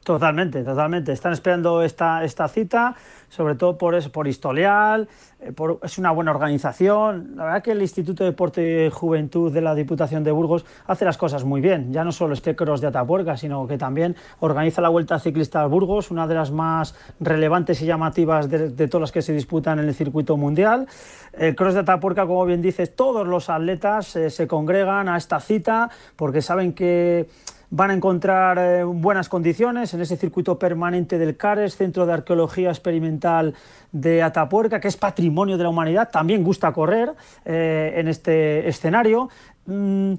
Totalmente, 0.09 0.63
totalmente. 0.63 1.11
Están 1.11 1.33
esperando 1.33 1.83
esta, 1.83 2.23
esta 2.23 2.47
cita, 2.47 2.95
sobre 3.27 3.53
todo 3.53 3.77
por, 3.77 3.93
eso, 3.93 4.11
por 4.11 4.27
historial, 4.27 5.07
eh, 5.39 5.53
es 5.83 5.99
una 5.99 6.09
buena 6.09 6.31
organización. 6.31 7.35
La 7.35 7.43
verdad 7.43 7.61
que 7.61 7.73
el 7.73 7.81
Instituto 7.83 8.23
de 8.23 8.31
Deporte 8.31 8.87
y 8.87 8.89
Juventud 8.89 9.53
de 9.53 9.61
la 9.61 9.75
Diputación 9.75 10.23
de 10.23 10.31
Burgos 10.31 10.65
hace 10.87 11.05
las 11.05 11.15
cosas 11.15 11.43
muy 11.43 11.61
bien. 11.61 11.93
Ya 11.93 12.03
no 12.03 12.11
solo 12.11 12.33
este 12.33 12.55
cross 12.55 12.81
de 12.81 12.87
Atapuerca, 12.87 13.37
sino 13.37 13.67
que 13.67 13.77
también 13.77 14.15
organiza 14.39 14.81
la 14.81 14.89
Vuelta 14.89 15.19
Ciclista 15.19 15.61
a 15.61 15.67
Burgos, 15.67 16.09
una 16.09 16.25
de 16.25 16.33
las 16.33 16.49
más 16.49 16.95
relevantes 17.19 17.79
y 17.83 17.85
llamativas 17.85 18.49
de, 18.49 18.87
todas 18.87 19.01
las 19.01 19.11
que 19.11 19.21
se 19.21 19.31
disputan 19.33 19.77
en 19.77 19.89
el 19.89 19.93
circuito 19.93 20.37
mundial. 20.37 20.87
El 21.33 21.55
cross 21.55 21.75
de 21.75 21.81
Atapuerca, 21.81 22.25
como 22.25 22.43
bien 22.47 22.63
dices, 22.63 22.95
todos 22.95 23.27
los 23.27 23.47
atletas 23.51 24.15
eh, 24.15 24.31
se 24.31 24.47
congregan 24.47 25.07
a 25.07 25.17
esta 25.17 25.39
cita 25.39 25.91
porque 26.15 26.41
saben 26.41 26.73
que 26.73 27.29
van 27.71 27.91
a 27.91 27.93
encontrar 27.93 28.57
eh, 28.57 28.83
buenas 28.83 29.29
condiciones 29.29 29.93
en 29.93 30.01
ese 30.01 30.17
circuito 30.17 30.57
permanente 30.57 31.17
del 31.17 31.37
CARES, 31.37 31.75
Centro 31.75 32.05
de 32.05 32.13
Arqueología 32.13 32.69
Experimental 32.69 33.53
de 33.91 34.23
Atapuerca, 34.23 34.79
que 34.79 34.87
es 34.87 34.97
patrimonio 34.97 35.57
de 35.57 35.63
la 35.63 35.69
humanidad, 35.69 36.09
también 36.09 36.43
gusta 36.43 36.71
correr 36.71 37.13
eh, 37.45 37.93
en 37.95 38.07
este 38.07 38.67
escenario. 38.67 39.29
Mm, 39.65 40.13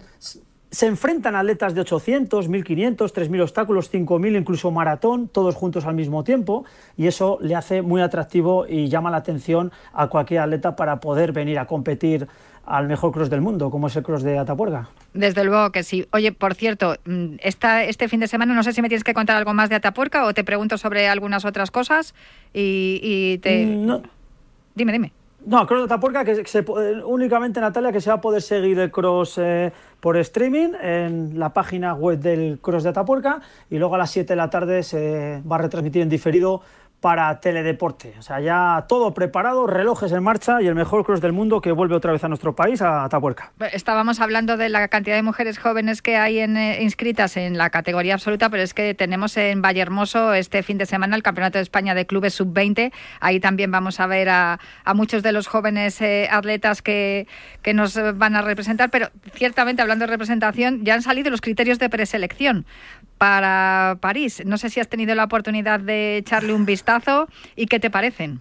se 0.70 0.86
enfrentan 0.86 1.34
atletas 1.34 1.74
de 1.74 1.80
800, 1.80 2.48
1500, 2.48 3.12
3000 3.12 3.40
obstáculos, 3.40 3.90
5000, 3.90 4.36
incluso 4.36 4.70
maratón, 4.70 5.26
todos 5.26 5.56
juntos 5.56 5.84
al 5.84 5.94
mismo 5.94 6.22
tiempo, 6.22 6.64
y 6.96 7.08
eso 7.08 7.38
le 7.40 7.56
hace 7.56 7.82
muy 7.82 8.02
atractivo 8.02 8.66
y 8.68 8.88
llama 8.88 9.10
la 9.10 9.16
atención 9.16 9.72
a 9.92 10.06
cualquier 10.06 10.42
atleta 10.42 10.76
para 10.76 11.00
poder 11.00 11.32
venir 11.32 11.58
a 11.58 11.66
competir 11.66 12.28
al 12.70 12.86
mejor 12.86 13.10
cross 13.10 13.28
del 13.28 13.40
mundo, 13.40 13.68
como 13.68 13.88
es 13.88 13.96
el 13.96 14.04
cross 14.04 14.22
de 14.22 14.38
Atapuerca. 14.38 14.88
Desde 15.12 15.42
luego 15.44 15.70
que 15.72 15.82
sí. 15.82 16.06
Oye, 16.12 16.30
por 16.30 16.54
cierto, 16.54 16.94
mm, 17.04 17.36
esta, 17.40 17.84
este 17.84 18.08
fin 18.08 18.20
de 18.20 18.28
semana 18.28 18.54
no 18.54 18.62
sé 18.62 18.72
si 18.72 18.80
me 18.80 18.88
tienes 18.88 19.02
que 19.02 19.12
contar 19.12 19.36
algo 19.36 19.52
más 19.54 19.68
de 19.68 19.74
Atapuerca 19.74 20.24
o 20.24 20.32
te 20.34 20.44
pregunto 20.44 20.78
sobre 20.78 21.08
algunas 21.08 21.44
otras 21.44 21.72
cosas 21.72 22.14
y, 22.54 23.38
te... 23.42 23.66
Mm, 23.66 23.86
no. 23.86 24.02
Dime, 24.76 24.92
dime. 24.92 25.12
No, 25.44 25.66
Cross 25.66 25.80
de 25.80 25.84
Atapuerca, 25.86 26.24
que 26.24 26.44
se, 26.44 26.64
únicamente 27.04 27.60
Natalia, 27.60 27.92
que 27.92 28.00
se 28.00 28.10
va 28.10 28.16
a 28.16 28.20
poder 28.20 28.42
seguir 28.42 28.78
el 28.78 28.90
cross 28.90 29.38
eh, 29.38 29.72
por 29.98 30.16
streaming 30.18 30.74
en 30.80 31.38
la 31.38 31.52
página 31.52 31.94
web 31.94 32.18
del 32.18 32.58
Cross 32.60 32.84
de 32.84 32.90
Atapuerca 32.90 33.40
y 33.70 33.78
luego 33.78 33.94
a 33.94 33.98
las 33.98 34.10
7 34.10 34.28
de 34.28 34.36
la 34.36 34.50
tarde 34.50 34.82
se 34.82 35.42
va 35.50 35.56
a 35.56 35.58
retransmitir 35.60 36.02
en 36.02 36.10
diferido 36.10 36.62
para 37.00 37.40
teledeporte. 37.40 38.14
O 38.18 38.22
sea, 38.22 38.40
ya 38.40 38.84
todo 38.88 39.14
preparado, 39.14 39.66
relojes 39.66 40.12
en 40.12 40.22
marcha 40.22 40.60
y 40.60 40.66
el 40.66 40.74
mejor 40.74 41.04
cross 41.04 41.20
del 41.20 41.32
mundo 41.32 41.60
que 41.60 41.72
vuelve 41.72 41.96
otra 41.96 42.12
vez 42.12 42.22
a 42.24 42.28
nuestro 42.28 42.54
país, 42.54 42.82
a 42.82 43.04
Atapuerca. 43.04 43.52
Estábamos 43.72 44.20
hablando 44.20 44.56
de 44.56 44.68
la 44.68 44.88
cantidad 44.88 45.16
de 45.16 45.22
mujeres 45.22 45.58
jóvenes 45.58 46.02
que 46.02 46.16
hay 46.16 46.40
en, 46.40 46.56
eh, 46.56 46.82
inscritas 46.82 47.36
en 47.36 47.56
la 47.56 47.70
categoría 47.70 48.14
absoluta, 48.14 48.50
pero 48.50 48.62
es 48.62 48.74
que 48.74 48.94
tenemos 48.94 49.36
en 49.36 49.62
Vallehermoso 49.62 50.34
este 50.34 50.62
fin 50.62 50.78
de 50.78 50.86
semana 50.86 51.16
el 51.16 51.22
Campeonato 51.22 51.58
de 51.58 51.62
España 51.62 51.94
de 51.94 52.06
Clubes 52.06 52.34
Sub-20. 52.34 52.92
Ahí 53.20 53.40
también 53.40 53.70
vamos 53.70 53.98
a 54.00 54.06
ver 54.06 54.28
a, 54.28 54.58
muchos 54.94 55.22
de 55.22 55.32
los 55.32 55.46
jóvenes 55.46 56.00
eh, 56.02 56.28
atletas 56.30 56.82
que 56.82 57.26
nos 57.72 57.98
van 58.18 58.36
a 58.36 58.42
representar, 58.42 58.90
pero 58.90 59.08
ciertamente 59.32 59.80
hablando 59.80 60.04
de 60.04 60.10
representación, 60.10 60.84
ya 60.84 60.94
han 60.94 61.02
salido 61.02 61.30
los 61.30 61.40
criterios 61.40 61.78
de 61.78 61.88
preselección 61.88 62.66
para 63.20 63.98
París. 64.00 64.42
No 64.46 64.56
sé 64.56 64.70
si 64.70 64.80
has 64.80 64.88
tenido 64.88 65.14
la 65.14 65.24
oportunidad 65.24 65.78
de 65.78 66.16
echarle 66.16 66.54
un 66.54 66.64
vistazo 66.64 67.28
y 67.54 67.66
qué 67.66 67.78
te 67.78 67.90
parecen. 67.90 68.40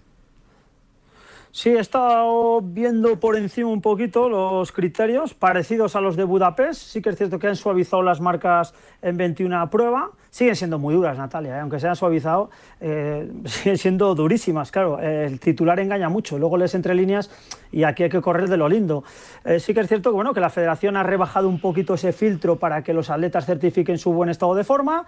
Sí, 1.52 1.70
he 1.70 1.80
estado 1.80 2.60
viendo 2.62 3.18
por 3.18 3.36
encima 3.36 3.70
un 3.70 3.80
poquito 3.80 4.28
los 4.28 4.70
criterios 4.70 5.34
parecidos 5.34 5.96
a 5.96 6.00
los 6.00 6.14
de 6.14 6.22
Budapest. 6.22 6.80
Sí 6.80 7.02
que 7.02 7.10
es 7.10 7.16
cierto 7.16 7.40
que 7.40 7.48
han 7.48 7.56
suavizado 7.56 8.04
las 8.04 8.20
marcas 8.20 8.72
en 9.02 9.16
21 9.16 9.68
prueba. 9.68 10.10
Siguen 10.30 10.54
siendo 10.54 10.78
muy 10.78 10.94
duras, 10.94 11.18
Natalia, 11.18 11.56
¿eh? 11.56 11.60
aunque 11.60 11.80
se 11.80 11.88
han 11.88 11.96
suavizado, 11.96 12.50
eh, 12.80 13.28
siguen 13.46 13.78
siendo 13.78 14.14
durísimas. 14.14 14.70
Claro, 14.70 15.00
el 15.00 15.40
titular 15.40 15.80
engaña 15.80 16.08
mucho. 16.08 16.38
Luego 16.38 16.56
lees 16.56 16.76
entre 16.76 16.94
líneas 16.94 17.32
y 17.72 17.82
aquí 17.82 18.04
hay 18.04 18.10
que 18.10 18.20
correr 18.20 18.48
de 18.48 18.56
lo 18.56 18.68
lindo. 18.68 19.02
Eh, 19.44 19.58
sí 19.58 19.74
que 19.74 19.80
es 19.80 19.88
cierto 19.88 20.10
que, 20.10 20.14
bueno, 20.14 20.32
que 20.32 20.40
la 20.40 20.50
federación 20.50 20.96
ha 20.96 21.02
rebajado 21.02 21.48
un 21.48 21.60
poquito 21.60 21.94
ese 21.94 22.12
filtro 22.12 22.60
para 22.60 22.84
que 22.84 22.94
los 22.94 23.10
atletas 23.10 23.44
certifiquen 23.44 23.98
su 23.98 24.12
buen 24.12 24.28
estado 24.30 24.54
de 24.54 24.62
forma 24.62 25.04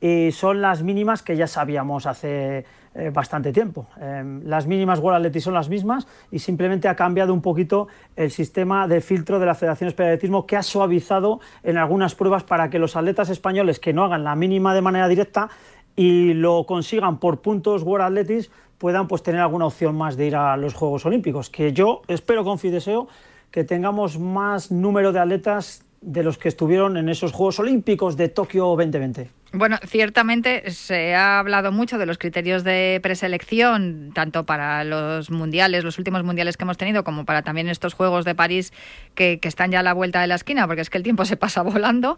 y 0.00 0.32
son 0.32 0.60
las 0.60 0.82
mínimas 0.82 1.22
que 1.22 1.36
ya 1.36 1.46
sabíamos 1.46 2.06
hace 2.06 2.64
eh, 2.94 3.10
bastante 3.12 3.52
tiempo. 3.52 3.86
Em, 4.00 4.42
las 4.44 4.66
mínimas 4.66 4.98
World 4.98 5.38
son 5.40 5.54
las 5.54 5.68
mismas 5.68 6.08
y 6.30 6.40
simplemente 6.40 6.88
ha 6.88 6.96
cambiado 6.96 7.32
un 7.32 7.42
poquito 7.42 7.86
el 8.16 8.30
sistema 8.30 8.88
de 8.88 9.00
filtro 9.00 9.38
de 9.38 9.46
la 9.46 9.54
Federación 9.54 9.88
Española 9.88 10.10
de 10.10 10.14
Atletismo 10.14 10.46
que 10.46 10.56
ha 10.56 10.62
suavizado 10.62 11.40
en 11.62 11.78
algunas 11.78 12.14
pruebas 12.14 12.42
para 12.42 12.68
que 12.70 12.78
los 12.78 12.96
atletas 12.96 13.28
españoles 13.30 13.78
que 13.78 13.92
no 13.92 14.04
hagan 14.04 14.24
la 14.24 14.34
mínima 14.34 14.74
de 14.74 14.80
manera 14.80 15.06
directa 15.06 15.50
y 15.94 16.32
lo 16.34 16.64
consigan 16.66 17.18
por 17.18 17.42
puntos 17.42 17.82
World 17.82 18.06
Athletics 18.06 18.50
puedan 18.78 19.06
pues 19.06 19.22
tener 19.22 19.40
alguna 19.40 19.66
opción 19.66 19.96
más 19.96 20.16
de 20.16 20.26
ir 20.26 20.34
a 20.34 20.56
los 20.56 20.74
Juegos 20.74 21.04
Olímpicos, 21.06 21.50
que 21.50 21.72
yo 21.72 22.02
espero 22.08 22.42
con 22.42 22.58
y 22.62 22.70
deseo 22.70 23.06
que 23.50 23.62
tengamos 23.62 24.18
más 24.18 24.72
número 24.72 25.12
de 25.12 25.20
atletas 25.20 25.84
de 26.00 26.22
los 26.24 26.38
que 26.38 26.48
estuvieron 26.48 26.96
en 26.96 27.08
esos 27.08 27.32
Juegos 27.32 27.60
Olímpicos 27.60 28.16
de 28.16 28.28
Tokio 28.28 28.64
2020. 28.66 29.39
Bueno, 29.52 29.78
ciertamente 29.84 30.70
se 30.70 31.16
ha 31.16 31.40
hablado 31.40 31.72
mucho 31.72 31.98
de 31.98 32.06
los 32.06 32.18
criterios 32.18 32.62
de 32.62 33.00
preselección, 33.02 34.12
tanto 34.14 34.46
para 34.46 34.84
los 34.84 35.30
mundiales, 35.30 35.82
los 35.82 35.98
últimos 35.98 36.22
mundiales 36.22 36.56
que 36.56 36.62
hemos 36.62 36.76
tenido, 36.76 37.02
como 37.02 37.24
para 37.24 37.42
también 37.42 37.68
estos 37.68 37.94
Juegos 37.94 38.24
de 38.24 38.36
París 38.36 38.72
que, 39.16 39.40
que 39.40 39.48
están 39.48 39.72
ya 39.72 39.80
a 39.80 39.82
la 39.82 39.92
vuelta 39.92 40.20
de 40.20 40.28
la 40.28 40.36
esquina, 40.36 40.68
porque 40.68 40.82
es 40.82 40.90
que 40.90 40.98
el 40.98 41.04
tiempo 41.04 41.24
se 41.24 41.36
pasa 41.36 41.62
volando. 41.64 42.16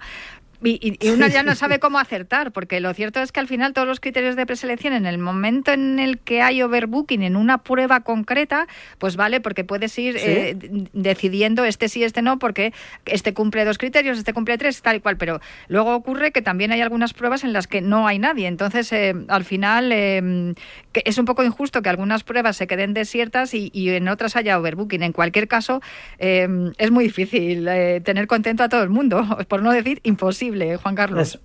Y, 0.64 0.98
uno 1.10 1.26
ya 1.26 1.42
no 1.42 1.54
sabe 1.54 1.78
cómo 1.78 1.98
acertar, 1.98 2.52
porque 2.52 2.80
lo 2.80 2.94
cierto 2.94 3.20
es 3.20 3.32
que 3.32 3.40
al 3.40 3.48
final 3.48 3.72
todos 3.72 3.88
los 3.88 4.00
criterios 4.00 4.36
de 4.36 4.46
preselección, 4.46 4.92
en 4.92 5.06
el 5.06 5.18
momento 5.18 5.72
en 5.72 5.98
el 5.98 6.18
que 6.18 6.40
hay 6.40 6.62
overbooking 6.62 7.22
en 7.22 7.36
una 7.36 7.58
prueba 7.58 8.00
concreta, 8.00 8.68
pues 8.98 9.16
vale, 9.16 9.40
porque 9.40 9.64
puedes 9.64 9.98
ir 9.98 10.16
eh, 10.18 10.56
decidiendo 10.92 11.64
este 11.64 11.88
sí, 11.88 12.04
este 12.04 12.22
no, 12.22 12.38
porque 12.38 12.72
este 13.06 13.34
cumple 13.34 13.64
dos 13.64 13.78
criterios, 13.78 14.18
este 14.18 14.32
cumple 14.32 14.56
tres, 14.56 14.82
tal 14.82 14.96
y 14.96 15.00
cual. 15.00 15.16
Pero 15.16 15.40
luego 15.68 15.94
ocurre 15.94 16.30
que 16.30 16.42
también 16.42 16.70
hay 16.70 16.80
algunas 16.80 17.12
pruebas 17.12 17.42
en 17.42 17.52
las 17.52 17.66
que 17.66 17.80
no 17.80 18.06
hay 18.06 18.18
nadie. 18.18 18.46
Entonces, 18.46 18.92
eh, 18.92 19.14
al 19.28 19.44
final, 19.44 19.90
eh, 19.92 20.54
es 20.92 21.18
un 21.18 21.24
poco 21.24 21.42
injusto 21.42 21.82
que 21.82 21.88
algunas 21.88 22.22
pruebas 22.22 22.56
se 22.56 22.66
queden 22.66 22.94
desiertas 22.94 23.52
y, 23.54 23.70
en 23.74 24.08
otras 24.08 24.36
haya 24.36 24.58
overbooking. 24.58 25.02
En 25.02 25.12
cualquier 25.12 25.48
caso, 25.48 25.80
es 26.18 26.90
muy 26.90 27.04
difícil 27.04 27.68
tener 28.04 28.26
contento 28.26 28.62
a 28.62 28.68
todo 28.68 28.82
el 28.82 28.90
mundo, 28.90 29.26
por 29.48 29.62
no 29.62 29.72
decir 29.72 30.00
imposible. 30.04 30.51
Juan 30.76 30.94
Carlos. 30.94 31.38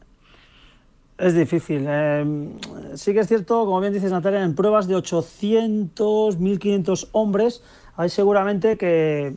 Es, 1.17 1.33
difícil. 1.33 1.85
Eh, 1.87 2.49
sí 2.95 3.13
que 3.13 3.21
es 3.21 3.27
cierto, 3.27 3.65
como 3.65 3.79
bien 3.81 3.93
dices 3.93 4.11
Natalia, 4.11 4.43
en 4.43 4.55
pruebas 4.55 4.87
de 4.87 4.95
800, 4.95 6.37
1500 6.37 7.09
hombres, 7.11 7.63
hay 7.95 8.09
seguramente 8.09 8.77
que 8.77 9.35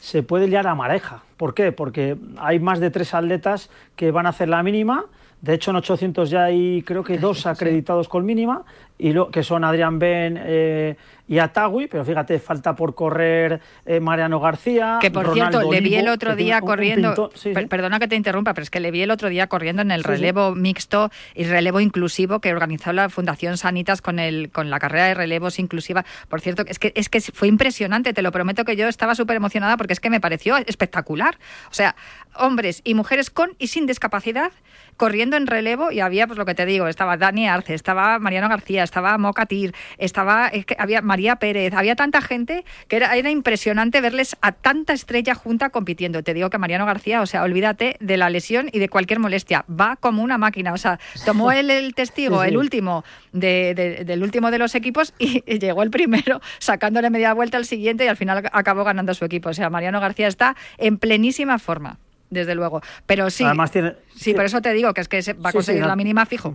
se 0.00 0.22
puede 0.22 0.46
liar 0.46 0.66
a 0.66 0.74
mareja. 0.74 1.22
¿Por 1.36 1.54
qué? 1.54 1.72
Porque 1.72 2.16
hay 2.38 2.60
más 2.60 2.80
de 2.80 2.90
tres 2.90 3.14
atletas 3.14 3.70
que 3.96 4.10
van 4.10 4.26
a 4.26 4.30
hacer 4.30 4.48
la 4.48 4.62
mínima 4.62 5.06
De 5.46 5.54
hecho, 5.54 5.70
en 5.70 5.76
800 5.76 6.28
ya 6.28 6.44
hay 6.44 6.82
creo 6.82 7.04
que 7.04 7.18
dos 7.18 7.46
acreditados 7.46 8.08
con 8.08 8.24
mínima, 8.24 8.64
y 8.98 9.12
lo, 9.12 9.30
que 9.30 9.42
son 9.42 9.64
Adrián 9.64 9.98
Ben 9.98 10.40
eh, 10.42 10.96
y 11.28 11.38
Atagui, 11.38 11.86
pero 11.86 12.04
fíjate, 12.04 12.38
falta 12.38 12.74
por 12.74 12.94
correr 12.94 13.60
eh, 13.84 14.00
Mariano 14.00 14.40
García. 14.40 14.98
Que 15.00 15.10
por 15.10 15.26
Ronaldo 15.26 15.58
cierto, 15.58 15.72
le 15.72 15.80
vi 15.80 15.96
el 15.96 16.08
otro 16.08 16.36
día 16.36 16.60
corriendo. 16.60 17.30
sí. 17.34 17.52
Perdona 17.68 17.98
que 17.98 18.08
te 18.08 18.16
interrumpa, 18.16 18.54
pero 18.54 18.62
es 18.62 18.70
que 18.70 18.80
le 18.80 18.90
vi 18.90 19.02
el 19.02 19.10
otro 19.10 19.28
día 19.28 19.48
corriendo 19.48 19.82
en 19.82 19.90
el 19.90 20.02
sí. 20.02 20.08
relevo 20.08 20.54
mixto 20.54 21.10
y 21.34 21.44
relevo 21.44 21.80
inclusivo 21.80 22.40
que 22.40 22.52
organizó 22.52 22.92
la 22.92 23.08
Fundación 23.08 23.58
Sanitas 23.58 24.00
con 24.00 24.18
el 24.18 24.50
con 24.50 24.70
la 24.70 24.78
carrera 24.78 25.06
de 25.06 25.14
relevos 25.14 25.58
inclusiva. 25.58 26.04
Por 26.28 26.40
cierto, 26.40 26.64
es 26.66 26.78
que 26.78 26.92
es 26.94 27.08
que 27.08 27.20
fue 27.20 27.48
impresionante, 27.48 28.14
te 28.14 28.22
lo 28.22 28.32
prometo 28.32 28.64
que 28.64 28.76
yo 28.76 28.88
estaba 28.88 29.14
súper 29.14 29.36
emocionada 29.36 29.76
porque 29.76 29.92
es 29.92 30.00
que 30.00 30.10
me 30.10 30.20
pareció 30.20 30.56
espectacular. 30.56 31.38
O 31.70 31.74
sea, 31.74 31.96
hombres 32.38 32.80
y 32.84 32.94
mujeres 32.94 33.30
con 33.30 33.50
y 33.58 33.66
sin 33.66 33.86
discapacidad 33.86 34.52
corriendo 34.96 35.36
en 35.36 35.46
relevo 35.46 35.90
y 35.92 36.00
había, 36.00 36.26
pues 36.26 36.38
lo 36.38 36.44
que 36.44 36.54
te 36.54 36.66
digo, 36.66 36.88
estaba 36.88 37.16
Dani 37.16 37.48
Arce, 37.48 37.74
estaba 37.74 38.18
Mariano 38.18 38.48
García, 38.48 38.82
estaba 38.82 39.16
Moca 39.18 39.46
Tir, 39.46 39.74
estaba, 39.98 40.48
es 40.48 40.64
que 40.66 40.76
había 40.78 41.02
María 41.02 41.36
Pérez, 41.36 41.72
había 41.74 41.96
tanta 41.96 42.20
gente 42.22 42.64
que 42.88 42.96
era, 42.96 43.14
era 43.16 43.30
impresionante 43.30 44.00
verles 44.00 44.36
a 44.40 44.52
tanta 44.52 44.92
estrella 44.92 45.34
junta 45.34 45.70
compitiendo. 45.70 46.22
Te 46.22 46.34
digo 46.34 46.50
que 46.50 46.58
Mariano 46.58 46.86
García, 46.86 47.20
o 47.22 47.26
sea, 47.26 47.42
olvídate 47.42 47.96
de 48.00 48.16
la 48.16 48.30
lesión 48.30 48.68
y 48.72 48.78
de 48.78 48.88
cualquier 48.88 49.18
molestia, 49.20 49.64
va 49.68 49.96
como 49.96 50.22
una 50.22 50.38
máquina, 50.38 50.72
o 50.72 50.78
sea, 50.78 50.98
tomó 51.24 51.52
él 51.52 51.70
el 51.70 51.94
testigo, 51.94 52.42
el 52.44 52.56
último 52.56 53.04
de- 53.32 53.74
de- 53.74 54.04
del 54.04 54.22
último 54.22 54.50
de 54.50 54.58
los 54.58 54.74
equipos 54.74 55.12
y 55.18 55.40
llegó 55.58 55.82
el 55.82 55.90
primero 55.90 56.40
sacándole 56.58 57.10
media 57.10 57.32
vuelta 57.34 57.56
al 57.56 57.64
siguiente 57.66 58.04
y 58.04 58.08
al 58.08 58.16
final 58.16 58.48
acabó 58.52 58.84
ganando 58.84 59.14
su 59.14 59.24
equipo. 59.24 59.50
O 59.50 59.54
sea, 59.54 59.70
Mariano 59.70 60.00
García 60.00 60.28
está 60.28 60.56
en 60.78 60.98
plenísima 60.98 61.58
forma. 61.58 61.98
Desde 62.30 62.54
luego. 62.54 62.80
Pero 63.06 63.30
sí, 63.30 63.44
Además 63.44 63.70
tiene- 63.70 63.94
sí, 64.14 64.34
por 64.34 64.44
eso 64.44 64.60
te 64.60 64.72
digo 64.72 64.92
que 64.94 65.00
es 65.00 65.08
que 65.08 65.16
va 65.18 65.20
a 65.20 65.24
Sí, 65.24 65.32
sí, 65.34 65.52
conseguir 65.52 65.86
la- 65.86 65.96
mínima 65.96 66.26
fijo. 66.26 66.54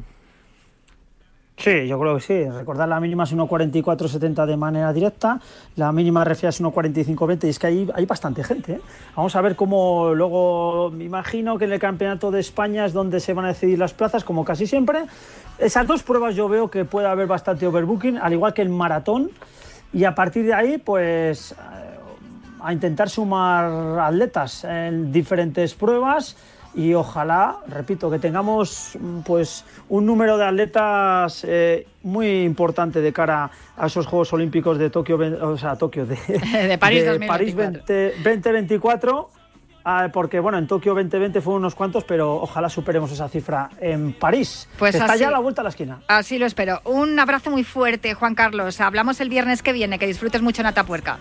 Sí, 1.57 1.87
yo 1.87 1.99
creo 1.99 2.15
que 2.15 2.21
sí. 2.21 2.49
Recordar 2.49 2.89
la 2.89 2.99
mínima 2.99 3.23
es 3.25 3.33
1.44.70 3.33 4.47
de 4.47 4.57
manera 4.57 4.91
directa, 4.93 5.39
la 5.75 5.91
mínima 5.91 6.23
refia 6.23 6.49
es 6.49 6.59
1.45.20 6.59 7.45
y 7.45 7.49
es 7.51 7.59
que 7.59 7.67
hay, 7.67 7.87
hay 7.93 8.05
bastante 8.07 8.43
gente. 8.43 8.73
¿eh? 8.73 8.81
Vamos 9.15 9.35
a 9.35 9.41
ver 9.41 9.55
cómo 9.55 10.15
luego, 10.15 10.89
me 10.91 11.03
imagino 11.03 11.59
que 11.59 11.65
en 11.65 11.73
el 11.73 11.79
Campeonato 11.79 12.31
de 12.31 12.39
España 12.39 12.85
es 12.85 12.93
donde 12.93 13.19
se 13.19 13.33
van 13.33 13.45
a 13.45 13.49
decidir 13.49 13.77
las 13.77 13.93
plazas, 13.93 14.23
como 14.23 14.43
casi 14.43 14.65
siempre. 14.65 15.03
Esas 15.59 15.85
dos 15.85 16.01
pruebas 16.01 16.35
yo 16.35 16.49
veo 16.49 16.71
que 16.71 16.83
puede 16.83 17.05
haber 17.07 17.27
bastante 17.27 17.67
overbooking, 17.67 18.17
al 18.17 18.33
igual 18.33 18.53
que 18.55 18.63
el 18.63 18.69
maratón. 18.69 19.29
Y 19.93 20.05
a 20.05 20.15
partir 20.15 20.45
de 20.45 20.53
ahí, 20.55 20.77
pues 20.79 21.53
a 22.63 22.73
intentar 22.73 23.09
sumar 23.09 23.99
atletas 23.99 24.63
en 24.63 25.11
diferentes 25.11 25.73
pruebas 25.73 26.35
y 26.73 26.93
ojalá, 26.93 27.57
repito, 27.67 28.09
que 28.09 28.17
tengamos 28.17 28.97
pues 29.25 29.65
un 29.89 30.05
número 30.05 30.37
de 30.37 30.45
atletas 30.45 31.43
eh, 31.45 31.85
muy 32.03 32.43
importante 32.43 33.01
de 33.01 33.11
cara 33.11 33.51
a 33.75 33.87
esos 33.87 34.05
Juegos 34.05 34.31
Olímpicos 34.31 34.77
de 34.77 34.89
Tokio, 34.89 35.19
o 35.41 35.57
sea, 35.57 35.75
Tokio 35.75 36.05
de, 36.05 36.15
De 36.67 36.77
París 36.77 37.03
París 37.27 37.55
2024. 37.55 37.83
20 37.85 38.13
2024. 38.23 39.29
ah, 39.83 40.07
porque 40.13 40.39
bueno, 40.39 40.59
en 40.59 40.67
Tokio 40.67 40.93
2020 40.93 41.41
fueron 41.41 41.63
unos 41.63 41.75
cuantos, 41.75 42.05
pero 42.05 42.35
ojalá 42.35 42.69
superemos 42.69 43.11
esa 43.11 43.27
cifra 43.27 43.69
en 43.81 44.13
París. 44.13 44.69
Pues 44.79 44.91
que 44.91 44.99
está 44.99 45.13
así. 45.13 45.23
ya 45.23 45.27
a 45.27 45.31
la 45.31 45.39
vuelta 45.39 45.61
a 45.61 45.63
la 45.63 45.71
esquina. 45.71 45.99
Así 46.07 46.37
lo 46.37 46.45
espero. 46.45 46.79
Un 46.85 47.19
abrazo 47.19 47.51
muy 47.51 47.65
fuerte, 47.65 48.13
Juan 48.13 48.33
Carlos. 48.33 48.79
Hablamos 48.79 49.19
el 49.19 49.27
viernes 49.27 49.61
que 49.61 49.73
viene. 49.73 49.99
Que 49.99 50.07
disfrutes 50.07 50.41
mucho 50.41 50.61
en 50.61 50.67
Atapuerca. 50.67 51.19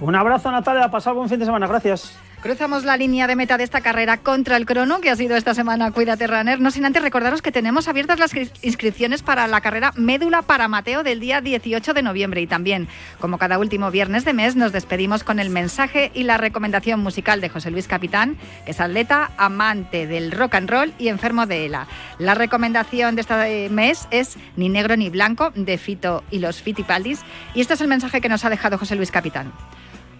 Un 0.00 0.14
abrazo, 0.14 0.50
Natalia. 0.50 0.90
Pasar 0.90 1.14
buen 1.14 1.28
fin 1.28 1.38
de 1.38 1.46
semana. 1.46 1.66
Gracias. 1.66 2.18
Cruzamos 2.42 2.84
la 2.84 2.96
línea 2.98 3.26
de 3.26 3.34
meta 3.34 3.56
de 3.56 3.64
esta 3.64 3.80
carrera 3.80 4.18
contra 4.18 4.56
el 4.56 4.66
crono, 4.66 5.00
que 5.00 5.10
ha 5.10 5.16
sido 5.16 5.34
esta 5.36 5.54
semana 5.54 5.90
Cuídate 5.90 6.26
Runner. 6.28 6.60
No 6.60 6.70
sin 6.70 6.84
antes 6.84 7.02
recordaros 7.02 7.40
que 7.42 7.50
tenemos 7.50 7.88
abiertas 7.88 8.20
las 8.20 8.34
inscri- 8.34 8.50
inscripciones 8.62 9.22
para 9.22 9.48
la 9.48 9.60
carrera 9.62 9.92
Médula 9.96 10.42
para 10.42 10.68
Mateo 10.68 11.02
del 11.02 11.18
día 11.18 11.40
18 11.40 11.92
de 11.94 12.02
noviembre. 12.02 12.42
Y 12.42 12.46
también, 12.46 12.88
como 13.20 13.38
cada 13.38 13.58
último 13.58 13.90
viernes 13.90 14.24
de 14.26 14.34
mes, 14.34 14.54
nos 14.54 14.70
despedimos 14.70 15.24
con 15.24 15.40
el 15.40 15.48
mensaje 15.50 16.12
y 16.14 16.22
la 16.24 16.36
recomendación 16.36 17.00
musical 17.00 17.40
de 17.40 17.48
José 17.48 17.70
Luis 17.70 17.88
Capitán, 17.88 18.36
que 18.64 18.72
es 18.72 18.80
atleta, 18.80 19.30
amante 19.38 20.06
del 20.06 20.30
rock 20.30 20.56
and 20.56 20.70
roll 20.70 20.92
y 20.98 21.08
enfermo 21.08 21.46
de 21.46 21.66
ELA. 21.66 21.86
La 22.18 22.34
recomendación 22.34 23.16
de 23.16 23.22
este 23.22 23.68
mes 23.70 24.06
es 24.12 24.36
Ni 24.56 24.68
negro 24.68 24.96
ni 24.96 25.08
blanco, 25.08 25.52
de 25.56 25.78
Fito 25.78 26.22
y 26.30 26.38
los 26.38 26.60
Fitipaldis. 26.62 27.22
Y 27.54 27.62
este 27.62 27.74
es 27.74 27.80
el 27.80 27.88
mensaje 27.88 28.20
que 28.20 28.28
nos 28.28 28.44
ha 28.44 28.50
dejado 28.50 28.78
José 28.78 28.94
Luis 28.94 29.10
Capitán. 29.10 29.52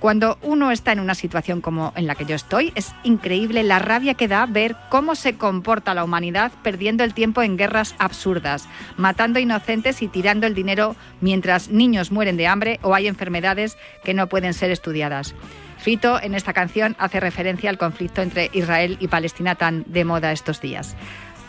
Cuando 0.00 0.38
uno 0.42 0.70
está 0.70 0.92
en 0.92 1.00
una 1.00 1.14
situación 1.14 1.60
como 1.60 1.92
en 1.96 2.06
la 2.06 2.14
que 2.14 2.26
yo 2.26 2.34
estoy, 2.34 2.72
es 2.74 2.94
increíble 3.02 3.62
la 3.62 3.78
rabia 3.78 4.14
que 4.14 4.28
da 4.28 4.44
ver 4.44 4.76
cómo 4.90 5.14
se 5.14 5.36
comporta 5.36 5.94
la 5.94 6.04
humanidad 6.04 6.52
perdiendo 6.62 7.02
el 7.02 7.14
tiempo 7.14 7.42
en 7.42 7.56
guerras 7.56 7.94
absurdas, 7.98 8.68
matando 8.96 9.38
inocentes 9.38 10.02
y 10.02 10.08
tirando 10.08 10.46
el 10.46 10.54
dinero 10.54 10.96
mientras 11.20 11.70
niños 11.70 12.12
mueren 12.12 12.36
de 12.36 12.46
hambre 12.46 12.78
o 12.82 12.94
hay 12.94 13.06
enfermedades 13.06 13.78
que 14.04 14.14
no 14.14 14.28
pueden 14.28 14.52
ser 14.52 14.70
estudiadas. 14.70 15.34
Fito 15.78 16.20
en 16.20 16.34
esta 16.34 16.52
canción 16.52 16.94
hace 16.98 17.20
referencia 17.20 17.70
al 17.70 17.78
conflicto 17.78 18.20
entre 18.20 18.50
Israel 18.52 18.98
y 19.00 19.08
Palestina 19.08 19.54
tan 19.54 19.84
de 19.86 20.04
moda 20.04 20.32
estos 20.32 20.60
días. 20.60 20.94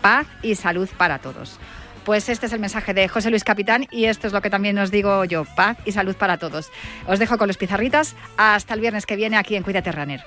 Paz 0.02 0.28
y 0.42 0.56
salud 0.56 0.88
para 0.98 1.20
todos. 1.20 1.60
Pues 2.08 2.30
este 2.30 2.46
es 2.46 2.54
el 2.54 2.62
mensaje 2.62 2.94
de 2.94 3.10
José 3.10 3.30
Luis 3.32 3.44
Capitán 3.44 3.86
y 3.92 4.06
esto 4.06 4.28
es 4.28 4.34
lo 4.34 4.42
que 4.42 4.50
también 4.50 4.78
os 4.78 4.92
digo 4.92 5.26
yo, 5.26 5.44
paz 5.44 5.76
y 5.84 5.92
salud 5.92 6.16
para 6.16 6.38
todos. 6.38 6.72
Os 7.06 7.20
dejo 7.20 7.38
con 7.38 7.50
los 7.50 7.58
pizarritas 7.58 8.16
hasta 8.38 8.76
el 8.76 8.80
viernes 8.80 9.06
que 9.06 9.18
viene 9.18 9.36
aquí 9.36 9.58
en 9.58 9.64
Cuídate 9.64 9.92
Runner. 9.92 10.24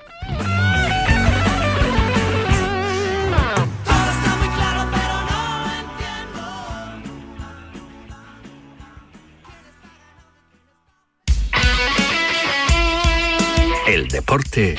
El 13.89 14.07
deporte 14.09 14.76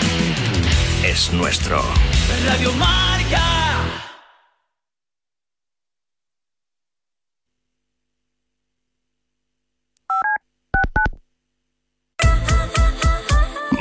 es 1.03 1.33
nuestro. 1.33 1.83
Radio 2.45 2.71
Marca. 2.73 3.20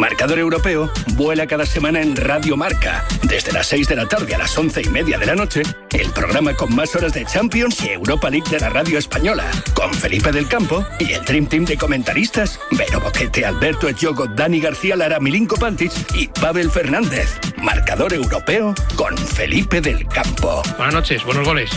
Marcador 0.00 0.38
Europeo 0.38 0.90
vuela 1.14 1.46
cada 1.46 1.66
semana 1.66 2.00
en 2.00 2.16
Radio 2.16 2.56
Marca. 2.56 3.04
Desde 3.24 3.52
las 3.52 3.66
6 3.66 3.86
de 3.86 3.96
la 3.96 4.08
tarde 4.08 4.34
a 4.34 4.38
las 4.38 4.56
11 4.56 4.80
y 4.80 4.88
media 4.88 5.18
de 5.18 5.26
la 5.26 5.34
noche, 5.34 5.62
el 5.92 6.10
programa 6.12 6.56
con 6.56 6.74
más 6.74 6.96
horas 6.96 7.12
de 7.12 7.26
Champions 7.26 7.84
y 7.84 7.90
Europa 7.90 8.30
League 8.30 8.48
de 8.50 8.60
la 8.60 8.70
radio 8.70 8.98
española. 8.98 9.44
Con 9.74 9.92
Felipe 9.92 10.32
del 10.32 10.48
Campo 10.48 10.86
y 10.98 11.12
el 11.12 11.22
Dream 11.26 11.46
Team 11.46 11.66
de 11.66 11.76
comentaristas: 11.76 12.58
Vero 12.70 12.98
Boquete, 12.98 13.44
Alberto 13.44 13.88
Echogo, 13.88 14.26
Dani 14.26 14.58
García 14.58 14.96
Lara, 14.96 15.20
Milinko 15.20 15.56
Pantic 15.56 15.92
y 16.14 16.28
Pavel 16.28 16.70
Fernández. 16.70 17.38
Marcador 17.58 18.14
Europeo 18.14 18.74
con 18.96 19.14
Felipe 19.18 19.82
del 19.82 20.08
Campo. 20.08 20.62
Buenas 20.78 20.94
noches, 20.94 21.22
buenos 21.26 21.46
goles. 21.46 21.70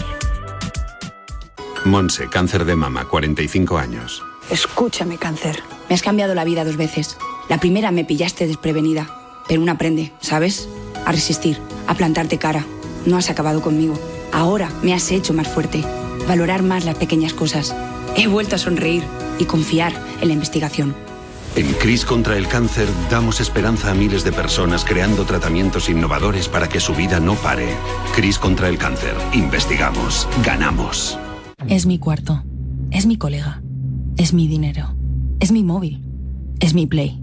Monse, 1.84 2.30
cáncer 2.30 2.64
de 2.64 2.78
mama, 2.78 3.04
45 3.04 3.78
años. 3.78 4.24
Escúchame, 4.50 5.18
cáncer. 5.18 5.62
Me 5.90 5.96
has 5.96 6.02
cambiado 6.02 6.34
la 6.34 6.46
vida 6.46 6.64
dos 6.64 6.78
veces. 6.78 7.18
La 7.50 7.60
primera 7.60 7.92
me 7.92 8.06
pillaste 8.06 8.48
desprevenida, 8.48 9.08
pero 9.48 9.62
uno 9.62 9.72
aprende, 9.72 10.12
¿sabes? 10.22 10.68
A 11.06 11.12
resistir, 11.12 11.58
a 11.88 11.94
plantarte 11.96 12.38
cara. 12.38 12.66
No 13.06 13.18
has 13.18 13.30
acabado 13.30 13.62
conmigo. 13.62 13.96
Ahora 14.32 14.70
me 14.82 14.94
has 14.94 15.12
hecho 15.12 15.34
más 15.34 15.48
fuerte, 15.48 15.84
valorar 16.28 16.64
más 16.64 16.86
las 16.86 16.96
pequeñas 16.96 17.34
cosas. 17.34 17.76
He 18.16 18.28
vuelto 18.28 18.56
a 18.56 18.60
sonreír 18.60 19.04
y 19.40 19.46
confiar 19.46 19.94
en 20.22 20.28
la 20.30 20.34
investigación. 20.34 20.96
En 21.56 21.72
CRIS 21.74 22.06
contra 22.06 22.36
el 22.38 22.48
cáncer 22.48 22.88
damos 23.12 23.40
esperanza 23.40 23.92
a 23.92 23.94
miles 23.94 24.24
de 24.24 24.32
personas 24.32 24.84
creando 24.84 25.24
tratamientos 25.24 25.88
innovadores 25.88 26.50
para 26.50 26.68
que 26.68 26.80
su 26.80 26.96
vida 26.96 27.20
no 27.20 27.36
pare. 27.36 27.68
CRIS 28.16 28.40
contra 28.40 28.70
el 28.70 28.80
cáncer. 28.80 29.14
Investigamos. 29.34 30.28
Ganamos. 30.44 31.20
Es 31.68 31.86
mi 31.86 32.00
cuarto. 32.00 32.44
Es 32.90 33.06
mi 33.06 33.18
colega. 33.18 33.62
Es 34.18 34.34
mi 34.34 34.48
dinero. 34.48 34.96
Es 35.40 35.52
mi 35.52 35.64
móvil. 35.64 36.04
Es 36.60 36.74
mi 36.74 36.88
play. 36.88 37.23